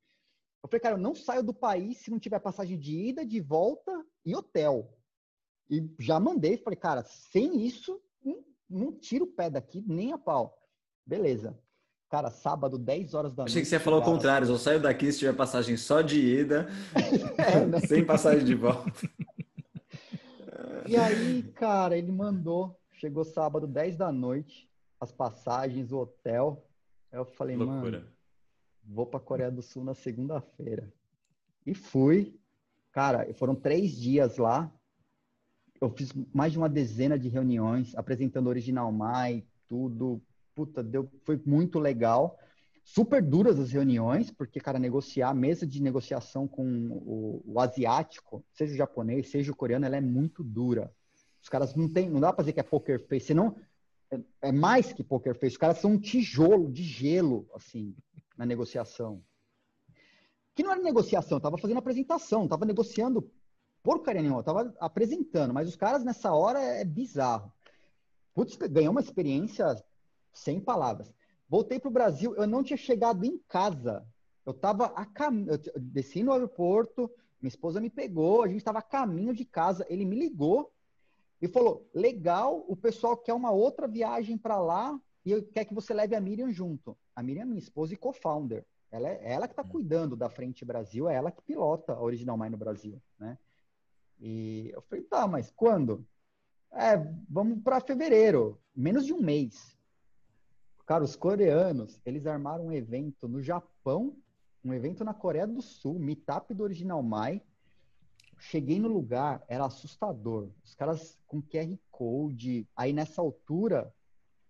Eu 0.63 0.69
falei, 0.69 0.81
cara, 0.81 0.95
eu 0.95 1.01
não 1.01 1.15
saio 1.15 1.43
do 1.43 1.53
país 1.53 1.99
se 1.99 2.11
não 2.11 2.19
tiver 2.19 2.39
passagem 2.39 2.79
de 2.79 2.97
ida, 3.09 3.27
de 3.27 3.41
volta 3.41 3.93
e 4.25 4.35
hotel. 4.35 4.97
E 5.69 5.87
já 5.99 6.19
mandei, 6.19 6.57
falei, 6.57 6.79
cara, 6.79 7.05
sem 7.05 7.67
isso, 7.67 8.01
não, 8.25 8.43
não 8.69 8.93
tiro 8.93 9.25
o 9.25 9.29
pé 9.29 9.51
daqui 9.51 9.85
nem 9.87 10.13
a 10.13 10.19
pau. 10.19 10.59
Beleza. 11.05 11.59
Cara, 12.09 12.31
sábado, 12.31 12.79
10 12.79 13.13
horas 13.13 13.35
da 13.35 13.43
noite. 13.43 13.51
Achei 13.51 13.63
que 13.63 13.69
você 13.69 13.75
ia 13.75 13.81
falar 13.81 13.99
o 13.99 14.03
contrário, 14.03 14.49
eu 14.49 14.57
saio 14.57 14.81
daqui 14.81 15.11
se 15.13 15.19
tiver 15.19 15.35
passagem 15.35 15.77
só 15.77 16.01
de 16.01 16.19
ida, 16.19 16.69
é, 17.37 17.67
né? 17.67 17.81
sem 17.87 18.05
passagem 18.05 18.45
de 18.45 18.55
volta. 18.55 18.91
E 20.87 20.97
aí, 20.97 21.43
cara, 21.55 21.97
ele 21.97 22.13
mandou, 22.13 22.79
chegou 22.93 23.25
sábado, 23.25 23.67
10 23.67 23.97
da 23.97 24.13
noite, 24.13 24.69
as 25.01 25.11
passagens, 25.11 25.93
o 25.93 25.99
hotel. 25.99 26.65
Aí 27.11 27.19
eu 27.19 27.25
falei, 27.25 27.57
Loucura. 27.57 27.99
mano, 28.01 28.13
vou 28.85 29.07
pra 29.07 29.21
Coreia 29.21 29.51
do 29.51 29.63
Sul 29.63 29.85
na 29.85 29.95
segunda-feira. 29.95 30.93
E 31.67 31.75
fui. 31.75 32.39
Cara, 32.93 33.33
foram 33.35 33.55
três 33.55 33.97
dias 33.97 34.37
lá. 34.37 34.71
Eu 35.81 35.91
fiz 35.91 36.13
mais 36.33 36.53
de 36.53 36.59
uma 36.59 36.69
dezena 36.69 37.19
de 37.19 37.29
reuniões, 37.29 37.95
apresentando 37.97 38.49
Original 38.49 38.93
Mai, 38.93 39.45
tudo. 39.67 40.23
Puta, 40.55 40.83
deu, 40.83 41.11
foi 41.25 41.41
muito 41.45 41.79
legal 41.79 42.39
super 42.85 43.23
duras 43.23 43.59
as 43.59 43.73
reuniões, 43.73 44.31
porque, 44.31 44.61
cara, 44.61 44.79
negociar, 44.79 45.31
a 45.31 45.35
mesa 45.35 45.67
de 45.67 45.83
negociação 45.83 46.47
com 46.47 46.65
o, 46.91 47.43
o, 47.47 47.61
asiático, 47.61 48.45
seja 48.53 48.75
o 48.75 48.77
japonês, 48.77 49.31
seja 49.31 49.51
o 49.51 49.57
coreano, 49.57 49.87
ela 49.87 49.97
é 49.97 50.01
muito 50.01 50.45
dura. 50.45 50.93
Os 51.43 51.49
caras 51.49 51.75
não 51.75 51.89
tem, 51.89 52.11
não 52.11 52.21
dá 52.21 52.33
pra 52.33 52.43
dizer 52.43 52.53
que 52.53 52.61
é 52.61 52.63
poker 52.63 53.01
face, 53.09 53.27
senão 53.27 53.57
é, 54.11 54.21
é 54.43 54.53
mais 54.53 54.93
que 54.93 55.03
poker 55.03 55.35
face. 55.35 55.55
Os 55.55 55.57
caras 55.57 55.79
são 55.79 55.93
um 55.93 55.99
tijolo 55.99 56.71
de 56.71 56.83
gelo, 56.83 57.49
assim, 57.55 57.97
na 58.37 58.45
negociação. 58.45 59.23
Que 60.55 60.63
não 60.63 60.71
era 60.71 60.83
negociação, 60.83 61.39
eu 61.39 61.43
tava 61.43 61.59
fazendo 61.59 61.79
apresentação, 61.79 62.47
tava 62.47 62.67
negociando 62.67 63.29
porcaria 63.83 64.23
nenhuma, 64.23 64.41
eu 64.41 64.45
tava 64.45 64.75
apresentando, 64.79 65.53
mas 65.53 65.69
os 65.69 65.77
caras 65.77 66.05
nessa 66.05 66.33
hora 66.33 66.61
é, 66.61 66.85
bizarro. 66.85 67.53
Putz, 68.35 68.57
ganhou 68.57 68.91
uma 68.91 69.01
experiência 69.01 69.67
sem 70.33 70.61
palavras. 70.61 71.13
Voltei 71.49 71.79
para 71.79 71.89
o 71.89 71.93
Brasil, 71.93 72.35
eu 72.37 72.47
não 72.47 72.63
tinha 72.63 72.77
chegado 72.77 73.25
em 73.25 73.39
casa. 73.49 74.07
Eu 74.45 74.53
estava 74.53 74.87
a 74.87 75.07
caminho, 75.07 75.53
eu 75.53 75.81
desci 75.81 76.23
no 76.23 76.33
aeroporto, 76.33 77.11
minha 77.41 77.49
esposa 77.49 77.81
me 77.81 77.91
pegou, 77.91 78.43
a 78.43 78.49
gente 78.49 78.59
estava 78.59 78.79
a 78.79 78.83
caminho 78.83 79.35
de 79.35 79.45
casa. 79.45 79.87
Ele 79.89 80.05
me 80.05 80.17
ligou 80.19 80.73
e 81.41 81.49
falou: 81.49 81.89
legal, 81.95 82.65
o 82.69 82.77
pessoal 82.77 83.17
quer 83.17 83.35
uma 83.35 83.51
outra 83.51 83.87
viagem 83.87 84.37
para 84.37 84.59
lá 84.59 84.99
e 85.25 85.41
quer 85.43 85.65
que 85.65 85.75
você 85.75 85.95
leve 85.95 86.15
a 86.15 86.21
Miriam 86.21 86.51
junto. 86.51 86.97
A 87.15 87.23
Miriam 87.23 87.43
é 87.43 87.47
minha 87.47 87.59
esposa 87.59 87.95
e 87.95 87.97
co-founder. 87.97 88.65
Ela 88.91 89.09
é 89.09 89.33
ela 89.33 89.49
que 89.49 89.53
está 89.53 89.63
hum. 89.63 89.69
cuidando 89.69 90.17
da 90.17 90.31
Frente 90.31 90.65
Brasil, 90.65 91.09
é 91.09 91.15
ela 91.15 91.33
que 91.33 91.43
pilota 91.43 91.95
a 91.95 92.03
Original 92.03 92.39
Mind 92.39 92.53
no 92.53 92.59
Brasil, 92.59 93.03
né? 93.19 93.37
E 94.21 94.71
eu 94.73 94.81
falei, 94.83 95.05
tá, 95.05 95.27
mas 95.27 95.51
quando? 95.51 96.07
É, 96.73 96.97
vamos 97.29 97.63
para 97.63 97.81
fevereiro, 97.81 98.61
menos 98.75 99.05
de 99.05 99.13
um 99.13 99.21
mês. 99.21 99.74
Cara, 100.87 101.03
os 101.03 101.17
coreanos, 101.17 102.01
eles 102.05 102.27
armaram 102.27 102.67
um 102.67 102.73
evento 102.73 103.27
no 103.27 103.43
Japão, 103.43 104.17
um 104.63 104.73
evento 104.73 105.03
na 105.03 105.15
Coreia 105.15 105.47
do 105.47 105.63
Sul, 105.63 105.99
meetup 105.99 106.53
do 106.53 106.63
Original 106.63 107.03
Mai. 107.03 107.43
Cheguei 108.39 108.79
no 108.79 108.89
lugar, 108.89 109.43
era 109.49 109.65
assustador. 109.65 110.51
Os 110.63 110.75
caras 110.75 111.19
com 111.27 111.41
QR 111.41 111.79
Code. 111.91 112.69
Aí 112.77 112.93
nessa 112.93 113.23
altura, 113.23 113.93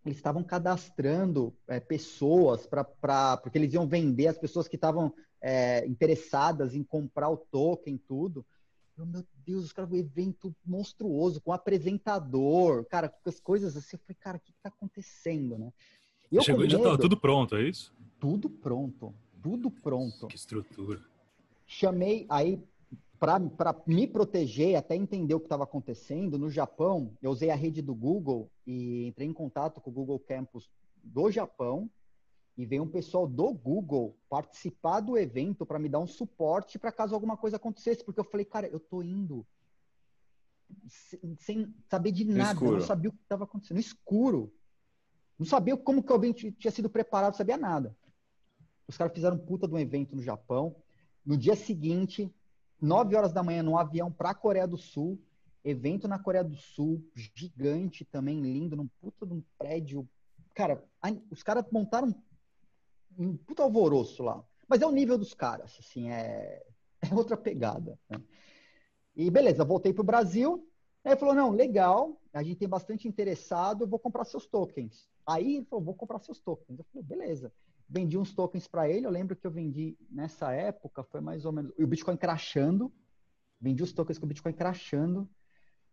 eles 0.05 0.19
estavam 0.19 0.43
cadastrando 0.43 1.57
é, 1.69 1.79
pessoas 1.79 2.67
para 2.67 3.37
porque 3.37 3.57
eles 3.57 3.73
iam 3.73 3.87
vender 3.87 4.27
as 4.27 4.39
pessoas 4.39 4.67
que 4.67 4.77
estavam 4.77 5.15
é, 5.41 5.87
interessadas 5.87 6.75
em 6.75 6.83
comprar 6.83 7.29
o 7.29 7.37
token 7.37 7.97
tudo. 7.97 8.45
Eu, 8.97 9.07
meu 9.07 9.25
Deus, 9.45 9.65
os 9.65 9.73
caras, 9.73 9.91
um 9.91 9.97
evento 9.97 10.55
monstruoso, 10.65 11.41
com 11.41 11.53
apresentador, 11.53 12.85
cara, 12.87 13.09
com 13.09 13.29
as 13.29 13.41
coisas 13.41 13.77
assim. 13.77 13.97
Eu 13.97 14.01
falei, 14.01 14.17
cara, 14.21 14.37
o 14.37 14.41
que 14.41 14.53
está 14.53 14.69
acontecendo, 14.69 15.59
né? 15.59 15.73
Eu 16.35 16.43
Chegou 16.43 16.65
e 16.65 16.71
já 16.71 16.79
estava 16.79 16.99
tudo 16.99 17.17
pronto, 17.17 17.55
é 17.55 17.63
isso? 17.63 17.95
Tudo 18.19 18.51
pronto, 18.51 19.15
tudo 19.41 19.71
pronto. 19.71 20.27
Que 20.27 20.35
estrutura. 20.35 21.01
Chamei, 21.65 22.27
aí, 22.29 22.61
para 23.21 23.41
me 23.87 24.07
proteger, 24.09 24.75
até 24.75 24.97
entender 24.97 25.35
o 25.35 25.39
que 25.39 25.47
estava 25.47 25.63
acontecendo, 25.63 26.37
no 26.37 26.51
Japão, 26.51 27.13
eu 27.23 27.31
usei 27.31 27.51
a 27.51 27.55
rede 27.55 27.81
do 27.81 27.95
Google 27.95 28.51
e 28.67 29.07
entrei 29.07 29.29
em 29.29 29.33
contato 29.33 29.81
com 29.81 29.91
o 29.91 29.93
Google 29.93 30.19
Campus 30.19 30.69
do 31.05 31.31
Japão 31.31 31.89
e 32.57 32.67
veio 32.67 32.83
um 32.83 32.89
pessoal 32.89 33.29
do 33.29 33.53
Google 33.53 34.17
participar 34.29 35.01
do 35.01 35.17
evento 35.17 35.65
para 35.65 35.79
me 35.79 35.89
dar 35.89 36.01
um 36.01 36.07
suporte 36.07 36.79
para 36.79 36.91
caso 36.91 37.15
alguma 37.15 37.37
coisa 37.37 37.57
acontecesse, 37.57 38.05
porque 38.05 38.19
eu 38.19 38.25
falei, 38.25 38.45
cara, 38.45 38.67
eu 38.67 38.81
tô 38.81 39.03
indo 39.03 39.47
sem 41.39 41.73
saber 41.89 42.11
de 42.11 42.25
nada, 42.25 42.65
eu 42.65 42.73
não 42.73 42.81
sabia 42.81 43.11
o 43.11 43.13
que 43.13 43.23
estava 43.23 43.45
acontecendo, 43.45 43.77
no 43.77 43.81
escuro. 43.81 44.53
Não 45.39 45.47
sabia 45.47 45.77
como 45.77 46.03
que 46.03 46.13
alguém 46.13 46.33
tinha 46.33 46.71
sido 46.71 46.89
preparado, 46.89 47.37
sabia 47.37 47.57
nada. 47.57 47.97
Os 48.87 48.97
caras 48.97 49.13
fizeram 49.13 49.39
puta 49.39 49.67
de 49.67 49.75
um 49.75 49.79
evento 49.79 50.15
no 50.15 50.23
Japão. 50.23 50.77
No 51.25 51.37
dia 51.37 51.57
seguinte, 51.57 52.33
9 52.81 53.17
horas 53.17 53.33
da 53.33 53.43
manhã, 53.43 53.63
num 53.63 53.79
avião 53.79 54.13
para 54.13 54.31
a 54.31 54.35
Coreia 54.35 54.67
do 54.67 54.77
Sul. 54.77 55.21
Evento 55.65 56.07
na 56.07 56.19
Coreia 56.19 56.45
do 56.45 56.57
Sul, 56.57 57.03
gigante 57.15 58.05
também, 58.05 58.41
lindo, 58.41 58.77
num 58.77 58.89
puta 59.01 59.27
de 59.27 59.33
um 59.33 59.43
prédio. 59.59 60.07
Cara, 60.53 60.85
os 61.31 61.43
caras 61.43 61.65
montaram 61.73 62.15
um 63.19 63.37
puta 63.37 63.63
alvoroço 63.63 64.23
lá. 64.23 64.45
Mas 64.69 64.83
é 64.83 64.87
o 64.87 64.93
nível 64.93 65.17
dos 65.17 65.35
caras, 65.35 65.77
assim, 65.79 66.11
é, 66.11 66.63
é 67.01 67.15
outra 67.15 67.37
pegada. 67.37 67.99
Né? 68.09 68.23
E 69.17 69.31
beleza, 69.31 69.65
voltei 69.65 69.93
pro 69.93 70.05
Brasil. 70.05 70.69
Aí 71.05 71.13
ele 71.13 71.17
falou, 71.21 71.35
não, 71.35 71.51
legal, 71.51 72.19
a 72.33 72.43
gente 72.43 72.59
tem 72.59 72.69
bastante 72.69 73.07
interessado, 73.07 73.87
vou 73.87 73.99
comprar 73.99 74.25
seus 74.25 74.47
tokens. 74.47 75.09
Aí 75.27 75.57
ele 75.57 75.67
falou, 75.67 75.85
vou 75.85 75.95
comprar 75.95 76.19
seus 76.19 76.41
tokens. 76.41 76.79
Eu 76.79 76.85
falei, 76.85 77.03
beleza. 77.07 77.53
Vendi 77.89 78.17
uns 78.17 78.33
tokens 78.33 78.67
para 78.67 78.89
ele. 78.89 79.07
Eu 79.07 79.11
lembro 79.11 79.37
que 79.37 79.47
eu 79.47 79.51
vendi 79.51 79.97
nessa 80.11 80.53
época, 80.53 81.05
foi 81.05 81.21
mais 81.21 81.45
ou 81.45 81.53
menos. 81.53 81.73
O 81.79 81.87
Bitcoin 81.87 82.17
crashando. 82.17 82.93
Vendi 83.61 83.83
os 83.83 83.93
tokens 83.93 84.19
com 84.19 84.25
o 84.25 84.29
Bitcoin 84.29 84.55
crashando. 84.55 85.29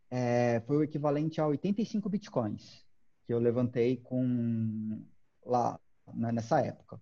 É, 0.10 0.62
foi 0.62 0.78
o 0.78 0.84
equivalente 0.84 1.42
a 1.42 1.48
85 1.48 2.10
Bitcoins 2.10 2.86
que 3.32 3.34
eu 3.34 3.40
levantei 3.40 3.98
com 3.98 5.02
lá 5.46 5.80
né, 6.14 6.32
nessa 6.32 6.60
época. 6.60 7.00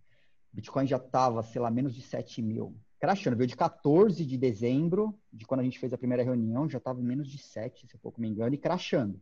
Bitcoin 0.54 0.86
já 0.86 0.98
estava, 0.98 1.42
sei 1.42 1.60
lá, 1.60 1.72
menos 1.72 1.96
de 1.96 2.02
7 2.02 2.42
mil. 2.42 2.80
Crashando. 3.00 3.38
Veio 3.38 3.48
de 3.48 3.56
14 3.56 4.26
de 4.26 4.38
dezembro, 4.38 5.18
de 5.32 5.46
quando 5.46 5.62
a 5.62 5.64
gente 5.64 5.80
fez 5.80 5.94
a 5.94 5.98
primeira 5.98 6.22
reunião, 6.22 6.70
já 6.70 6.78
estava 6.78 7.02
menos 7.02 7.28
de 7.30 7.38
7, 7.38 7.88
se 7.88 7.96
eu 7.96 8.00
pouco 8.00 8.20
me 8.20 8.28
engano, 8.28 8.54
e 8.54 8.58
crashando. 8.58 9.22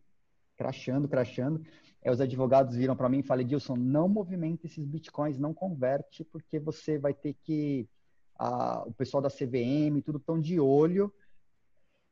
Crashando, 0.56 1.08
crashando. 1.08 1.64
Aí 2.04 2.12
os 2.12 2.20
advogados 2.20 2.76
viram 2.76 2.96
para 2.96 3.08
mim 3.08 3.20
e 3.20 3.24
falaram, 3.24 3.46
Edilson, 3.46 3.76
não 3.76 4.10
movimenta 4.10 4.66
esses 4.66 4.84
bitcoins, 4.84 5.38
não 5.38 5.54
converte, 5.54 6.24
porque 6.24 6.60
você 6.60 6.98
vai 6.98 7.14
ter 7.14 7.34
que. 7.44 7.88
A, 8.40 8.84
o 8.88 8.94
pessoal 8.94 9.22
da 9.22 9.30
CVM, 9.30 10.02
tudo 10.04 10.18
estão 10.18 10.40
de 10.40 10.60
olho. 10.60 11.14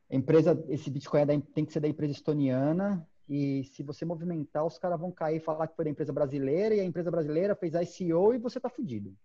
A 0.10 0.16
empresa, 0.16 0.64
esse 0.70 0.90
bitcoin 0.90 1.22
é 1.22 1.26
da, 1.26 1.40
tem 1.40 1.66
que 1.66 1.74
ser 1.74 1.80
da 1.80 1.88
empresa 1.88 2.14
estoniana, 2.14 3.08
e 3.28 3.64
se 3.64 3.82
você 3.82 4.06
movimentar, 4.06 4.66
os 4.66 4.78
caras 4.78 5.00
vão 5.00 5.12
cair 5.12 5.38
e 5.38 5.40
falar 5.40 5.68
que 5.68 5.76
foi 5.76 5.86
da 5.86 5.92
empresa 5.92 6.14
brasileira, 6.14 6.76
e 6.76 6.80
a 6.80 6.86
empresa 6.86 7.10
brasileira 7.10 7.56
fez 7.56 7.74
ICO 7.74 8.34
e 8.34 8.38
você 8.38 8.60
tá 8.60 8.70
fudido. 8.70 9.16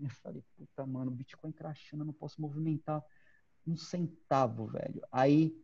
Eu 0.00 0.10
falei, 0.10 0.42
puta, 0.56 0.86
mano, 0.86 1.10
Bitcoin 1.10 1.52
crashando, 1.52 2.02
eu 2.02 2.06
não 2.06 2.12
posso 2.12 2.40
movimentar 2.40 3.02
um 3.66 3.76
centavo, 3.76 4.66
velho. 4.66 5.02
Aí 5.10 5.56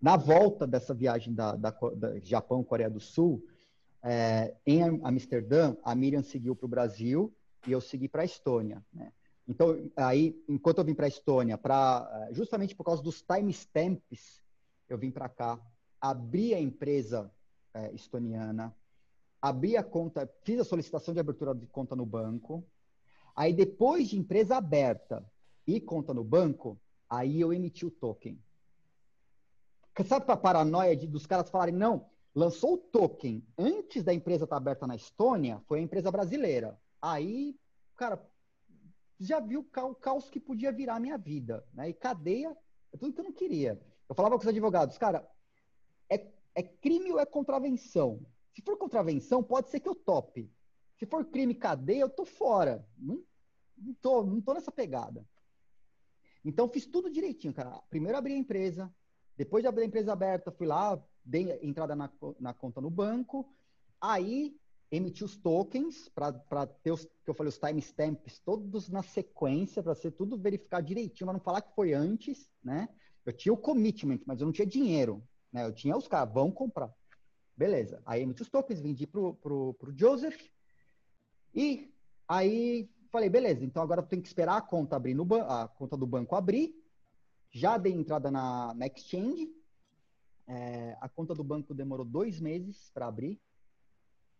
na 0.00 0.16
volta 0.16 0.66
dessa 0.66 0.92
viagem 0.92 1.32
da, 1.32 1.54
da, 1.54 1.70
da 1.70 2.18
Japão, 2.18 2.64
Coreia 2.64 2.90
do 2.90 3.00
Sul, 3.00 3.46
é, 4.02 4.54
em 4.66 4.82
Amsterdã, 5.04 5.76
a 5.84 5.94
Miriam 5.94 6.22
seguiu 6.22 6.56
para 6.56 6.66
o 6.66 6.68
Brasil 6.68 7.32
e 7.66 7.72
eu 7.72 7.80
segui 7.80 8.08
para 8.08 8.22
a 8.22 8.24
Estônia. 8.24 8.84
Né? 8.92 9.12
Então, 9.46 9.76
aí, 9.96 10.36
enquanto 10.48 10.78
eu 10.78 10.84
vim 10.84 10.94
para 10.94 11.06
a 11.06 11.08
Estônia, 11.08 11.56
pra, 11.56 12.28
é, 12.28 12.34
justamente 12.34 12.74
por 12.74 12.84
causa 12.84 13.00
dos 13.00 13.22
timestamps, 13.22 14.42
eu 14.88 14.98
vim 14.98 15.10
para 15.10 15.28
cá, 15.28 15.60
abri 16.00 16.52
a 16.52 16.60
empresa 16.60 17.30
é, 17.72 17.92
estoniana, 17.92 18.74
abri 19.40 19.76
a 19.76 19.84
conta, 19.84 20.28
fiz 20.42 20.58
a 20.58 20.64
solicitação 20.64 21.14
de 21.14 21.20
abertura 21.20 21.54
de 21.54 21.66
conta 21.68 21.94
no 21.94 22.04
banco. 22.04 22.64
Aí, 23.34 23.52
depois 23.52 24.08
de 24.08 24.18
empresa 24.18 24.56
aberta 24.56 25.24
e 25.66 25.80
conta 25.80 26.12
no 26.12 26.24
banco, 26.24 26.78
aí 27.08 27.40
eu 27.40 27.52
emiti 27.52 27.86
o 27.86 27.90
token. 27.90 28.38
Sabe 30.06 30.24
a 30.28 30.36
paranoia 30.36 30.96
de, 30.96 31.06
dos 31.06 31.26
caras 31.26 31.50
falarem, 31.50 31.74
não, 31.74 32.06
lançou 32.34 32.74
o 32.74 32.78
token 32.78 33.46
antes 33.58 34.02
da 34.02 34.12
empresa 34.12 34.44
estar 34.44 34.56
aberta 34.56 34.86
na 34.86 34.96
Estônia, 34.96 35.60
foi 35.66 35.80
a 35.80 35.82
empresa 35.82 36.10
brasileira. 36.10 36.78
Aí, 37.00 37.58
cara, 37.96 38.22
já 39.18 39.38
viu 39.38 39.60
o 39.60 39.94
caos 39.94 40.28
que 40.28 40.40
podia 40.40 40.72
virar 40.72 40.96
a 40.96 41.00
minha 41.00 41.18
vida. 41.18 41.64
Né? 41.72 41.90
E 41.90 41.94
cadeia 41.94 42.56
é 42.92 42.96
tudo 42.96 43.12
que 43.12 43.20
eu 43.20 43.24
não 43.24 43.32
queria. 43.32 43.80
Eu 44.08 44.14
falava 44.14 44.36
com 44.36 44.42
os 44.42 44.48
advogados, 44.48 44.98
cara, 44.98 45.26
é, 46.08 46.26
é 46.54 46.62
crime 46.62 47.12
ou 47.12 47.20
é 47.20 47.26
contravenção? 47.26 48.20
Se 48.54 48.60
for 48.62 48.76
contravenção, 48.76 49.42
pode 49.42 49.70
ser 49.70 49.80
que 49.80 49.88
eu 49.88 49.94
tope. 49.94 50.50
Se 51.02 51.06
for 51.06 51.24
crime 51.24 51.52
cadeia, 51.52 52.02
eu 52.02 52.08
tô 52.08 52.24
fora. 52.24 52.86
Não, 52.96 53.20
não, 53.76 53.92
tô, 53.94 54.22
não 54.22 54.40
tô 54.40 54.54
nessa 54.54 54.70
pegada. 54.70 55.26
Então, 56.44 56.68
fiz 56.68 56.86
tudo 56.86 57.10
direitinho, 57.10 57.52
cara. 57.52 57.82
Primeiro 57.90 58.16
abri 58.16 58.34
a 58.34 58.38
empresa, 58.38 58.88
depois 59.36 59.64
de 59.64 59.66
abrir 59.66 59.82
a 59.82 59.86
empresa 59.86 60.12
aberta, 60.12 60.52
fui 60.52 60.64
lá, 60.64 61.04
dei 61.24 61.58
entrada 61.60 61.96
na, 61.96 62.08
na 62.38 62.54
conta 62.54 62.80
no 62.80 62.88
banco, 62.88 63.52
aí 64.00 64.56
emiti 64.92 65.24
os 65.24 65.36
tokens 65.36 66.08
para 66.08 66.68
ter 66.68 66.92
os 66.92 67.04
que 67.04 67.10
eu 67.26 67.34
falei, 67.34 67.48
os 67.48 67.58
timestamps 67.58 68.38
todos 68.38 68.88
na 68.88 69.02
sequência, 69.02 69.82
para 69.82 69.96
ser 69.96 70.12
tudo 70.12 70.38
verificado 70.38 70.86
direitinho, 70.86 71.26
para 71.26 71.32
não 71.32 71.40
falar 71.40 71.62
que 71.62 71.74
foi 71.74 71.92
antes, 71.92 72.48
né? 72.62 72.88
Eu 73.26 73.32
tinha 73.32 73.52
o 73.52 73.56
commitment, 73.56 74.20
mas 74.24 74.40
eu 74.40 74.44
não 74.44 74.52
tinha 74.52 74.66
dinheiro, 74.66 75.20
né? 75.52 75.66
Eu 75.66 75.72
tinha 75.72 75.96
os 75.96 76.06
caras, 76.06 76.32
vão 76.32 76.52
comprar. 76.52 76.94
Beleza. 77.56 78.00
Aí 78.06 78.22
emiti 78.22 78.42
os 78.42 78.48
tokens, 78.48 78.80
vendi 78.80 79.04
pro, 79.04 79.34
pro, 79.34 79.74
pro 79.74 79.98
Joseph. 79.98 80.40
E 81.54 81.92
aí 82.26 82.88
falei, 83.12 83.28
beleza, 83.28 83.62
então 83.62 83.82
agora 83.82 84.00
eu 84.00 84.06
tenho 84.06 84.22
que 84.22 84.28
esperar 84.28 84.56
a 84.56 84.62
conta 84.62 84.96
abrir 84.96 85.14
no 85.14 85.26
a 85.34 85.68
conta 85.68 85.96
do 85.96 86.06
banco 86.06 86.34
abrir. 86.34 86.74
Já 87.50 87.76
dei 87.76 87.92
entrada 87.92 88.30
na, 88.30 88.72
na 88.72 88.86
exchange. 88.86 89.52
É, 90.48 90.96
a 91.00 91.08
conta 91.08 91.34
do 91.34 91.44
banco 91.44 91.74
demorou 91.74 92.06
dois 92.06 92.40
meses 92.40 92.90
para 92.94 93.06
abrir. 93.06 93.38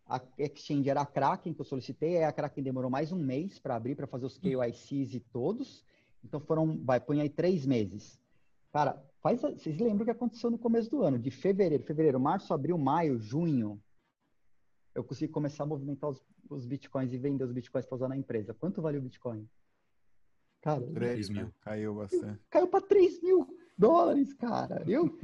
A 0.07 0.19
exchange 0.39 0.89
era 0.89 1.01
a 1.01 1.05
Kraken 1.05 1.53
que 1.53 1.61
eu 1.61 1.65
solicitei, 1.65 2.17
aí 2.17 2.23
a 2.23 2.31
Kraken 2.31 2.63
demorou 2.63 2.89
mais 2.89 3.11
um 3.11 3.17
mês 3.17 3.57
para 3.59 3.75
abrir, 3.75 3.95
para 3.95 4.07
fazer 4.07 4.25
os 4.25 4.37
KYCs 4.37 5.13
e 5.13 5.19
todos. 5.19 5.85
Então 6.23 6.39
foram, 6.39 6.83
vai, 6.83 6.99
põe 6.99 7.21
aí 7.21 7.29
três 7.29 7.65
meses. 7.65 8.19
Cara, 8.71 9.01
faz, 9.21 9.39
vocês 9.39 9.77
lembram 9.77 10.01
o 10.01 10.05
que 10.05 10.11
aconteceu 10.11 10.49
no 10.49 10.57
começo 10.57 10.89
do 10.89 11.03
ano? 11.03 11.19
De 11.19 11.29
fevereiro, 11.29 11.83
fevereiro, 11.83 12.19
março, 12.19 12.53
abril, 12.53 12.77
maio, 12.77 13.19
junho, 13.19 13.79
eu 14.95 15.03
consegui 15.03 15.31
começar 15.31 15.63
a 15.63 15.67
movimentar 15.67 16.09
os, 16.09 16.21
os 16.49 16.65
bitcoins 16.65 17.13
e 17.13 17.17
vender 17.17 17.43
os 17.43 17.51
bitcoins 17.51 17.85
para 17.85 17.95
usar 17.95 18.07
na 18.07 18.17
empresa. 18.17 18.53
Quanto 18.53 18.81
vale 18.81 18.97
o 18.97 19.01
bitcoin? 19.01 19.47
Cara, 20.61 20.81
3 20.81 21.29
mil. 21.29 21.53
Caiu 21.61 21.95
bastante. 21.95 22.41
Caiu 22.49 22.67
para 22.67 22.81
3 22.81 23.21
mil 23.21 23.47
dólares, 23.77 24.33
cara. 24.33 24.83
Eu, 24.87 25.17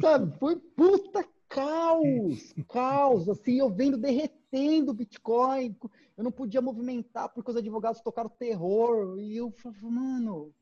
sabe, 0.00 0.38
foi 0.38 0.56
puta 0.56 1.26
caos, 1.48 2.54
caos, 2.68 3.28
assim, 3.28 3.58
eu 3.58 3.70
vendo 3.70 3.96
derretendo 3.96 4.90
o 4.90 4.94
Bitcoin, 4.94 5.76
eu 6.16 6.24
não 6.24 6.32
podia 6.32 6.60
movimentar 6.60 7.28
porque 7.28 7.50
os 7.50 7.56
advogados 7.56 8.00
tocaram 8.00 8.28
terror, 8.28 9.20
e 9.20 9.36
eu 9.36 9.52
falei, 9.52 9.80
mano... 9.82 10.52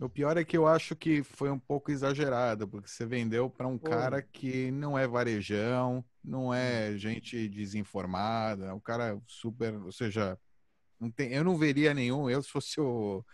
O 0.00 0.08
pior 0.10 0.36
é 0.36 0.44
que 0.44 0.56
eu 0.56 0.66
acho 0.66 0.94
que 0.94 1.22
foi 1.22 1.50
um 1.50 1.58
pouco 1.58 1.90
exagerado, 1.90 2.68
porque 2.68 2.88
você 2.88 3.06
vendeu 3.06 3.48
para 3.48 3.66
um 3.66 3.78
cara 3.78 4.20
que 4.20 4.70
não 4.70 4.98
é 4.98 5.06
varejão, 5.06 6.04
não 6.22 6.52
é 6.52 6.90
hum. 6.90 6.98
gente 6.98 7.48
desinformada, 7.48 8.66
é 8.66 8.72
um 8.74 8.80
cara 8.80 9.18
super, 9.26 9.74
ou 9.74 9.92
seja, 9.92 10.38
não 11.00 11.10
tem, 11.10 11.32
eu 11.32 11.42
não 11.42 11.56
veria 11.56 11.94
nenhum, 11.94 12.28
eu 12.28 12.42
se 12.42 12.50
fosse 12.50 12.78
o, 12.78 13.24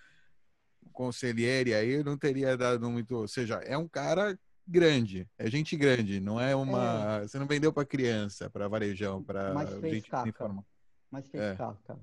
o 0.82 0.90
conselheiro 0.90 1.74
aí, 1.74 1.94
eu 1.94 2.04
não 2.04 2.16
teria 2.16 2.56
dado 2.56 2.88
muito, 2.88 3.16
ou 3.16 3.26
seja, 3.26 3.56
é 3.56 3.76
um 3.76 3.88
cara 3.88 4.38
grande, 4.64 5.28
é 5.36 5.50
gente 5.50 5.76
grande, 5.76 6.20
não 6.20 6.40
é 6.40 6.54
uma. 6.54 7.22
É. 7.22 7.22
Você 7.22 7.38
não 7.40 7.46
vendeu 7.46 7.72
para 7.72 7.84
criança, 7.84 8.48
para 8.48 8.68
varejão, 8.68 9.22
para 9.22 9.52
gente 9.82 10.10
informal. 10.28 10.64
Mas 11.10 11.28
fez 11.28 11.42
é. 11.42 11.56
caca. 11.56 11.98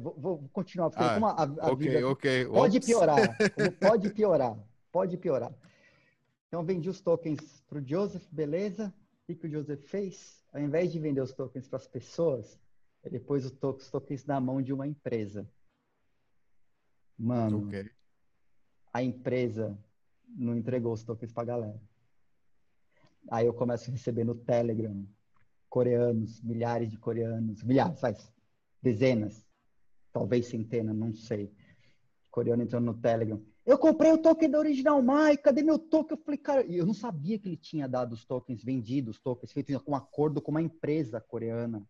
Vou, 0.00 0.14
vou 0.18 0.48
continuar, 0.52 0.90
ah, 0.96 1.14
como 1.14 1.26
a, 1.26 1.42
a 1.42 1.72
okay, 1.72 1.88
vida 1.88 2.08
okay. 2.08 2.46
pode 2.46 2.80
piorar, 2.80 3.38
pode 3.78 4.10
piorar, 4.10 4.58
pode 4.90 5.16
piorar. 5.16 5.54
Então 6.48 6.64
vendi 6.64 6.88
os 6.88 7.00
tokens 7.00 7.62
para 7.68 7.78
o 7.78 7.86
Joseph, 7.86 8.26
beleza? 8.32 8.92
O 9.28 9.34
que 9.34 9.46
o 9.46 9.50
Joseph 9.50 9.84
fez? 9.84 10.44
Ao 10.52 10.60
invés 10.60 10.90
de 10.90 10.98
vender 10.98 11.20
os 11.20 11.32
tokens 11.32 11.68
para 11.68 11.76
as 11.76 11.86
pessoas, 11.86 12.58
ele 13.04 13.20
pôs 13.20 13.44
os 13.44 13.52
tokens 13.90 14.24
na 14.24 14.40
mão 14.40 14.60
de 14.60 14.72
uma 14.72 14.86
empresa. 14.86 15.48
Mano, 17.16 17.66
okay. 17.66 17.90
a 18.92 19.02
empresa 19.02 19.78
não 20.26 20.56
entregou 20.56 20.92
os 20.92 21.04
tokens 21.04 21.32
pra 21.32 21.44
galera. 21.44 21.80
Aí 23.30 23.46
eu 23.46 23.54
começo 23.54 23.90
a 23.90 23.92
receber 23.92 24.24
no 24.24 24.34
Telegram 24.34 25.06
coreanos, 25.68 26.40
milhares 26.42 26.90
de 26.90 26.96
coreanos, 26.96 27.62
milhares, 27.62 28.00
faz 28.00 28.32
dezenas, 28.82 29.46
talvez 30.12 30.46
centenas, 30.46 30.96
não 30.96 31.12
sei. 31.12 31.52
Coreano 32.30 32.62
entrando 32.62 32.86
no 32.86 32.94
Telegram. 32.94 33.42
Eu 33.64 33.78
comprei 33.78 34.12
o 34.12 34.18
token 34.18 34.50
da 34.50 34.58
Original 34.58 35.02
Mai, 35.02 35.36
cadê 35.36 35.62
meu 35.62 35.78
token? 35.78 36.16
Eu 36.16 36.24
falei, 36.24 36.38
cara, 36.38 36.62
eu 36.62 36.86
não 36.86 36.94
sabia 36.94 37.38
que 37.38 37.48
ele 37.48 37.56
tinha 37.56 37.86
dado 37.86 38.12
os 38.12 38.24
tokens, 38.24 38.62
vendido 38.62 39.10
os 39.10 39.18
tokens, 39.18 39.52
feito 39.52 39.78
com 39.80 39.92
um 39.92 39.96
acordo 39.96 40.40
com 40.40 40.50
uma 40.50 40.62
empresa 40.62 41.20
coreana. 41.20 41.86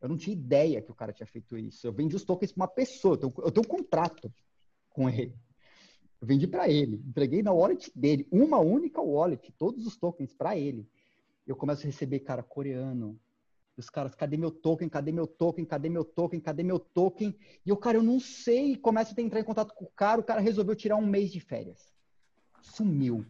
Eu 0.00 0.08
não 0.08 0.16
tinha 0.16 0.34
ideia 0.34 0.80
que 0.80 0.90
o 0.90 0.94
cara 0.94 1.12
tinha 1.12 1.26
feito 1.26 1.56
isso. 1.58 1.86
Eu 1.86 1.92
vendi 1.92 2.16
os 2.16 2.24
tokens 2.24 2.52
para 2.52 2.62
uma 2.62 2.68
pessoa, 2.68 3.14
eu 3.14 3.18
tenho, 3.18 3.34
eu 3.38 3.50
tenho 3.50 3.66
um 3.66 3.68
contrato 3.68 4.32
com 4.90 5.08
ele. 5.08 5.34
Eu 6.20 6.26
vendi 6.26 6.46
para 6.46 6.68
ele, 6.68 7.02
entreguei 7.06 7.42
na 7.42 7.52
wallet 7.52 7.90
dele, 7.94 8.26
uma 8.30 8.58
única 8.58 9.02
wallet, 9.02 9.52
todos 9.58 9.86
os 9.86 9.96
tokens 9.96 10.32
para 10.32 10.56
ele. 10.56 10.88
Eu 11.46 11.54
começo 11.54 11.82
a 11.82 11.86
receber, 11.86 12.20
cara, 12.20 12.42
coreano. 12.42 13.20
Os 13.76 13.90
caras, 13.90 14.14
cadê 14.14 14.36
meu 14.36 14.50
token? 14.50 14.88
Cadê 14.88 15.12
meu 15.12 15.26
token? 15.26 15.64
Cadê 15.64 15.88
meu 15.88 16.04
token? 16.04 16.40
Cadê 16.40 16.62
meu 16.62 16.78
token? 16.78 17.36
E 17.64 17.68
eu, 17.68 17.76
cara, 17.76 17.98
eu 17.98 18.02
não 18.02 18.18
sei. 18.18 18.76
Começa 18.76 19.14
a 19.16 19.22
entrar 19.22 19.40
em 19.40 19.44
contato 19.44 19.74
com 19.74 19.84
o 19.84 19.90
cara, 19.90 20.20
o 20.20 20.24
cara 20.24 20.40
resolveu 20.40 20.74
tirar 20.74 20.96
um 20.96 21.06
mês 21.06 21.30
de 21.30 21.40
férias. 21.40 21.92
Sumiu. 22.62 23.26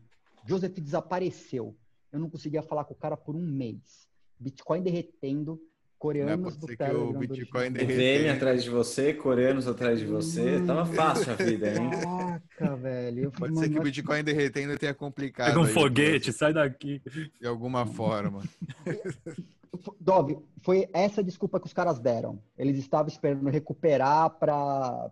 Joseph 0.47 0.79
desapareceu. 0.79 1.77
Eu 2.13 2.21
não 2.21 2.31
conseguia 2.31 2.63
falar 2.63 2.85
com 2.85 2.95
o 2.95 2.97
cara 2.97 3.17
por 3.17 3.35
um 3.35 3.45
mês. 3.45 4.09
Bitcoin 4.39 4.83
derretendo, 4.83 5.61
coreanos 5.99 6.57
do 6.57 6.67
Telegram. 6.67 7.09
Que 7.09 7.17
o 7.17 7.19
Bitcoin 7.19 7.71
VM 7.71 8.35
atrás 8.35 8.63
de 8.63 8.71
você, 8.71 9.13
coreanos 9.15 9.67
atrás 9.67 9.99
de 9.99 10.07
você. 10.07 10.57
Hum, 10.57 10.67
Tava 10.67 10.87
fácil 10.87 11.33
a 11.33 11.37
vida, 11.37 11.69
hein? 11.69 11.91
Caraca, 11.91 12.77
velho. 12.77 13.33
Pode 13.33 13.59
ser 13.59 13.69
que 13.69 13.79
o 13.79 13.83
Bitcoin 13.83 14.25
derretendo 14.25 14.79
tenha 14.79 14.95
complicado. 14.95 15.49
Pega 15.49 15.61
um 15.61 15.67
foguete, 15.67 16.33
sai 16.33 16.53
daqui. 16.53 17.03
De 17.41 17.47
alguma 17.47 17.87
forma. 17.87 18.43
Dove, 20.01 20.39
foi 20.63 20.89
essa 20.93 21.23
desculpa 21.23 21.61
que 21.61 21.67
os 21.67 21.73
caras 21.73 21.99
deram. 21.99 22.43
Eles 22.57 22.79
estavam 22.79 23.09
esperando 23.09 23.49
recuperar 23.51 24.31
para. 24.31 25.11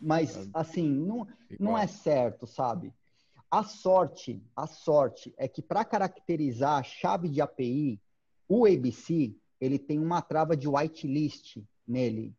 Mas, 0.00 0.48
assim, 0.54 0.88
não, 0.88 1.26
não 1.58 1.76
é 1.76 1.86
certo, 1.86 2.46
sabe? 2.46 2.92
A 3.50 3.64
sorte, 3.64 4.40
a 4.54 4.66
sorte 4.66 5.34
é 5.36 5.48
que 5.48 5.60
para 5.60 5.84
caracterizar 5.84 6.78
a 6.78 6.82
chave 6.82 7.28
de 7.28 7.40
API, 7.40 8.00
o 8.48 8.64
ABC 8.64 9.34
ele 9.60 9.78
tem 9.78 9.98
uma 9.98 10.22
trava 10.22 10.56
de 10.56 10.66
whitelist 10.66 11.58
nele, 11.86 12.34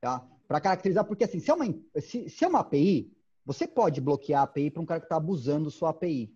tá? 0.00 0.26
Para 0.46 0.60
caracterizar, 0.60 1.04
porque 1.04 1.24
assim, 1.24 1.40
se 1.40 1.50
é, 1.50 1.54
uma, 1.54 1.66
se, 2.00 2.28
se 2.28 2.44
é 2.44 2.48
uma 2.48 2.60
API, 2.60 3.12
você 3.44 3.66
pode 3.66 4.00
bloquear 4.00 4.40
a 4.40 4.44
API 4.44 4.70
para 4.70 4.82
um 4.82 4.86
cara 4.86 5.00
que 5.00 5.06
está 5.06 5.16
abusando 5.16 5.70
sua 5.70 5.90
API. 5.90 6.32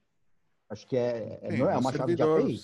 Acho 0.69 0.87
que 0.87 0.97
é, 0.97 1.39
é, 1.43 1.51
sim, 1.51 1.63
é 1.63 1.77
uma 1.77 1.93
chave 1.93 2.17
de 2.17 2.23
API. 2.23 2.55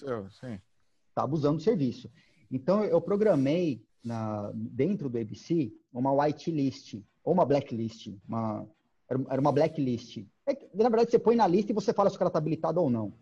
Está 1.08 1.22
abusando 1.22 1.58
do 1.58 1.62
serviço. 1.62 2.10
Então, 2.50 2.84
eu 2.84 3.00
programei 3.00 3.84
na, 4.02 4.50
dentro 4.54 5.08
do 5.08 5.18
ABC 5.18 5.72
uma 5.92 6.12
whitelist, 6.12 6.94
ou 7.22 7.32
uma 7.32 7.44
blacklist. 7.44 8.08
Uma, 8.26 8.66
era 9.08 9.40
uma 9.40 9.52
blacklist. 9.52 10.24
É, 10.46 10.54
na 10.74 10.88
verdade, 10.88 11.10
você 11.10 11.18
põe 11.18 11.36
na 11.36 11.46
lista 11.46 11.72
e 11.72 11.74
você 11.74 11.92
fala 11.92 12.10
se 12.10 12.16
o 12.16 12.18
cara 12.18 12.28
está 12.28 12.38
habilitado 12.38 12.80
ou 12.80 12.88
não. 12.88 13.12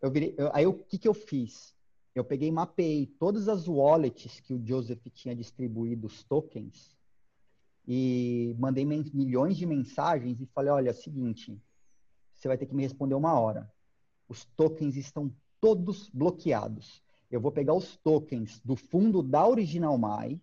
Eu 0.00 0.10
virei, 0.10 0.34
eu, 0.36 0.50
aí, 0.52 0.66
o 0.66 0.74
que, 0.74 0.98
que 0.98 1.06
eu 1.06 1.14
fiz? 1.14 1.76
Eu 2.14 2.24
peguei 2.24 2.48
e 2.48 2.52
mapeei 2.52 3.06
todas 3.06 3.48
as 3.48 3.66
wallets 3.66 4.40
que 4.40 4.52
o 4.52 4.62
Joseph 4.64 5.06
tinha 5.14 5.34
distribuído 5.34 6.06
os 6.06 6.22
tokens 6.24 6.96
e 7.86 8.54
mandei 8.58 8.84
milhões 8.84 9.56
de 9.56 9.66
mensagens 9.66 10.40
e 10.40 10.46
falei, 10.46 10.70
olha, 10.70 10.88
é 10.90 10.92
o 10.92 10.96
seguinte, 10.96 11.60
você 12.34 12.48
vai 12.48 12.58
ter 12.58 12.66
que 12.66 12.74
me 12.74 12.82
responder 12.82 13.14
uma 13.14 13.38
hora. 13.38 13.70
Os 14.28 14.44
tokens 14.56 14.96
estão 14.96 15.32
todos 15.60 16.08
bloqueados. 16.10 17.02
Eu 17.30 17.40
vou 17.40 17.50
pegar 17.50 17.74
os 17.74 17.96
tokens 17.96 18.60
do 18.60 18.76
fundo 18.76 19.22
da 19.22 19.46
Original 19.46 19.96
Mai, 19.96 20.40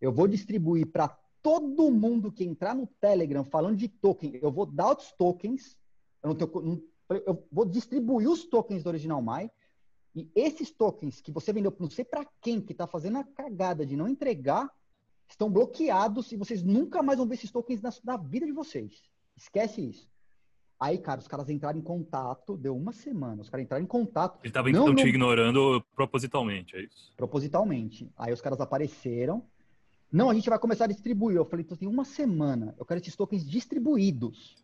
eu 0.00 0.12
vou 0.12 0.28
distribuir 0.28 0.86
para 0.86 1.08
todo 1.42 1.90
mundo 1.90 2.30
que 2.30 2.44
entrar 2.44 2.74
no 2.74 2.86
Telegram 2.86 3.44
falando 3.44 3.76
de 3.76 3.88
token, 3.88 4.38
eu 4.40 4.52
vou 4.52 4.64
dar 4.64 4.96
os 4.96 5.12
tokens, 5.12 5.76
eu 6.22 6.34
tenho, 6.34 6.82
eu 7.26 7.46
vou 7.50 7.64
distribuir 7.64 8.30
os 8.30 8.44
tokens 8.44 8.82
do 8.82 8.88
Original 8.88 9.20
My 9.20 9.50
e 10.14 10.30
esses 10.34 10.70
tokens 10.70 11.20
que 11.20 11.32
você 11.32 11.52
vendeu 11.52 11.74
não 11.78 11.90
sei 11.90 12.04
para 12.04 12.24
quem 12.40 12.60
que 12.60 12.72
está 12.72 12.86
fazendo 12.86 13.18
a 13.18 13.24
cagada 13.24 13.84
de 13.84 13.96
não 13.96 14.08
entregar 14.08 14.70
estão 15.28 15.50
bloqueados 15.50 16.30
e 16.32 16.36
vocês 16.36 16.62
nunca 16.62 17.02
mais 17.02 17.18
vão 17.18 17.26
ver 17.26 17.34
esses 17.34 17.50
tokens 17.50 17.80
na, 17.82 17.90
na 18.04 18.16
vida 18.16 18.46
de 18.46 18.52
vocês. 18.52 19.02
Esquece 19.36 19.80
isso. 19.80 20.08
Aí, 20.78 20.98
cara, 20.98 21.20
os 21.20 21.28
caras 21.28 21.48
entraram 21.48 21.78
em 21.78 21.82
contato, 21.82 22.56
deu 22.56 22.76
uma 22.76 22.92
semana, 22.92 23.42
os 23.42 23.48
caras 23.48 23.64
entraram 23.64 23.82
em 23.82 23.86
contato. 23.86 24.38
Ele 24.42 24.48
estava 24.48 24.70
então 24.70 24.94
te 24.94 25.06
ignorando 25.06 25.82
propositalmente, 25.94 26.76
é 26.76 26.82
isso? 26.82 27.12
Propositalmente. 27.16 28.10
Aí 28.16 28.32
os 28.32 28.40
caras 28.40 28.60
apareceram. 28.60 29.44
Não, 30.12 30.30
a 30.30 30.34
gente 30.34 30.48
vai 30.48 30.58
começar 30.58 30.84
a 30.84 30.88
distribuir. 30.88 31.36
Eu 31.36 31.44
falei, 31.44 31.64
então 31.64 31.76
tem 31.76 31.88
uma 31.88 32.04
semana, 32.04 32.74
eu 32.78 32.84
quero 32.84 33.00
esses 33.00 33.16
tokens 33.16 33.48
distribuídos. 33.48 34.63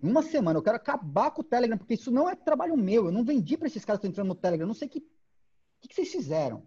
Uma 0.00 0.22
semana, 0.22 0.58
eu 0.58 0.62
quero 0.62 0.76
acabar 0.76 1.30
com 1.30 1.40
o 1.40 1.44
Telegram, 1.44 1.78
porque 1.78 1.94
isso 1.94 2.10
não 2.10 2.28
é 2.28 2.34
trabalho 2.34 2.76
meu. 2.76 3.06
Eu 3.06 3.12
não 3.12 3.24
vendi 3.24 3.56
para 3.56 3.66
esses 3.66 3.84
caras 3.84 4.00
que 4.00 4.06
estão 4.06 4.10
entrando 4.10 4.28
no 4.28 4.40
Telegram. 4.40 4.64
Eu 4.64 4.68
não 4.68 4.74
sei 4.74 4.88
o 4.88 4.90
que, 4.90 5.00
que, 5.80 5.88
que 5.88 5.94
vocês 5.94 6.10
fizeram. 6.10 6.62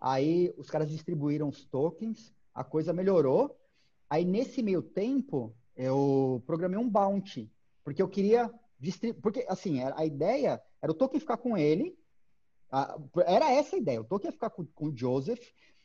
Aí 0.00 0.54
os 0.56 0.70
caras 0.70 0.88
distribuíram 0.88 1.48
os 1.48 1.64
tokens, 1.64 2.32
a 2.54 2.62
coisa 2.62 2.92
melhorou. 2.92 3.58
Aí 4.08 4.24
nesse 4.24 4.62
meio 4.62 4.82
tempo, 4.82 5.54
eu 5.74 6.42
programei 6.46 6.78
um 6.78 6.88
bounty 6.88 7.50
porque 7.86 8.02
eu 8.02 8.08
queria 8.08 8.52
distribuir. 8.80 9.22
Porque, 9.22 9.46
assim, 9.48 9.80
a 9.80 10.04
ideia 10.04 10.60
era 10.82 10.90
o 10.90 10.94
token 10.94 11.20
ficar 11.20 11.36
com 11.36 11.56
ele. 11.56 11.96
Era 13.24 13.52
essa 13.52 13.76
a 13.76 13.78
ideia. 13.78 14.00
O 14.00 14.04
token 14.04 14.26
ia 14.28 14.32
ficar 14.32 14.50
com, 14.50 14.64
com 14.66 14.86
o 14.86 14.96
Joseph. 14.96 15.40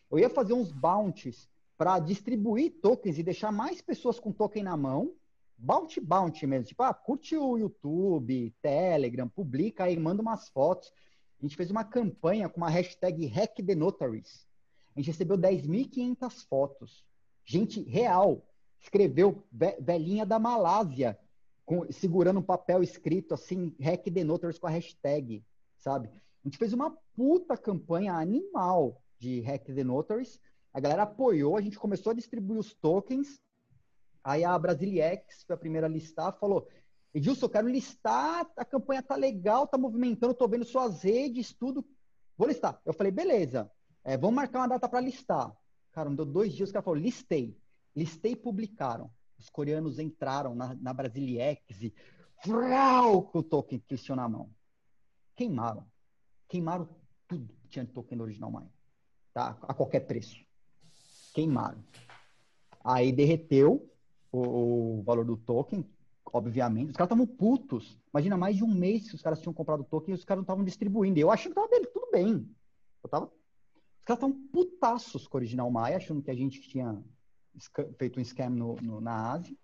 Eu 0.09 0.17
ia 0.17 0.29
fazer 0.29 0.53
uns 0.53 0.71
bounties 0.71 1.47
para 1.77 1.99
distribuir 1.99 2.79
tokens 2.81 3.17
e 3.17 3.23
deixar 3.23 3.51
mais 3.51 3.81
pessoas 3.81 4.19
com 4.19 4.31
token 4.31 4.63
na 4.63 4.75
mão. 4.75 5.13
Bounty, 5.61 5.99
bounty 5.99 6.47
mesmo. 6.47 6.65
Tipo, 6.65 6.83
ah, 6.83 6.93
curte 6.93 7.37
o 7.37 7.57
YouTube, 7.57 8.53
Telegram, 8.61 9.27
publica 9.27 9.83
aí, 9.83 9.97
manda 9.97 10.21
umas 10.21 10.49
fotos. 10.49 10.91
A 11.39 11.45
gente 11.45 11.55
fez 11.55 11.69
uma 11.69 11.83
campanha 11.83 12.49
com 12.49 12.57
uma 12.57 12.69
hashtag 12.69 13.27
HackTheNotaries. 13.27 14.47
A 14.95 14.99
gente 14.99 15.11
recebeu 15.11 15.37
10.500 15.37 16.47
fotos. 16.47 17.05
Gente 17.45 17.81
real. 17.83 18.45
Escreveu 18.79 19.43
velhinha 19.79 20.25
da 20.25 20.39
Malásia 20.39 21.17
com, 21.65 21.89
segurando 21.91 22.39
um 22.39 22.43
papel 22.43 22.81
escrito 22.81 23.33
assim, 23.33 23.75
Hack 23.79 24.03
the 24.11 24.23
Notaries 24.23 24.57
com 24.57 24.67
a 24.67 24.71
hashtag, 24.71 25.43
sabe? 25.77 26.09
A 26.09 26.47
gente 26.47 26.57
fez 26.57 26.73
uma 26.73 26.91
puta 27.15 27.55
campanha 27.55 28.15
animal 28.15 28.99
de 29.19 29.41
Hack 29.41 29.65
the 29.65 29.83
Notaries. 29.83 30.39
A 30.73 30.79
galera 30.79 31.03
apoiou, 31.03 31.55
a 31.55 31.61
gente 31.61 31.77
começou 31.77 32.11
a 32.11 32.15
distribuir 32.15 32.59
os 32.59 32.73
tokens. 32.73 33.39
Aí 34.23 34.43
a 34.43 34.57
Brasiliex 34.57 35.43
foi 35.43 35.55
a 35.55 35.59
primeira 35.59 35.87
a 35.87 35.89
listar, 35.89 36.37
falou: 36.39 36.67
Edilson, 37.13 37.45
eu 37.45 37.49
quero 37.49 37.67
listar, 37.67 38.49
a 38.55 38.65
campanha 38.65 39.01
tá 39.01 39.15
legal, 39.15 39.67
tá 39.67 39.77
movimentando, 39.77 40.33
tô 40.33 40.47
vendo 40.47 40.65
suas 40.65 41.03
redes, 41.03 41.53
tudo. 41.53 41.85
Vou 42.37 42.47
listar. 42.47 42.79
Eu 42.85 42.93
falei, 42.93 43.11
beleza, 43.11 43.69
é, 44.03 44.17
vamos 44.17 44.35
marcar 44.35 44.59
uma 44.59 44.67
data 44.67 44.87
para 44.87 44.99
listar. 44.99 45.55
Cara, 45.91 46.09
não 46.09 46.15
deu 46.15 46.25
dois 46.25 46.53
dias, 46.53 46.69
o 46.69 46.73
cara 46.73 46.83
falou, 46.83 46.99
listei. 46.99 47.57
Listei 47.95 48.31
e 48.31 48.35
publicaram 48.35 49.11
os 49.41 49.49
coreanos 49.49 49.97
entraram 49.97 50.53
na, 50.53 50.75
na 50.75 50.93
Brasiliex 50.93 51.81
e 51.81 51.93
frau, 52.43 53.23
com 53.23 53.39
o 53.39 53.43
token 53.43 53.79
tinham 53.79 54.15
na 54.15 54.29
mão. 54.29 54.53
Queimaram. 55.35 55.85
Queimaram 56.47 56.87
tudo 57.27 57.53
que 57.61 57.67
tinha 57.67 57.85
de 57.85 57.91
token 57.91 58.17
do 58.17 58.23
Original 58.23 58.51
Mine. 58.51 58.71
Tá? 59.33 59.57
A 59.63 59.73
qualquer 59.73 60.01
preço. 60.01 60.45
Queimaram. 61.33 61.83
Aí 62.83 63.11
derreteu 63.11 63.91
o, 64.31 64.99
o 64.99 65.03
valor 65.03 65.25
do 65.25 65.37
token, 65.37 65.85
obviamente. 66.31 66.91
Os 66.91 66.97
caras 66.97 67.07
estavam 67.11 67.27
putos. 67.27 67.97
Imagina, 68.13 68.37
mais 68.37 68.55
de 68.55 68.63
um 68.63 68.73
mês 68.73 69.09
que 69.09 69.15
os 69.15 69.21
caras 69.21 69.41
tinham 69.41 69.53
comprado 69.53 69.81
o 69.81 69.85
token 69.85 70.13
e 70.13 70.17
os 70.17 70.23
caras 70.23 70.39
não 70.39 70.43
estavam 70.43 70.63
distribuindo. 70.63 71.19
Eu 71.19 71.31
achando 71.31 71.53
que 71.53 71.61
tava 71.61 71.87
tudo 71.87 72.11
bem. 72.11 72.49
Eu 73.03 73.09
tava... 73.09 73.25
Os 73.25 74.05
caras 74.05 74.23
estavam 74.23 74.33
putaços 74.51 75.27
com 75.27 75.37
o 75.37 75.39
Original 75.39 75.69
Maia, 75.69 75.97
achando 75.97 76.21
que 76.21 76.31
a 76.31 76.35
gente 76.35 76.61
tinha 76.61 77.01
feito 77.97 78.19
um 78.19 78.23
scam 78.23 78.49
no, 78.49 78.75
no, 78.81 79.01
na 79.01 79.33
Ásia. 79.33 79.55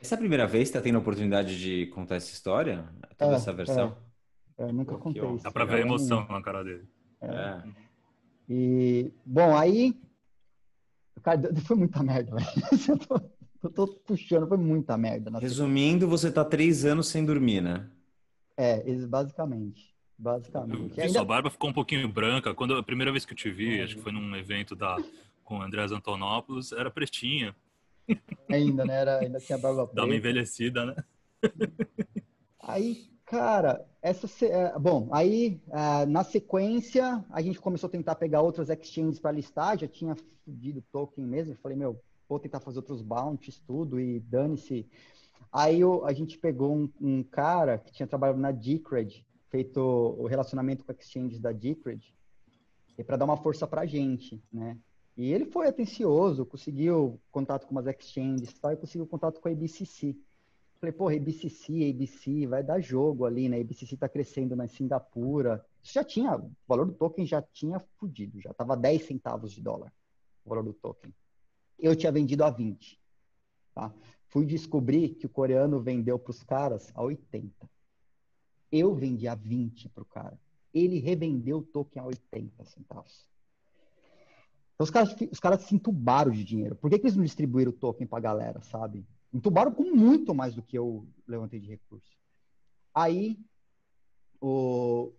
Essa 0.00 0.14
é 0.14 0.16
a 0.16 0.18
primeira 0.18 0.46
vez 0.46 0.70
que 0.70 0.76
está 0.76 0.80
tendo 0.80 0.96
a 0.96 1.00
oportunidade 1.00 1.58
de 1.58 1.86
contar 1.88 2.16
essa 2.16 2.32
história? 2.32 2.88
Toda 3.18 3.32
é, 3.32 3.36
essa 3.36 3.52
versão? 3.52 3.96
É. 4.58 4.64
Eu 4.64 4.72
nunca 4.72 4.94
Pô, 4.94 5.00
contei 5.00 5.22
isso. 5.22 5.44
Dá 5.44 5.50
para 5.50 5.64
ver 5.64 5.76
a 5.76 5.80
emoção 5.80 6.26
na 6.26 6.42
cara 6.42 6.62
dele. 6.62 6.88
É. 7.20 7.26
é. 7.26 7.62
E, 8.48 9.12
bom, 9.24 9.56
aí. 9.56 10.00
Cara, 11.22 11.54
foi 11.64 11.76
muita 11.76 12.02
merda, 12.02 12.36
velho. 12.36 13.30
Eu 13.62 13.70
tô, 13.70 13.86
puxando, 13.86 14.48
foi 14.48 14.56
muita 14.56 14.96
merda. 14.96 15.38
Resumindo, 15.38 16.08
você 16.08 16.30
tá 16.32 16.44
três 16.44 16.84
anos 16.84 17.08
sem 17.08 17.24
dormir, 17.24 17.60
né? 17.60 17.88
É, 18.56 18.82
basicamente. 19.06 19.94
Basicamente. 20.16 21.00
Ainda... 21.00 21.12
Sua 21.12 21.24
barba 21.24 21.50
ficou 21.50 21.70
um 21.70 21.72
pouquinho 21.72 22.08
branca. 22.08 22.54
Quando 22.54 22.74
a 22.74 22.82
primeira 22.82 23.10
vez 23.10 23.24
que 23.24 23.32
eu 23.32 23.36
te 23.36 23.50
vi, 23.50 23.78
é. 23.78 23.84
acho 23.84 23.96
que 23.96 24.02
foi 24.02 24.12
num 24.12 24.34
evento 24.36 24.74
da 24.74 24.96
com 25.50 25.60
Andrés 25.60 25.90
Antonopoulos, 25.90 26.70
era 26.70 26.90
pretinha. 26.90 27.56
Ainda, 28.48 28.84
né? 28.84 29.00
Era, 29.00 29.18
ainda 29.18 29.40
tinha 29.40 29.58
barba 29.58 29.84
preta. 29.84 29.96
Dá 29.96 30.04
uma 30.04 30.14
envelhecida, 30.14 30.86
né? 30.86 30.96
Aí, 32.62 33.08
cara, 33.24 33.84
essa 34.00 34.28
é, 34.46 34.78
bom, 34.78 35.08
aí 35.10 35.60
é, 35.70 36.06
na 36.06 36.22
sequência 36.22 37.24
a 37.30 37.42
gente 37.42 37.58
começou 37.58 37.88
a 37.88 37.90
tentar 37.90 38.14
pegar 38.14 38.42
outras 38.42 38.68
exchanges 38.68 39.18
para 39.18 39.32
listar, 39.32 39.76
já 39.76 39.88
tinha 39.88 40.14
fudido 40.44 40.84
token 40.92 41.24
mesmo, 41.24 41.56
falei, 41.56 41.76
meu, 41.76 42.00
vou 42.30 42.38
tentar 42.38 42.60
fazer 42.60 42.78
outros 42.78 43.02
bounties, 43.02 43.58
tudo, 43.58 43.98
e 44.00 44.20
dane-se. 44.20 44.88
Aí 45.52 45.80
eu, 45.80 46.06
a 46.06 46.12
gente 46.12 46.38
pegou 46.38 46.72
um, 46.72 46.88
um, 47.00 47.22
cara 47.24 47.76
que 47.76 47.92
tinha 47.92 48.06
trabalhado 48.06 48.38
na 48.38 48.52
Decred, 48.52 49.26
feito 49.48 49.80
o 49.80 50.26
relacionamento 50.26 50.84
com 50.84 50.92
exchanges 50.92 51.40
da 51.40 51.50
Decred, 51.50 52.14
para 53.04 53.16
dar 53.16 53.24
uma 53.24 53.36
força 53.36 53.66
pra 53.66 53.84
gente, 53.84 54.40
né? 54.52 54.78
E 55.16 55.32
ele 55.32 55.44
foi 55.46 55.66
atencioso, 55.66 56.46
conseguiu 56.46 57.20
contato 57.32 57.66
com 57.66 57.72
umas 57.72 57.86
exchanges 57.86 58.52
tal, 58.54 58.72
e 58.72 58.76
conseguiu 58.76 59.06
contato 59.06 59.40
com 59.40 59.48
a 59.48 59.50
ABCC. 59.50 60.16
Falei, 60.78 60.92
porra, 60.92 61.16
ABCC, 61.16 61.90
ABC, 61.90 62.46
vai 62.46 62.62
dar 62.62 62.80
jogo 62.80 63.26
ali, 63.26 63.48
né? 63.48 63.58
A 63.58 63.60
ABCC 63.60 63.96
tá 63.96 64.08
crescendo 64.08 64.54
na 64.54 64.68
Singapura. 64.68 65.64
Isso 65.82 65.94
já 65.94 66.04
tinha, 66.04 66.36
o 66.36 66.50
valor 66.68 66.86
do 66.86 66.92
token 66.92 67.26
já 67.26 67.42
tinha 67.42 67.80
fudido, 67.98 68.40
já 68.40 68.54
tava 68.54 68.76
10 68.76 69.04
centavos 69.04 69.52
de 69.52 69.60
dólar, 69.60 69.92
o 70.44 70.48
valor 70.48 70.62
do 70.62 70.72
token. 70.72 71.12
Eu 71.80 71.96
tinha 71.96 72.12
vendido 72.12 72.44
a 72.44 72.50
20, 72.50 73.00
tá? 73.74 73.92
Fui 74.28 74.46
descobrir 74.46 75.16
que 75.16 75.26
o 75.26 75.30
coreano 75.30 75.80
vendeu 75.80 76.18
para 76.18 76.30
os 76.30 76.42
caras 76.42 76.92
a 76.94 77.02
80. 77.02 77.68
Eu 78.70 78.94
vendi 78.94 79.26
a 79.26 79.34
20 79.34 79.88
para 79.88 80.02
o 80.02 80.06
cara. 80.06 80.38
Ele 80.72 81.00
revendeu 81.00 81.58
o 81.58 81.62
token 81.62 82.02
a 82.02 82.06
80 82.06 82.64
centavos. 82.64 83.26
Então 84.74 84.84
os 84.84 84.90
caras, 84.90 85.16
os 85.30 85.40
caras 85.40 85.62
se 85.62 85.74
entubaram 85.74 86.30
de 86.30 86.44
dinheiro. 86.44 86.76
Por 86.76 86.88
que, 86.88 86.98
que 86.98 87.06
eles 87.06 87.16
não 87.16 87.24
distribuíram 87.24 87.72
o 87.72 87.74
token 87.74 88.06
para 88.06 88.18
a 88.18 88.22
galera, 88.22 88.62
sabe? 88.62 89.04
Entubaram 89.32 89.72
com 89.72 89.84
muito 89.94 90.34
mais 90.34 90.54
do 90.54 90.62
que 90.62 90.78
eu 90.78 91.06
levantei 91.26 91.58
de 91.58 91.68
recurso. 91.68 92.16
Aí 92.94 93.38
o, 94.40 95.12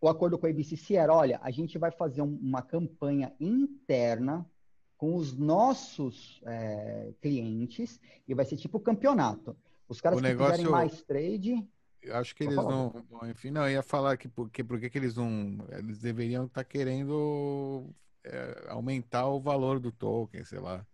o 0.00 0.08
acordo 0.08 0.38
com 0.38 0.46
a 0.46 0.50
IBCC 0.50 0.94
era, 0.94 1.12
olha, 1.12 1.40
a 1.42 1.50
gente 1.50 1.76
vai 1.76 1.90
fazer 1.90 2.22
um, 2.22 2.36
uma 2.36 2.62
campanha 2.62 3.34
interna 3.40 4.48
com 4.96 5.14
os 5.14 5.34
nossos 5.34 6.40
é, 6.44 7.12
clientes 7.20 8.00
e 8.26 8.34
vai 8.34 8.44
ser 8.44 8.56
tipo 8.56 8.80
campeonato. 8.80 9.56
Os 9.88 10.00
caras 10.00 10.18
o 10.18 10.22
que 10.22 10.28
negócio... 10.28 10.52
quiserem 10.52 10.72
mais 10.72 11.02
trade... 11.02 11.68
Acho 12.10 12.36
que 12.36 12.44
eles 12.44 12.54
não... 12.54 13.04
Enfim, 13.24 13.50
não, 13.50 13.62
eu 13.62 13.72
ia 13.72 13.82
falar 13.82 14.16
que 14.16 14.28
porque, 14.28 14.62
porque 14.62 14.88
que 14.88 14.96
eles 14.96 15.16
não... 15.16 15.58
Eles 15.70 15.98
deveriam 15.98 16.46
estar 16.46 16.62
tá 16.62 16.64
querendo 16.64 17.90
é, 18.24 18.66
aumentar 18.68 19.26
o 19.28 19.40
valor 19.40 19.80
do 19.80 19.90
token, 19.90 20.44
sei 20.44 20.60
lá. 20.60 20.86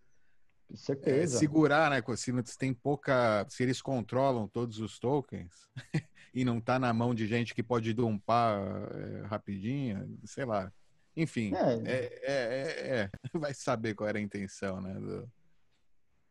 Com 0.67 0.77
certeza. 0.77 1.35
É, 1.35 1.39
segurar, 1.39 1.91
né? 1.91 2.01
Se 2.15 2.57
tem 2.57 2.73
pouca. 2.73 3.45
Se 3.49 3.61
eles 3.61 3.81
controlam 3.81 4.47
todos 4.47 4.79
os 4.79 4.97
tokens 4.97 5.51
e 6.33 6.43
não 6.43 6.59
tá 6.59 6.79
na 6.79 6.91
mão 6.93 7.13
de 7.13 7.27
gente 7.27 7.53
que 7.53 7.61
pode 7.61 7.93
dumpar 7.93 8.59
é, 8.91 9.21
rapidinho, 9.27 10.17
sei 10.25 10.45
lá. 10.45 10.71
Enfim, 11.15 11.53
é. 11.53 11.91
é. 11.91 12.21
É, 12.23 12.99
é, 12.99 13.09
vai 13.37 13.53
saber 13.53 13.93
qual 13.93 14.09
era 14.09 14.17
a 14.17 14.21
intenção, 14.21 14.81
né? 14.81 14.93
Do... 14.93 15.29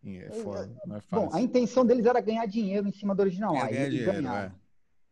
É 0.04 0.32
foda, 0.42 0.68
não 0.84 0.96
é 0.96 1.00
fácil. 1.00 1.28
Bom, 1.28 1.36
a 1.36 1.40
intenção 1.40 1.86
deles 1.86 2.04
era 2.04 2.20
ganhar 2.20 2.44
dinheiro 2.46 2.88
em 2.88 2.92
cima 2.92 3.14
do 3.14 3.20
original. 3.20 3.54
É, 3.54 3.70
ganhar 3.70 3.88
dinheiro, 3.88 4.54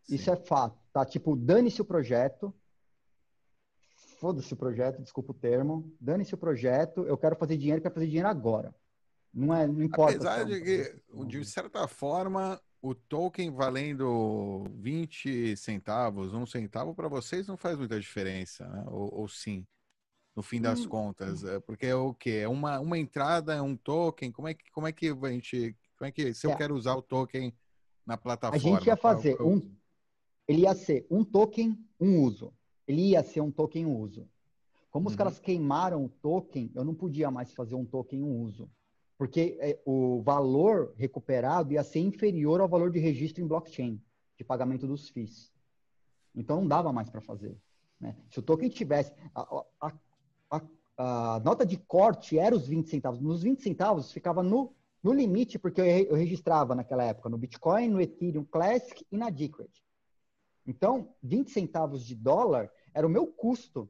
Isso 0.09 0.29
é 0.31 0.37
fato, 0.37 0.77
tá? 0.93 1.05
Tipo, 1.07 1.37
dane-se 1.37 1.81
o 1.81 1.85
projeto, 1.85 2.53
foda-se 4.19 4.53
o 4.53 4.57
projeto, 4.57 5.01
desculpa 5.01 5.31
o 5.31 5.35
termo, 5.35 5.95
dane-se 6.01 6.35
o 6.35 6.39
projeto, 6.39 7.05
eu 7.07 7.17
quero 7.17 7.37
fazer 7.37 7.57
dinheiro, 7.57 7.81
quero 7.81 7.95
fazer 7.95 8.07
dinheiro 8.07 8.27
agora. 8.27 8.75
Não, 9.33 9.55
é, 9.55 9.65
não 9.65 9.81
importa. 9.81 10.17
Apesar 10.17 10.45
de 10.45 10.61
que, 10.61 11.27
de 11.27 11.45
certa 11.45 11.87
forma, 11.87 12.61
o 12.83 12.95
token 12.95 13.51
valendo 13.51 14.65
20 14.77 15.57
centavos, 15.57 16.33
um 16.33 16.47
centavo, 16.47 16.95
para 16.95 17.09
vocês 17.09 17.47
não 17.47 17.57
faz 17.57 17.77
muita 17.77 18.01
diferença, 18.01 18.67
né? 18.69 18.85
ou, 18.89 19.15
ou 19.15 19.29
sim? 19.29 19.67
no 20.35 20.43
fim 20.43 20.61
das 20.61 20.85
hum. 20.87 20.89
contas, 20.89 21.45
é, 21.45 21.61
porque 21.61 21.87
é 21.87 21.95
o 21.95 22.15
que 22.15 22.31
é 22.31 22.49
uma, 22.49 22.81
uma 22.81 22.99
entrada, 22.99 23.55
é 23.55 23.61
um 23.61 23.77
token. 23.77 24.33
Como 24.33 24.49
é 24.49 24.55
que 24.55 24.71
como 24.71 24.87
é 24.87 24.93
que 24.93 25.09
a 25.09 25.31
gente 25.31 25.77
como 25.99 26.09
é 26.09 26.11
que 26.11 26.33
se 26.33 26.47
eu 26.47 26.53
é. 26.53 26.57
quero 26.57 26.75
usar 26.75 26.95
o 26.95 27.03
token 27.03 27.53
na 28.07 28.17
plataforma? 28.17 28.57
A 28.57 28.79
gente 28.79 28.87
ia 28.87 28.97
fazer 28.97 29.41
um. 29.43 29.61
Ele 30.49 30.63
ia 30.63 30.75
ser 30.75 31.07
um 31.11 31.23
token, 31.25 31.79
um 32.01 32.23
uso. 32.23 32.53
Ele 32.87 33.11
ia 33.11 33.23
ser 33.23 33.41
um 33.41 33.51
token, 33.51 33.87
um 33.87 33.97
uso. 33.99 34.29
Como 34.91 35.07
uhum. 35.07 35.11
os 35.11 35.17
caras 35.17 35.39
queimaram 35.39 36.05
o 36.05 36.09
token, 36.09 36.73
eu 36.75 36.85
não 36.85 36.95
podia 36.95 37.31
mais 37.31 37.53
fazer 37.53 37.75
um 37.75 37.85
token, 37.85 38.23
um 38.23 38.41
uso. 38.41 38.69
Porque 39.21 39.59
é, 39.61 39.79
o 39.85 40.23
valor 40.23 40.95
recuperado 40.97 41.75
ia 41.75 41.85
ser 41.85 41.99
inferior 41.99 42.59
ao 42.59 42.67
valor 42.67 42.91
de 42.91 42.99
registro 42.99 43.45
em 43.45 43.47
blockchain, 43.47 44.03
de 44.39 44.43
pagamento 44.43 44.87
dos 44.87 45.11
FIIs. 45.11 45.53
Então 46.35 46.63
não 46.63 46.67
dava 46.67 46.91
mais 46.91 47.11
para 47.11 47.21
fazer. 47.21 47.55
Né? 48.01 48.17
Se 48.31 48.39
o 48.39 48.43
token 48.43 48.71
tivesse. 48.71 49.13
A, 49.35 49.63
a, 49.79 49.93
a, 50.51 50.63
a, 50.97 51.41
nota 51.41 51.67
de 51.67 51.77
corte 51.77 52.39
era 52.39 52.57
os 52.57 52.67
20 52.67 52.89
centavos. 52.89 53.21
Nos 53.21 53.43
20 53.43 53.63
centavos 53.63 54.11
ficava 54.11 54.43
no, 54.43 54.75
no 55.03 55.13
limite, 55.13 55.59
porque 55.59 55.83
eu, 55.83 55.85
eu 55.85 56.15
registrava 56.15 56.75
naquela 56.75 57.05
época 57.05 57.29
no 57.29 57.37
Bitcoin, 57.37 57.91
no 57.91 58.01
Ethereum 58.01 58.47
Classic 58.47 59.05
e 59.13 59.19
na 59.19 59.29
Decred. 59.29 59.71
Então, 60.67 61.15
20 61.23 61.51
centavos 61.51 62.07
de 62.07 62.15
dólar 62.15 62.73
era 62.95 63.07
o 63.07 63.11
meu 63.11 63.27
custo. 63.27 63.87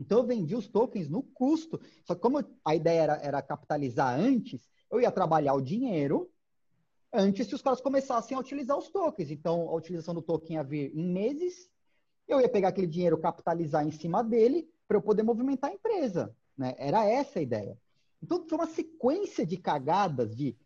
Então, 0.00 0.18
eu 0.18 0.24
vendi 0.24 0.54
os 0.54 0.66
tokens 0.66 1.08
no 1.08 1.22
custo. 1.22 1.80
Só 2.04 2.14
que 2.14 2.20
como 2.20 2.44
a 2.64 2.74
ideia 2.74 3.02
era, 3.02 3.16
era 3.22 3.42
capitalizar 3.42 4.18
antes, 4.18 4.68
eu 4.90 5.00
ia 5.00 5.10
trabalhar 5.10 5.54
o 5.54 5.60
dinheiro 5.60 6.30
antes 7.12 7.46
que 7.46 7.54
os 7.54 7.62
caras 7.62 7.80
começassem 7.80 8.36
a 8.36 8.40
utilizar 8.40 8.76
os 8.76 8.88
tokens. 8.88 9.30
Então, 9.30 9.68
a 9.68 9.74
utilização 9.74 10.14
do 10.14 10.22
token 10.22 10.56
ia 10.56 10.64
vir 10.64 10.92
em 10.96 11.12
meses, 11.12 11.70
eu 12.26 12.40
ia 12.40 12.48
pegar 12.48 12.68
aquele 12.68 12.86
dinheiro, 12.86 13.18
capitalizar 13.18 13.86
em 13.86 13.92
cima 13.92 14.22
dele, 14.22 14.68
para 14.88 14.96
eu 14.96 15.02
poder 15.02 15.22
movimentar 15.22 15.70
a 15.70 15.74
empresa. 15.74 16.34
Né? 16.56 16.74
Era 16.76 17.06
essa 17.06 17.38
a 17.38 17.42
ideia. 17.42 17.78
Então, 18.22 18.44
foi 18.48 18.58
uma 18.58 18.66
sequência 18.66 19.46
de 19.46 19.56
cagadas 19.56 20.34
de 20.34 20.56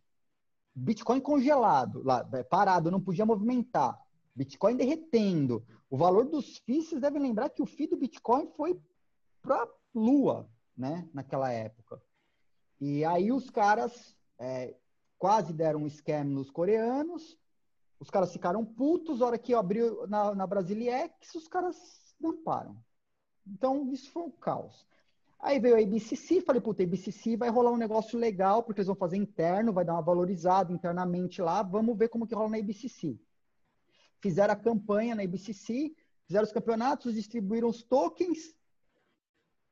Bitcoin 0.75 1.21
congelado, 1.21 2.03
lá, 2.05 2.25
parado, 2.49 2.91
não 2.91 3.01
podia 3.01 3.27
movimentar. 3.27 4.01
Bitcoin 4.35 4.77
derretendo. 4.77 5.65
O 5.91 5.97
valor 5.97 6.25
dos 6.25 6.59
FIIs, 6.59 6.91
vocês 6.91 7.01
devem 7.01 7.21
lembrar 7.21 7.49
que 7.51 7.63
o 7.63 7.67
FII 7.67 7.89
do 7.89 7.97
Bitcoin 7.97 8.47
foi 8.57 8.81
para 9.49 9.69
lua, 9.95 10.49
né? 10.77 11.09
Naquela 11.13 11.51
época. 11.51 12.03
E 12.81 13.05
aí 13.05 13.33
os 13.33 13.49
caras 13.51 14.15
é, 14.39 14.77
quase 15.19 15.53
deram 15.53 15.83
um 15.83 15.89
scam 15.89 16.25
nos 16.25 16.51
coreanos. 16.51 17.39
Os 17.99 18.11
caras 18.11 18.33
ficaram 18.33 18.65
putos. 18.65 19.23
A 19.23 19.27
hora 19.27 19.39
que 19.39 19.55
abriu 19.55 20.07
na, 20.07 20.35
na 20.35 20.47
Brasiliex, 20.47 21.35
os 21.35 21.49
caras 21.49 21.77
damparam. 22.21 22.77
Então, 23.47 23.91
isso 23.93 24.11
foi 24.11 24.25
um 24.25 24.31
caos. 24.31 24.87
Aí 25.41 25.59
veio 25.59 25.77
a 25.77 25.81
IBCC, 25.81 26.41
falei, 26.41 26.61
puta, 26.61 26.83
a 26.83 26.85
IBCC 26.85 27.37
vai 27.37 27.49
rolar 27.49 27.71
um 27.71 27.77
negócio 27.77 28.19
legal, 28.19 28.63
porque 28.63 28.81
eles 28.81 28.89
vão 28.89 28.97
fazer 28.97 29.17
interno, 29.17 29.73
vai 29.73 29.85
dar 29.85 29.95
uma 29.95 30.03
valorizada 30.03 30.73
internamente 30.73 31.41
lá, 31.41 31.63
vamos 31.63 31.97
ver 31.97 32.09
como 32.09 32.27
que 32.27 32.35
rola 32.35 32.51
na 32.51 32.59
IBCC 32.59 33.19
fizeram 34.21 34.53
a 34.53 34.57
campanha 34.57 35.15
na 35.15 35.25
IBCC, 35.25 35.95
fizeram 36.27 36.45
os 36.45 36.53
campeonatos, 36.53 37.15
distribuíram 37.15 37.69
os 37.69 37.83
tokens. 37.83 38.55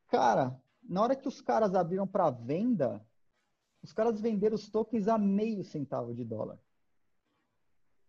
Cara, 0.08 0.60
na 0.82 1.02
hora 1.02 1.16
que 1.16 1.28
os 1.28 1.40
caras 1.40 1.74
abriram 1.74 2.06
para 2.06 2.30
venda, 2.30 3.04
os 3.82 3.92
caras 3.92 4.20
venderam 4.20 4.54
os 4.54 4.68
tokens 4.68 5.08
a 5.08 5.18
meio 5.18 5.64
centavo 5.64 6.14
de 6.14 6.24
dólar. 6.24 6.58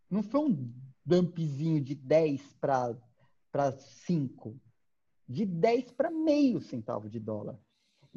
Não 0.10 0.24
foi 0.24 0.42
um 0.42 0.74
dumpzinho 1.06 1.82
de 1.82 1.96
10 1.96 2.54
para 2.54 3.72
5. 3.78 4.60
De 5.28 5.46
10 5.46 5.92
para 5.92 6.10
meio 6.10 6.62
centavo 6.62 7.10
de 7.10 7.20
dólar. 7.20 7.60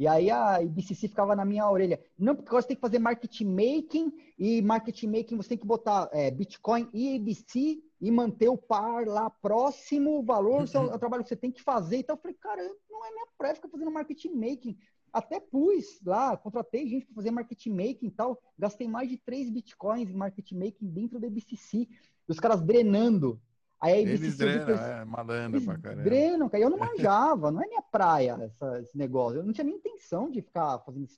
E 0.00 0.06
aí 0.08 0.30
a 0.30 0.62
IBCC 0.62 1.08
ficava 1.08 1.36
na 1.36 1.44
minha 1.44 1.70
orelha. 1.70 2.02
Não, 2.18 2.34
porque 2.34 2.50
você 2.50 2.68
tem 2.68 2.74
que 2.74 2.80
fazer 2.80 2.98
market 2.98 3.42
making, 3.42 4.10
e 4.38 4.62
market 4.62 5.02
making 5.02 5.36
você 5.36 5.50
tem 5.50 5.58
que 5.58 5.66
botar 5.66 6.08
é, 6.10 6.30
Bitcoin 6.30 6.88
e 6.94 7.16
ABC 7.16 7.82
e 8.00 8.10
manter 8.10 8.48
o 8.48 8.56
par 8.56 9.06
lá 9.06 9.28
próximo, 9.28 10.18
o 10.18 10.22
valor, 10.22 10.62
uhum. 10.74 10.84
o 10.84 10.98
trabalho 10.98 11.22
que 11.22 11.28
você 11.28 11.36
tem 11.36 11.52
que 11.52 11.62
fazer. 11.62 11.98
Então 11.98 12.16
eu 12.16 12.20
falei, 12.22 12.34
cara, 12.40 12.62
não 12.90 13.04
é 13.04 13.10
minha 13.10 13.26
praia 13.36 13.54
ficar 13.54 13.68
fazendo 13.68 13.90
market 13.90 14.24
making. 14.34 14.74
Até 15.12 15.38
pus 15.38 16.00
lá, 16.02 16.34
contratei 16.34 16.88
gente 16.88 17.04
para 17.04 17.16
fazer 17.16 17.30
market 17.30 17.66
making 17.66 18.06
e 18.06 18.10
tal. 18.10 18.40
Gastei 18.58 18.88
mais 18.88 19.06
de 19.06 19.18
3 19.18 19.50
bitcoins 19.50 20.08
em 20.08 20.14
market 20.14 20.50
making 20.52 20.88
dentro 20.88 21.20
da 21.20 21.26
IBCC. 21.26 21.86
Os 22.26 22.40
caras 22.40 22.62
drenando 22.62 23.38
Aí 23.80 23.94
a 23.94 23.98
Eles 24.00 24.36
drenam, 24.36 24.76
é, 24.76 25.04
malandro 25.06 25.62
pra 25.62 25.78
caramba. 25.78 26.02
Drenam, 26.02 26.48
cara. 26.50 26.62
Eu 26.62 26.70
não 26.70 26.76
manjava, 26.78 27.50
não 27.50 27.62
é 27.62 27.66
minha 27.66 27.82
praia 27.82 28.38
essa, 28.42 28.80
esse 28.80 28.96
negócio. 28.96 29.38
Eu 29.38 29.42
não 29.42 29.52
tinha 29.52 29.64
nem 29.64 29.76
intenção 29.76 30.30
de 30.30 30.42
ficar 30.42 30.78
fazendo 30.80 31.08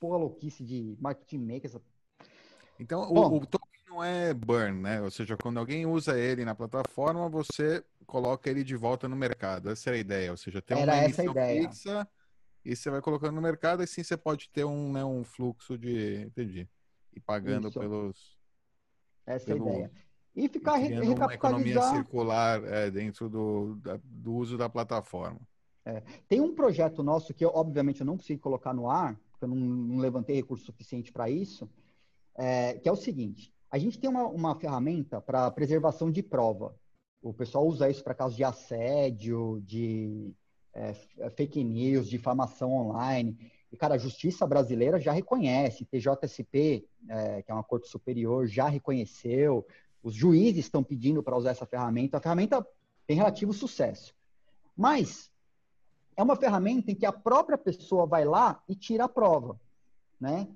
porra 0.00 0.18
louquice 0.18 0.64
de 0.64 0.96
marketing 1.00 1.38
maker. 1.38 1.66
Essa... 1.66 1.82
Então, 2.80 3.06
Bom, 3.12 3.30
o, 3.30 3.36
o 3.36 3.46
token 3.46 3.80
não 3.88 4.02
é 4.02 4.34
burn, 4.34 4.80
né? 4.80 5.00
Ou 5.00 5.10
seja, 5.10 5.36
quando 5.36 5.58
alguém 5.58 5.86
usa 5.86 6.18
ele 6.18 6.44
na 6.44 6.54
plataforma, 6.54 7.28
você 7.28 7.84
coloca 8.06 8.50
ele 8.50 8.64
de 8.64 8.74
volta 8.74 9.08
no 9.08 9.14
mercado. 9.14 9.70
Essa 9.70 9.90
é 9.90 9.92
a 9.92 9.98
ideia. 9.98 10.32
Ou 10.32 10.36
seja, 10.36 10.60
tem 10.60 10.76
uma 10.82 11.04
emissão 11.04 11.26
ideia. 11.26 11.68
fixa 11.70 12.08
e 12.64 12.74
você 12.74 12.90
vai 12.90 13.00
colocando 13.00 13.34
no 13.34 13.42
mercado, 13.42 13.82
e 13.82 13.86
sim 13.86 14.02
você 14.02 14.16
pode 14.16 14.48
ter 14.50 14.64
um, 14.64 14.92
né, 14.92 15.04
um 15.04 15.22
fluxo 15.22 15.78
de. 15.78 16.22
Entendi. 16.22 16.68
E 17.12 17.20
pagando 17.20 17.68
Isso. 17.68 17.78
pelos. 17.78 18.36
Essa 19.24 19.46
pelo... 19.46 19.68
é 19.68 19.70
a 19.70 19.74
ideia 19.74 20.11
e 20.34 20.48
ficar 20.48 20.80
e 20.80 20.98
uma 20.98 21.34
economia 21.34 21.80
circular 21.82 22.62
é, 22.64 22.90
dentro 22.90 23.28
do, 23.28 23.76
da, 23.76 23.98
do 24.04 24.34
uso 24.34 24.56
da 24.56 24.68
plataforma. 24.68 25.40
É. 25.84 26.02
Tem 26.28 26.40
um 26.40 26.54
projeto 26.54 27.02
nosso 27.02 27.34
que, 27.34 27.44
eu, 27.44 27.50
obviamente, 27.54 28.00
eu 28.00 28.06
não 28.06 28.16
consigo 28.16 28.40
colocar 28.40 28.72
no 28.72 28.88
ar, 28.88 29.18
porque 29.30 29.44
eu 29.44 29.48
não, 29.48 29.56
não 29.56 29.98
levantei 29.98 30.36
recurso 30.36 30.64
suficiente 30.64 31.12
para 31.12 31.28
isso, 31.28 31.68
é, 32.36 32.74
que 32.74 32.88
é 32.88 32.92
o 32.92 32.96
seguinte: 32.96 33.52
a 33.70 33.78
gente 33.78 33.98
tem 33.98 34.08
uma, 34.08 34.26
uma 34.26 34.54
ferramenta 34.54 35.20
para 35.20 35.50
preservação 35.50 36.10
de 36.10 36.22
prova. 36.22 36.74
O 37.20 37.32
pessoal 37.32 37.66
usa 37.66 37.90
isso 37.90 38.02
para 38.02 38.14
casos 38.14 38.36
de 38.36 38.44
assédio, 38.44 39.60
de 39.64 40.32
é, 40.74 40.94
fake 41.30 41.62
news, 41.62 42.08
difamação 42.08 42.72
online. 42.72 43.36
E, 43.70 43.76
cara, 43.76 43.94
a 43.94 43.98
justiça 43.98 44.46
brasileira 44.46 45.00
já 45.00 45.12
reconhece, 45.12 45.86
TJSP, 45.86 46.86
é, 47.08 47.42
que 47.42 47.50
é 47.50 47.54
uma 47.54 47.64
corte 47.64 47.88
superior, 47.88 48.46
já 48.46 48.68
reconheceu, 48.68 49.66
os 50.02 50.14
juízes 50.14 50.64
estão 50.64 50.82
pedindo 50.82 51.22
para 51.22 51.36
usar 51.36 51.50
essa 51.50 51.66
ferramenta. 51.66 52.18
A 52.18 52.20
ferramenta 52.20 52.66
tem 53.06 53.16
relativo 53.16 53.52
sucesso. 53.52 54.14
Mas 54.76 55.30
é 56.16 56.22
uma 56.22 56.36
ferramenta 56.36 56.90
em 56.90 56.94
que 56.94 57.06
a 57.06 57.12
própria 57.12 57.56
pessoa 57.56 58.06
vai 58.06 58.24
lá 58.24 58.62
e 58.68 58.74
tira 58.74 59.04
a 59.04 59.08
prova. 59.08 59.60
Né? 60.20 60.48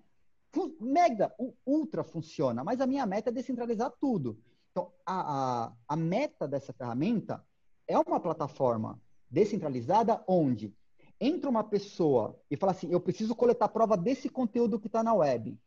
Mega, 0.81 1.35
ultra 1.67 2.03
funciona, 2.03 2.65
mas 2.65 2.81
a 2.81 2.87
minha 2.87 3.05
meta 3.07 3.29
é 3.29 3.33
descentralizar 3.33 3.93
tudo. 4.01 4.39
Então, 4.73 4.91
a, 5.05 5.65
a, 5.65 5.73
a 5.89 5.97
meta 5.97 6.49
dessa 6.49 6.73
ferramenta 6.73 7.45
é 7.87 7.99
uma 7.99 8.19
plataforma 8.19 9.01
descentralizada 9.31 10.23
onde 10.27 10.75
entra 11.21 11.51
uma 11.51 11.65
pessoa 11.65 12.39
e 12.51 12.57
fala 12.57 12.73
assim: 12.73 12.91
eu 12.91 13.01
preciso 13.01 13.35
coletar 13.35 13.69
prova 13.69 13.97
desse 13.97 14.29
conteúdo 14.29 14.79
que 14.79 14.87
está 14.87 15.03
na 15.03 15.15
web. 15.15 15.59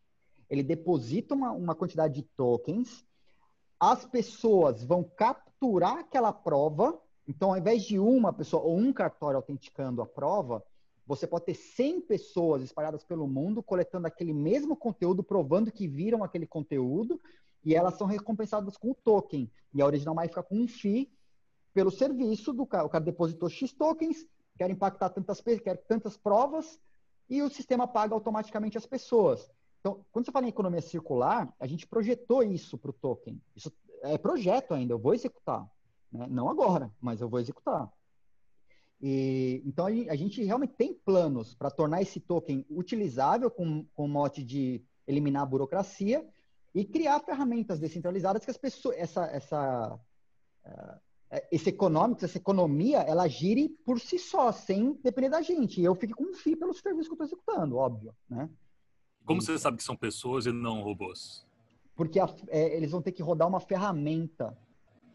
Ele 0.50 0.64
deposita 0.64 1.36
uma, 1.36 1.52
uma 1.52 1.76
quantidade 1.76 2.16
de 2.16 2.24
tokens 2.24 3.06
as 3.80 4.06
pessoas 4.06 4.84
vão 4.84 5.04
capturar 5.04 6.00
aquela 6.00 6.34
prova. 6.34 7.00
Então, 7.28 7.52
ao 7.52 7.58
invés 7.58 7.84
de 7.84 7.98
uma 7.98 8.34
pessoa 8.34 8.64
ou 8.64 8.78
um 8.78 8.92
cartório 8.92 9.38
autenticando 9.38 10.02
a 10.02 10.06
prova, 10.06 10.64
você 11.08 11.26
pode 11.26 11.46
ter 11.46 11.56
100 11.56 12.02
pessoas 12.02 12.62
espalhadas 12.62 13.04
pelo 13.04 13.28
mundo 13.28 13.64
coletando 13.64 14.06
aquele 14.06 14.34
mesmo 14.34 14.76
conteúdo, 14.76 15.24
provando 15.24 15.72
que 15.72 15.88
viram 15.88 16.24
aquele 16.24 16.46
conteúdo, 16.46 17.20
e 17.64 17.74
elas 17.74 17.96
são 17.96 18.06
recompensadas 18.06 18.78
com 18.78 18.92
o 18.92 18.96
token. 18.96 19.50
E 19.74 19.82
a 19.82 19.86
original 19.86 20.16
fica 20.24 20.44
com 20.44 20.56
um 20.56 20.68
FII 20.68 21.12
pelo 21.74 21.92
serviço 21.92 22.54
do 22.54 22.66
cara. 22.66 22.86
O 22.86 22.90
cara 22.90 23.04
depositou 23.04 23.50
X 23.50 23.72
tokens, 23.74 24.26
quer 24.58 24.70
impactar 24.70 25.10
tantas, 25.10 25.42
quer 25.42 25.78
tantas 25.88 26.18
provas, 26.18 26.80
e 27.30 27.42
o 27.42 27.50
sistema 27.50 27.88
paga 27.88 28.14
automaticamente 28.14 28.78
as 28.78 28.86
pessoas. 28.86 29.50
Então, 29.80 30.06
quando 30.12 30.26
você 30.26 30.32
fala 30.32 30.46
em 30.46 30.50
economia 30.50 30.82
circular, 30.82 31.54
a 31.60 31.66
gente 31.66 31.88
projetou 31.88 32.44
isso 32.44 32.78
para 32.78 32.92
o 32.92 32.94
token. 32.94 33.42
Isso 33.56 33.72
é 34.02 34.18
projeto 34.18 34.74
ainda, 34.74 34.94
eu 34.94 35.00
vou 35.00 35.14
executar. 35.14 35.66
Né? 36.12 36.28
Não 36.30 36.50
agora, 36.50 36.92
mas 37.00 37.22
eu 37.22 37.30
vou 37.30 37.40
executar. 37.40 37.90
E, 39.02 39.62
então, 39.66 39.86
a 39.86 40.16
gente 40.16 40.44
realmente 40.44 40.74
tem 40.74 40.94
planos 40.94 41.56
para 41.56 41.72
tornar 41.72 42.02
esse 42.02 42.20
token 42.20 42.66
utilizável 42.70 43.50
com, 43.50 43.86
com 43.96 44.06
o 44.06 44.10
mote 44.10 44.44
de 44.44 44.84
eliminar 45.08 45.44
a 45.44 45.46
burocracia 45.46 46.28
e 46.76 46.84
criar 46.84 47.20
ferramentas 47.22 47.80
descentralizadas 47.80 48.44
que 48.44 48.52
as 48.52 48.58
pessoas, 48.58 48.98
essa, 48.98 49.26
essa, 49.28 50.00
uh, 50.66 51.40
esse 51.50 51.70
econômico, 51.70 52.24
essa 52.26 52.38
economia, 52.38 53.00
ela 53.00 53.28
gire 53.28 53.70
por 53.86 54.00
si 54.00 54.20
só, 54.20 54.52
sem 54.52 54.94
depender 55.02 55.30
da 55.30 55.42
gente. 55.42 55.80
E 55.80 55.86
eu 55.86 55.96
fico 55.96 56.16
com 56.16 56.32
um 56.32 56.34
FII 56.34 56.58
pelos 56.58 56.80
serviços 56.80 57.08
que 57.08 57.14
eu 57.14 57.26
estou 57.26 57.28
executando, 57.28 57.78
óbvio, 57.78 58.14
né? 58.30 58.50
Como 59.30 59.44
você 59.44 59.60
sabe 59.60 59.78
que 59.78 59.84
são 59.84 59.96
pessoas 59.96 60.48
e 60.48 60.52
não 60.52 60.82
robôs? 60.82 61.46
Porque 61.96 62.20
a, 62.20 62.28
é, 62.48 62.76
eles 62.76 62.90
vão 62.90 63.00
ter 63.00 63.12
que 63.12 63.22
rodar 63.22 63.48
uma 63.48 63.60
ferramenta. 63.60 64.58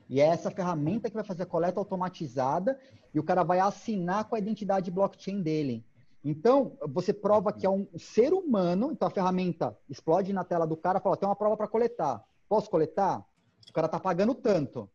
E 0.08 0.20
é 0.20 0.26
essa 0.26 0.52
ferramenta 0.52 1.10
que 1.10 1.16
vai 1.16 1.24
fazer 1.24 1.42
a 1.42 1.46
coleta 1.46 1.80
automatizada 1.80 2.78
e 3.12 3.18
o 3.18 3.24
cara 3.24 3.42
vai 3.42 3.58
assinar 3.58 4.26
com 4.26 4.36
a 4.36 4.38
identidade 4.38 4.88
blockchain 4.88 5.42
dele. 5.42 5.84
Então, 6.22 6.78
você 6.86 7.12
prova 7.12 7.52
que 7.52 7.66
é 7.66 7.68
um 7.68 7.88
ser 7.98 8.32
humano, 8.32 8.92
então 8.92 9.08
a 9.08 9.10
ferramenta 9.10 9.76
explode 9.90 10.32
na 10.32 10.44
tela 10.44 10.64
do 10.64 10.76
cara, 10.76 11.00
fala, 11.00 11.16
tem 11.16 11.28
uma 11.28 11.34
prova 11.34 11.56
para 11.56 11.66
coletar. 11.66 12.24
posso 12.48 12.70
coletar? 12.70 13.26
O 13.68 13.72
cara 13.72 13.88
tá 13.88 13.98
pagando 13.98 14.32
tanto. 14.32 14.88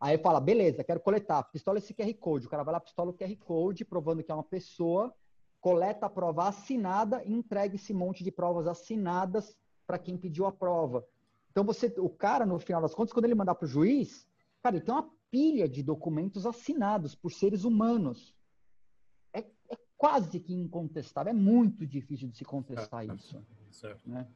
Aí 0.00 0.16
fala, 0.16 0.40
beleza, 0.40 0.82
quero 0.82 1.00
coletar. 1.00 1.42
Pistola 1.42 1.76
esse 1.76 1.92
QR 1.92 2.14
Code. 2.14 2.46
O 2.46 2.48
cara 2.48 2.62
vai 2.62 2.72
lá, 2.72 2.80
pistola 2.80 3.10
o 3.10 3.14
QR 3.14 3.36
Code, 3.36 3.84
provando 3.84 4.22
que 4.22 4.32
é 4.32 4.34
uma 4.34 4.42
pessoa, 4.42 5.12
coleta 5.62 6.06
a 6.06 6.10
prova 6.10 6.48
assinada 6.48 7.22
e 7.24 7.32
entrega 7.32 7.76
esse 7.76 7.94
monte 7.94 8.24
de 8.24 8.32
provas 8.32 8.66
assinadas 8.66 9.56
para 9.86 9.96
quem 9.96 10.18
pediu 10.18 10.44
a 10.44 10.52
prova. 10.52 11.06
Então 11.50 11.64
você, 11.64 11.86
o 11.98 12.10
cara, 12.10 12.44
no 12.44 12.58
final 12.58 12.82
das 12.82 12.94
contas, 12.94 13.12
quando 13.12 13.26
ele 13.26 13.34
mandar 13.36 13.54
para 13.54 13.66
o 13.66 13.68
juiz, 13.68 14.26
cara, 14.60 14.74
ele 14.76 14.84
tem 14.84 14.92
uma 14.92 15.08
pilha 15.30 15.68
de 15.68 15.80
documentos 15.82 16.46
assinados 16.46 17.14
por 17.14 17.30
seres 17.30 17.62
humanos. 17.62 18.34
É, 19.32 19.38
é 19.70 19.78
quase 19.96 20.40
que 20.40 20.52
incontestável, 20.52 21.30
é 21.30 21.34
muito 21.34 21.86
difícil 21.86 22.28
de 22.28 22.36
se 22.36 22.44
contestar 22.44 23.08
é, 23.08 23.14
isso. 23.14 23.40
Certo. 23.70 24.10
Né? 24.10 24.26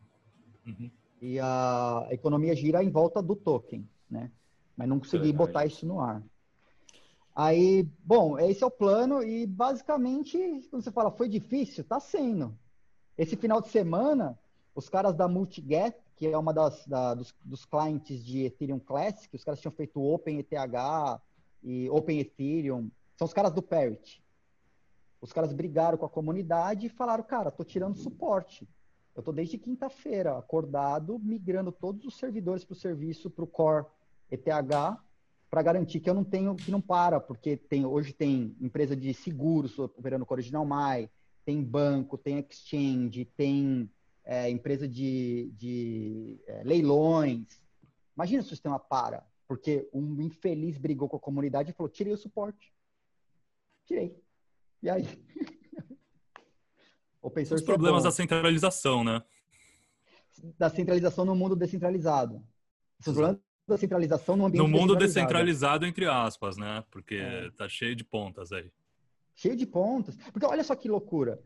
Uhum. 0.64 0.91
E 1.20 1.41
a 1.41 2.07
economia 2.12 2.55
gira 2.55 2.85
em 2.85 2.91
volta 2.91 3.20
do 3.20 3.35
token, 3.35 3.89
né? 4.09 4.31
Mas 4.77 4.89
não 4.89 5.01
consegui 5.01 5.33
botar 5.33 5.66
isso 5.66 5.85
no 5.87 6.01
ar. 6.01 6.22
Aí, 7.39 7.82
bom, 8.03 8.39
esse 8.39 8.64
é 8.64 8.66
o 8.66 8.70
plano 8.70 9.22
e 9.22 9.47
basicamente, 9.47 10.39
quando 10.70 10.82
você 10.82 10.91
fala 10.91 11.11
foi 11.11 11.28
difícil, 11.28 11.84
tá 11.84 12.01
sendo. 12.01 12.59
Esse 13.18 13.37
final 13.37 13.61
de 13.61 13.68
semana, 13.68 14.39
os 14.74 14.89
caras 14.89 15.14
da 15.14 15.28
Multiget, 15.28 15.95
que 16.16 16.26
é 16.26 16.39
uma 16.39 16.55
das 16.55 16.87
da, 16.87 17.12
dos, 17.12 17.34
dos 17.45 17.66
clientes 17.66 18.24
de 18.24 18.45
Ethereum 18.47 18.78
Classic, 18.78 19.37
os 19.37 19.45
caras 19.45 19.61
tinham 19.61 19.72
feito 19.72 20.03
Open 20.03 20.39
ETH 20.39 20.51
e 21.62 21.91
Open 21.91 22.20
Ethereum, 22.20 22.91
são 23.18 23.26
os 23.26 23.34
caras 23.34 23.53
do 23.53 23.61
Parity. 23.61 24.24
Os 25.20 25.30
caras 25.30 25.53
brigaram 25.53 25.99
com 25.99 26.07
a 26.07 26.11
comunidade 26.11 26.87
e 26.87 26.89
falaram, 26.89 27.22
cara, 27.22 27.51
tô 27.51 27.64
tirando 27.64 27.99
suporte. 27.99 28.66
Eu 29.14 29.22
tô 29.22 29.30
desde 29.30 29.59
quinta-feira 29.59 30.39
acordado, 30.39 31.18
migrando 31.18 31.70
todos 31.70 32.07
os 32.07 32.16
servidores 32.16 32.64
para 32.64 32.72
o 32.72 32.76
serviço, 32.76 33.28
para 33.28 33.45
o 33.45 33.47
Core 33.47 33.84
ETH, 34.30 34.49
para 35.57 35.62
garantir 35.62 36.00
que 36.00 36.11
eu 36.11 36.12
não 36.12 36.22
tenho, 36.22 36.54
que 36.54 36.70
não 36.70 36.82
para, 36.82 37.18
porque 37.18 37.57
tem, 37.57 37.86
hoje 37.86 38.12
tem 38.12 38.54
empresa 38.61 38.94
de 38.94 39.14
seguros 39.14 39.78
operando 39.78 40.26
com 40.26 40.34
o 40.34 40.36
Original 40.36 40.66
My, 40.66 41.09
tem 41.46 41.64
banco, 41.64 42.18
tem 42.18 42.38
exchange, 42.38 43.24
tem 43.24 43.90
é, 44.22 44.50
empresa 44.50 44.86
de, 44.86 45.50
de 45.57 46.38
é, 46.46 46.62
leilões. 46.62 47.59
Imagina 48.14 48.42
se 48.42 48.48
o 48.48 48.50
sistema 48.50 48.78
para, 48.78 49.26
porque 49.48 49.88
um 49.94 50.20
infeliz 50.20 50.76
brigou 50.76 51.09
com 51.09 51.16
a 51.16 51.20
comunidade 51.20 51.70
e 51.70 51.72
falou: 51.72 51.88
tirei 51.88 52.12
o 52.12 52.18
suporte. 52.18 52.70
Tirei. 53.86 54.14
E 54.82 54.90
aí? 54.90 55.04
Os 57.50 57.62
problemas 57.62 58.02
é 58.02 58.09
da 58.09 58.12
centralização, 58.12 59.02
né? 59.02 59.22
Da 60.59 60.68
centralização 60.68 61.24
no 61.24 61.34
mundo 61.34 61.57
descentralizado. 61.57 62.44
Os 62.98 63.07
problemas 63.07 63.40
da 63.66 63.76
centralização 63.76 64.36
no 64.36 64.46
ambiente 64.46 64.62
No 64.62 64.68
mundo 64.68 64.94
descentralizado, 64.94 65.84
entre 65.84 66.06
aspas, 66.06 66.56
né? 66.56 66.84
Porque 66.90 67.16
é. 67.16 67.50
tá 67.50 67.68
cheio 67.68 67.96
de 67.96 68.04
pontas 68.04 68.52
aí. 68.52 68.70
Cheio 69.34 69.56
de 69.56 69.66
pontas. 69.66 70.16
Porque 70.32 70.46
olha 70.46 70.62
só 70.62 70.74
que 70.74 70.88
loucura. 70.88 71.42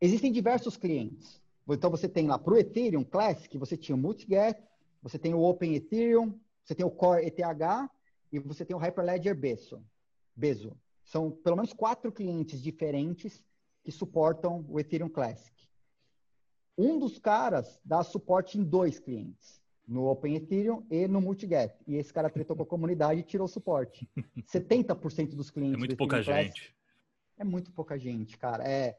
Existem 0.00 0.30
diversos 0.30 0.76
clientes. 0.76 1.40
Então 1.68 1.90
você 1.90 2.08
tem 2.08 2.26
lá 2.26 2.38
para 2.38 2.54
o 2.54 2.58
Ethereum 2.58 3.02
Classic, 3.02 3.56
você 3.56 3.76
tinha 3.76 3.96
o 3.96 3.98
Multiget, 3.98 4.58
você 5.02 5.18
tem 5.18 5.34
o 5.34 5.40
Open 5.40 5.74
Ethereum, 5.74 6.38
você 6.64 6.74
tem 6.74 6.84
o 6.84 6.90
Core 6.90 7.26
ETH 7.26 7.40
e 8.32 8.38
você 8.38 8.64
tem 8.64 8.76
o 8.76 8.78
Hyperledger 8.78 9.34
Bezo. 9.34 9.82
Bezo. 10.36 10.76
São 11.04 11.30
pelo 11.30 11.56
menos 11.56 11.72
quatro 11.72 12.12
clientes 12.12 12.62
diferentes 12.62 13.42
que 13.82 13.92
suportam 13.92 14.64
o 14.68 14.78
Ethereum 14.78 15.08
Classic. 15.08 15.52
Um 16.76 16.98
dos 16.98 17.18
caras 17.18 17.80
dá 17.84 18.02
suporte 18.02 18.58
em 18.58 18.64
dois 18.64 18.98
clientes, 18.98 19.62
no 19.86 20.06
Open 20.06 20.34
Ethereum 20.34 20.84
e 20.90 21.06
no 21.06 21.20
Multiget. 21.20 21.74
E 21.86 21.96
esse 21.96 22.12
cara 22.12 22.30
tretou 22.30 22.56
com 22.56 22.62
a 22.62 22.66
comunidade 22.66 23.20
e 23.20 23.24
tirou 23.24 23.44
o 23.44 23.48
suporte. 23.48 24.08
70% 24.52 25.34
dos 25.34 25.50
clientes. 25.50 25.74
É 25.74 25.78
muito 25.78 25.96
pouca 25.96 26.22
Classic, 26.22 26.58
gente. 26.58 26.74
É 27.36 27.44
muito 27.44 27.72
pouca 27.72 27.98
gente, 27.98 28.38
cara. 28.38 28.66
É, 28.66 28.96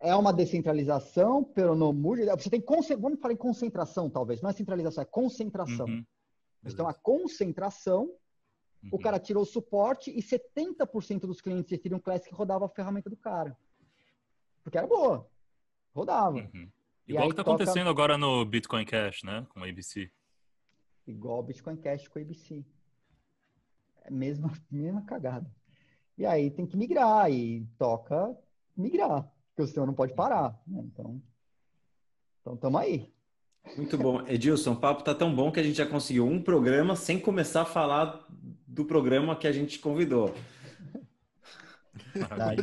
é 0.00 0.14
uma 0.16 0.32
descentralização, 0.32 1.44
pelo 1.44 1.74
no 1.74 1.92
Você 1.92 2.50
tem 2.50 2.62
vamos 2.98 3.20
falar 3.20 3.34
em 3.34 3.36
concentração, 3.36 4.08
talvez. 4.08 4.40
Não 4.40 4.50
é 4.50 4.52
centralização, 4.52 5.02
é 5.02 5.06
concentração. 5.06 5.86
Uhum. 5.86 6.04
Então, 6.64 6.88
a 6.88 6.94
concentração, 6.94 8.04
uhum. 8.82 8.90
o 8.92 8.98
cara 8.98 9.18
tirou 9.18 9.42
o 9.42 9.46
suporte 9.46 10.10
e 10.10 10.22
70% 10.22 11.20
dos 11.20 11.40
clientes 11.40 11.68
de 11.68 11.74
Ethereum 11.74 11.98
Classic 11.98 12.32
rodava 12.32 12.66
a 12.66 12.68
ferramenta 12.68 13.10
do 13.10 13.16
cara. 13.16 13.56
Porque 14.62 14.78
era 14.78 14.86
boa. 14.86 15.28
Rodava. 15.94 16.36
Uhum. 16.36 16.68
Igual 17.06 17.28
que 17.28 17.36
tá 17.36 17.44
toca... 17.44 17.56
acontecendo 17.56 17.90
agora 17.90 18.16
no 18.16 18.44
Bitcoin 18.44 18.84
Cash, 18.84 19.22
né? 19.22 19.46
Com 19.50 19.62
a 19.62 19.68
ABC. 19.68 20.10
Igual 21.06 21.40
o 21.40 21.42
Bitcoin 21.42 21.76
Cash 21.76 22.08
com 22.08 22.18
a 22.18 22.22
ABC. 22.22 22.64
É 24.02 24.08
a 24.08 24.10
mesma, 24.10 24.52
mesma 24.70 25.02
cagada. 25.02 25.50
E 26.16 26.26
aí 26.26 26.50
tem 26.50 26.66
que 26.66 26.76
migrar 26.76 27.30
e 27.30 27.66
toca 27.78 28.36
migrar 28.76 29.30
porque 29.52 29.62
o 29.62 29.66
sistema 29.66 29.86
não 29.86 29.94
pode 29.94 30.14
parar. 30.14 30.58
Né? 30.66 30.82
Então, 30.84 31.22
então 32.40 32.54
estamos 32.54 32.80
aí. 32.80 33.12
Muito 33.76 33.96
bom. 33.96 34.26
Edilson, 34.26 34.72
o 34.72 34.76
papo 34.76 35.04
tá 35.04 35.14
tão 35.14 35.34
bom 35.34 35.52
que 35.52 35.60
a 35.60 35.62
gente 35.62 35.76
já 35.76 35.86
conseguiu 35.86 36.26
um 36.26 36.42
programa 36.42 36.96
sem 36.96 37.20
começar 37.20 37.62
a 37.62 37.66
falar 37.66 38.26
do 38.66 38.84
programa 38.84 39.36
que 39.36 39.46
a 39.46 39.52
gente 39.52 39.78
convidou. 39.78 40.34
Tá, 42.28 42.54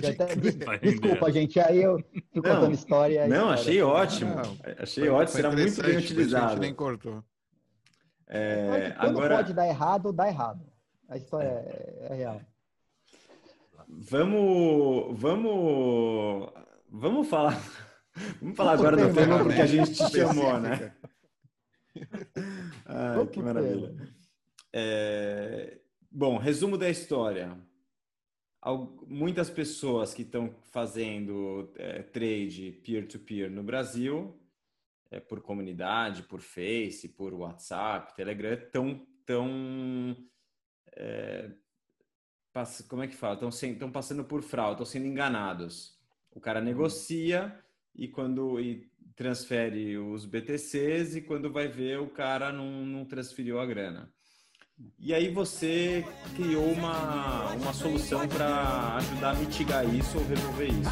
desculpa, 0.82 1.32
gente, 1.32 1.60
aí 1.60 1.84
eu 1.84 2.00
fico 2.12 2.28
não, 2.36 2.42
contando 2.42 2.74
história. 2.74 3.28
Não, 3.28 3.50
achei 3.50 3.82
ótimo. 3.82 4.36
Não, 4.36 4.58
achei 4.80 5.04
foi, 5.04 5.14
ótimo, 5.14 5.36
será 5.36 5.52
muito 5.52 5.84
bem 5.84 5.98
utilizado. 5.98 6.60
nem 6.60 6.74
cortou. 6.74 7.24
É, 8.28 8.94
Quando 9.00 9.10
agora... 9.10 9.36
pode 9.38 9.54
dar 9.54 9.68
errado, 9.68 10.12
dá 10.12 10.28
errado. 10.28 10.66
A 11.08 11.18
história 11.18 11.48
é, 11.48 12.08
é 12.10 12.14
real. 12.16 12.42
Vamos, 13.88 15.20
vamos 15.20 16.54
Vamos 16.92 17.28
falar. 17.28 17.62
Vamos 18.42 18.58
falar 18.58 18.74
agora 18.74 18.98
do 18.98 19.14
tema 19.14 19.44
porque 19.44 19.62
a 19.62 19.66
gente 19.66 19.94
te 19.94 20.10
chamou, 20.10 20.60
né? 20.60 20.94
Ai, 22.86 23.28
que 23.28 23.42
maravilha. 23.42 23.96
É... 24.74 25.78
Bom, 26.12 26.38
resumo 26.38 26.78
da 26.78 26.90
história. 26.90 27.56
Muitas 29.08 29.50
pessoas 29.50 30.14
que 30.14 30.24
estão 30.24 30.54
fazendo 30.72 31.72
é, 31.76 32.04
trade 32.04 32.74
peer-to-peer 32.84 33.50
-peer 33.50 33.56
no 33.56 33.64
Brasil, 33.64 34.38
é, 35.10 35.20
por 35.20 35.42
comunidade, 35.42 36.24
por 36.24 36.42
Face, 36.42 37.10
por 37.10 37.34
WhatsApp, 37.34 38.16
Telegram, 38.16 38.54
estão 38.54 39.08
tão, 39.26 40.16
é, 40.96 41.52
como 42.88 43.04
é 43.04 43.08
que 43.08 43.16
fala? 43.16 43.40
Estão 43.50 43.92
passando 43.92 44.26
por 44.26 44.42
fraude, 44.42 44.74
estão 44.74 44.86
sendo 44.86 45.08
enganados. 45.08 45.98
O 46.32 46.40
cara 46.42 46.62
negocia 46.62 47.58
e 47.96 48.08
quando 48.08 48.60
e 48.60 48.90
transfere 49.16 49.98
os 49.98 50.26
BTCs 50.26 51.16
e 51.16 51.22
quando 51.22 51.52
vai 51.52 51.68
ver 51.68 52.00
o 52.00 52.10
cara 52.10 52.54
não, 52.54 52.86
não 52.86 53.06
transferiu 53.06 53.60
a 53.60 53.66
grana. 53.66 54.14
E 55.00 55.14
aí 55.14 55.30
você 55.30 56.06
criou 56.36 56.72
uma, 56.72 57.52
uma 57.54 57.74
solução 57.74 58.28
para 58.28 58.96
ajudar 58.98 59.32
a 59.32 59.34
mitigar 59.34 59.86
isso 59.96 60.18
ou 60.18 60.26
resolver 60.26 60.68
isso. 60.68 60.90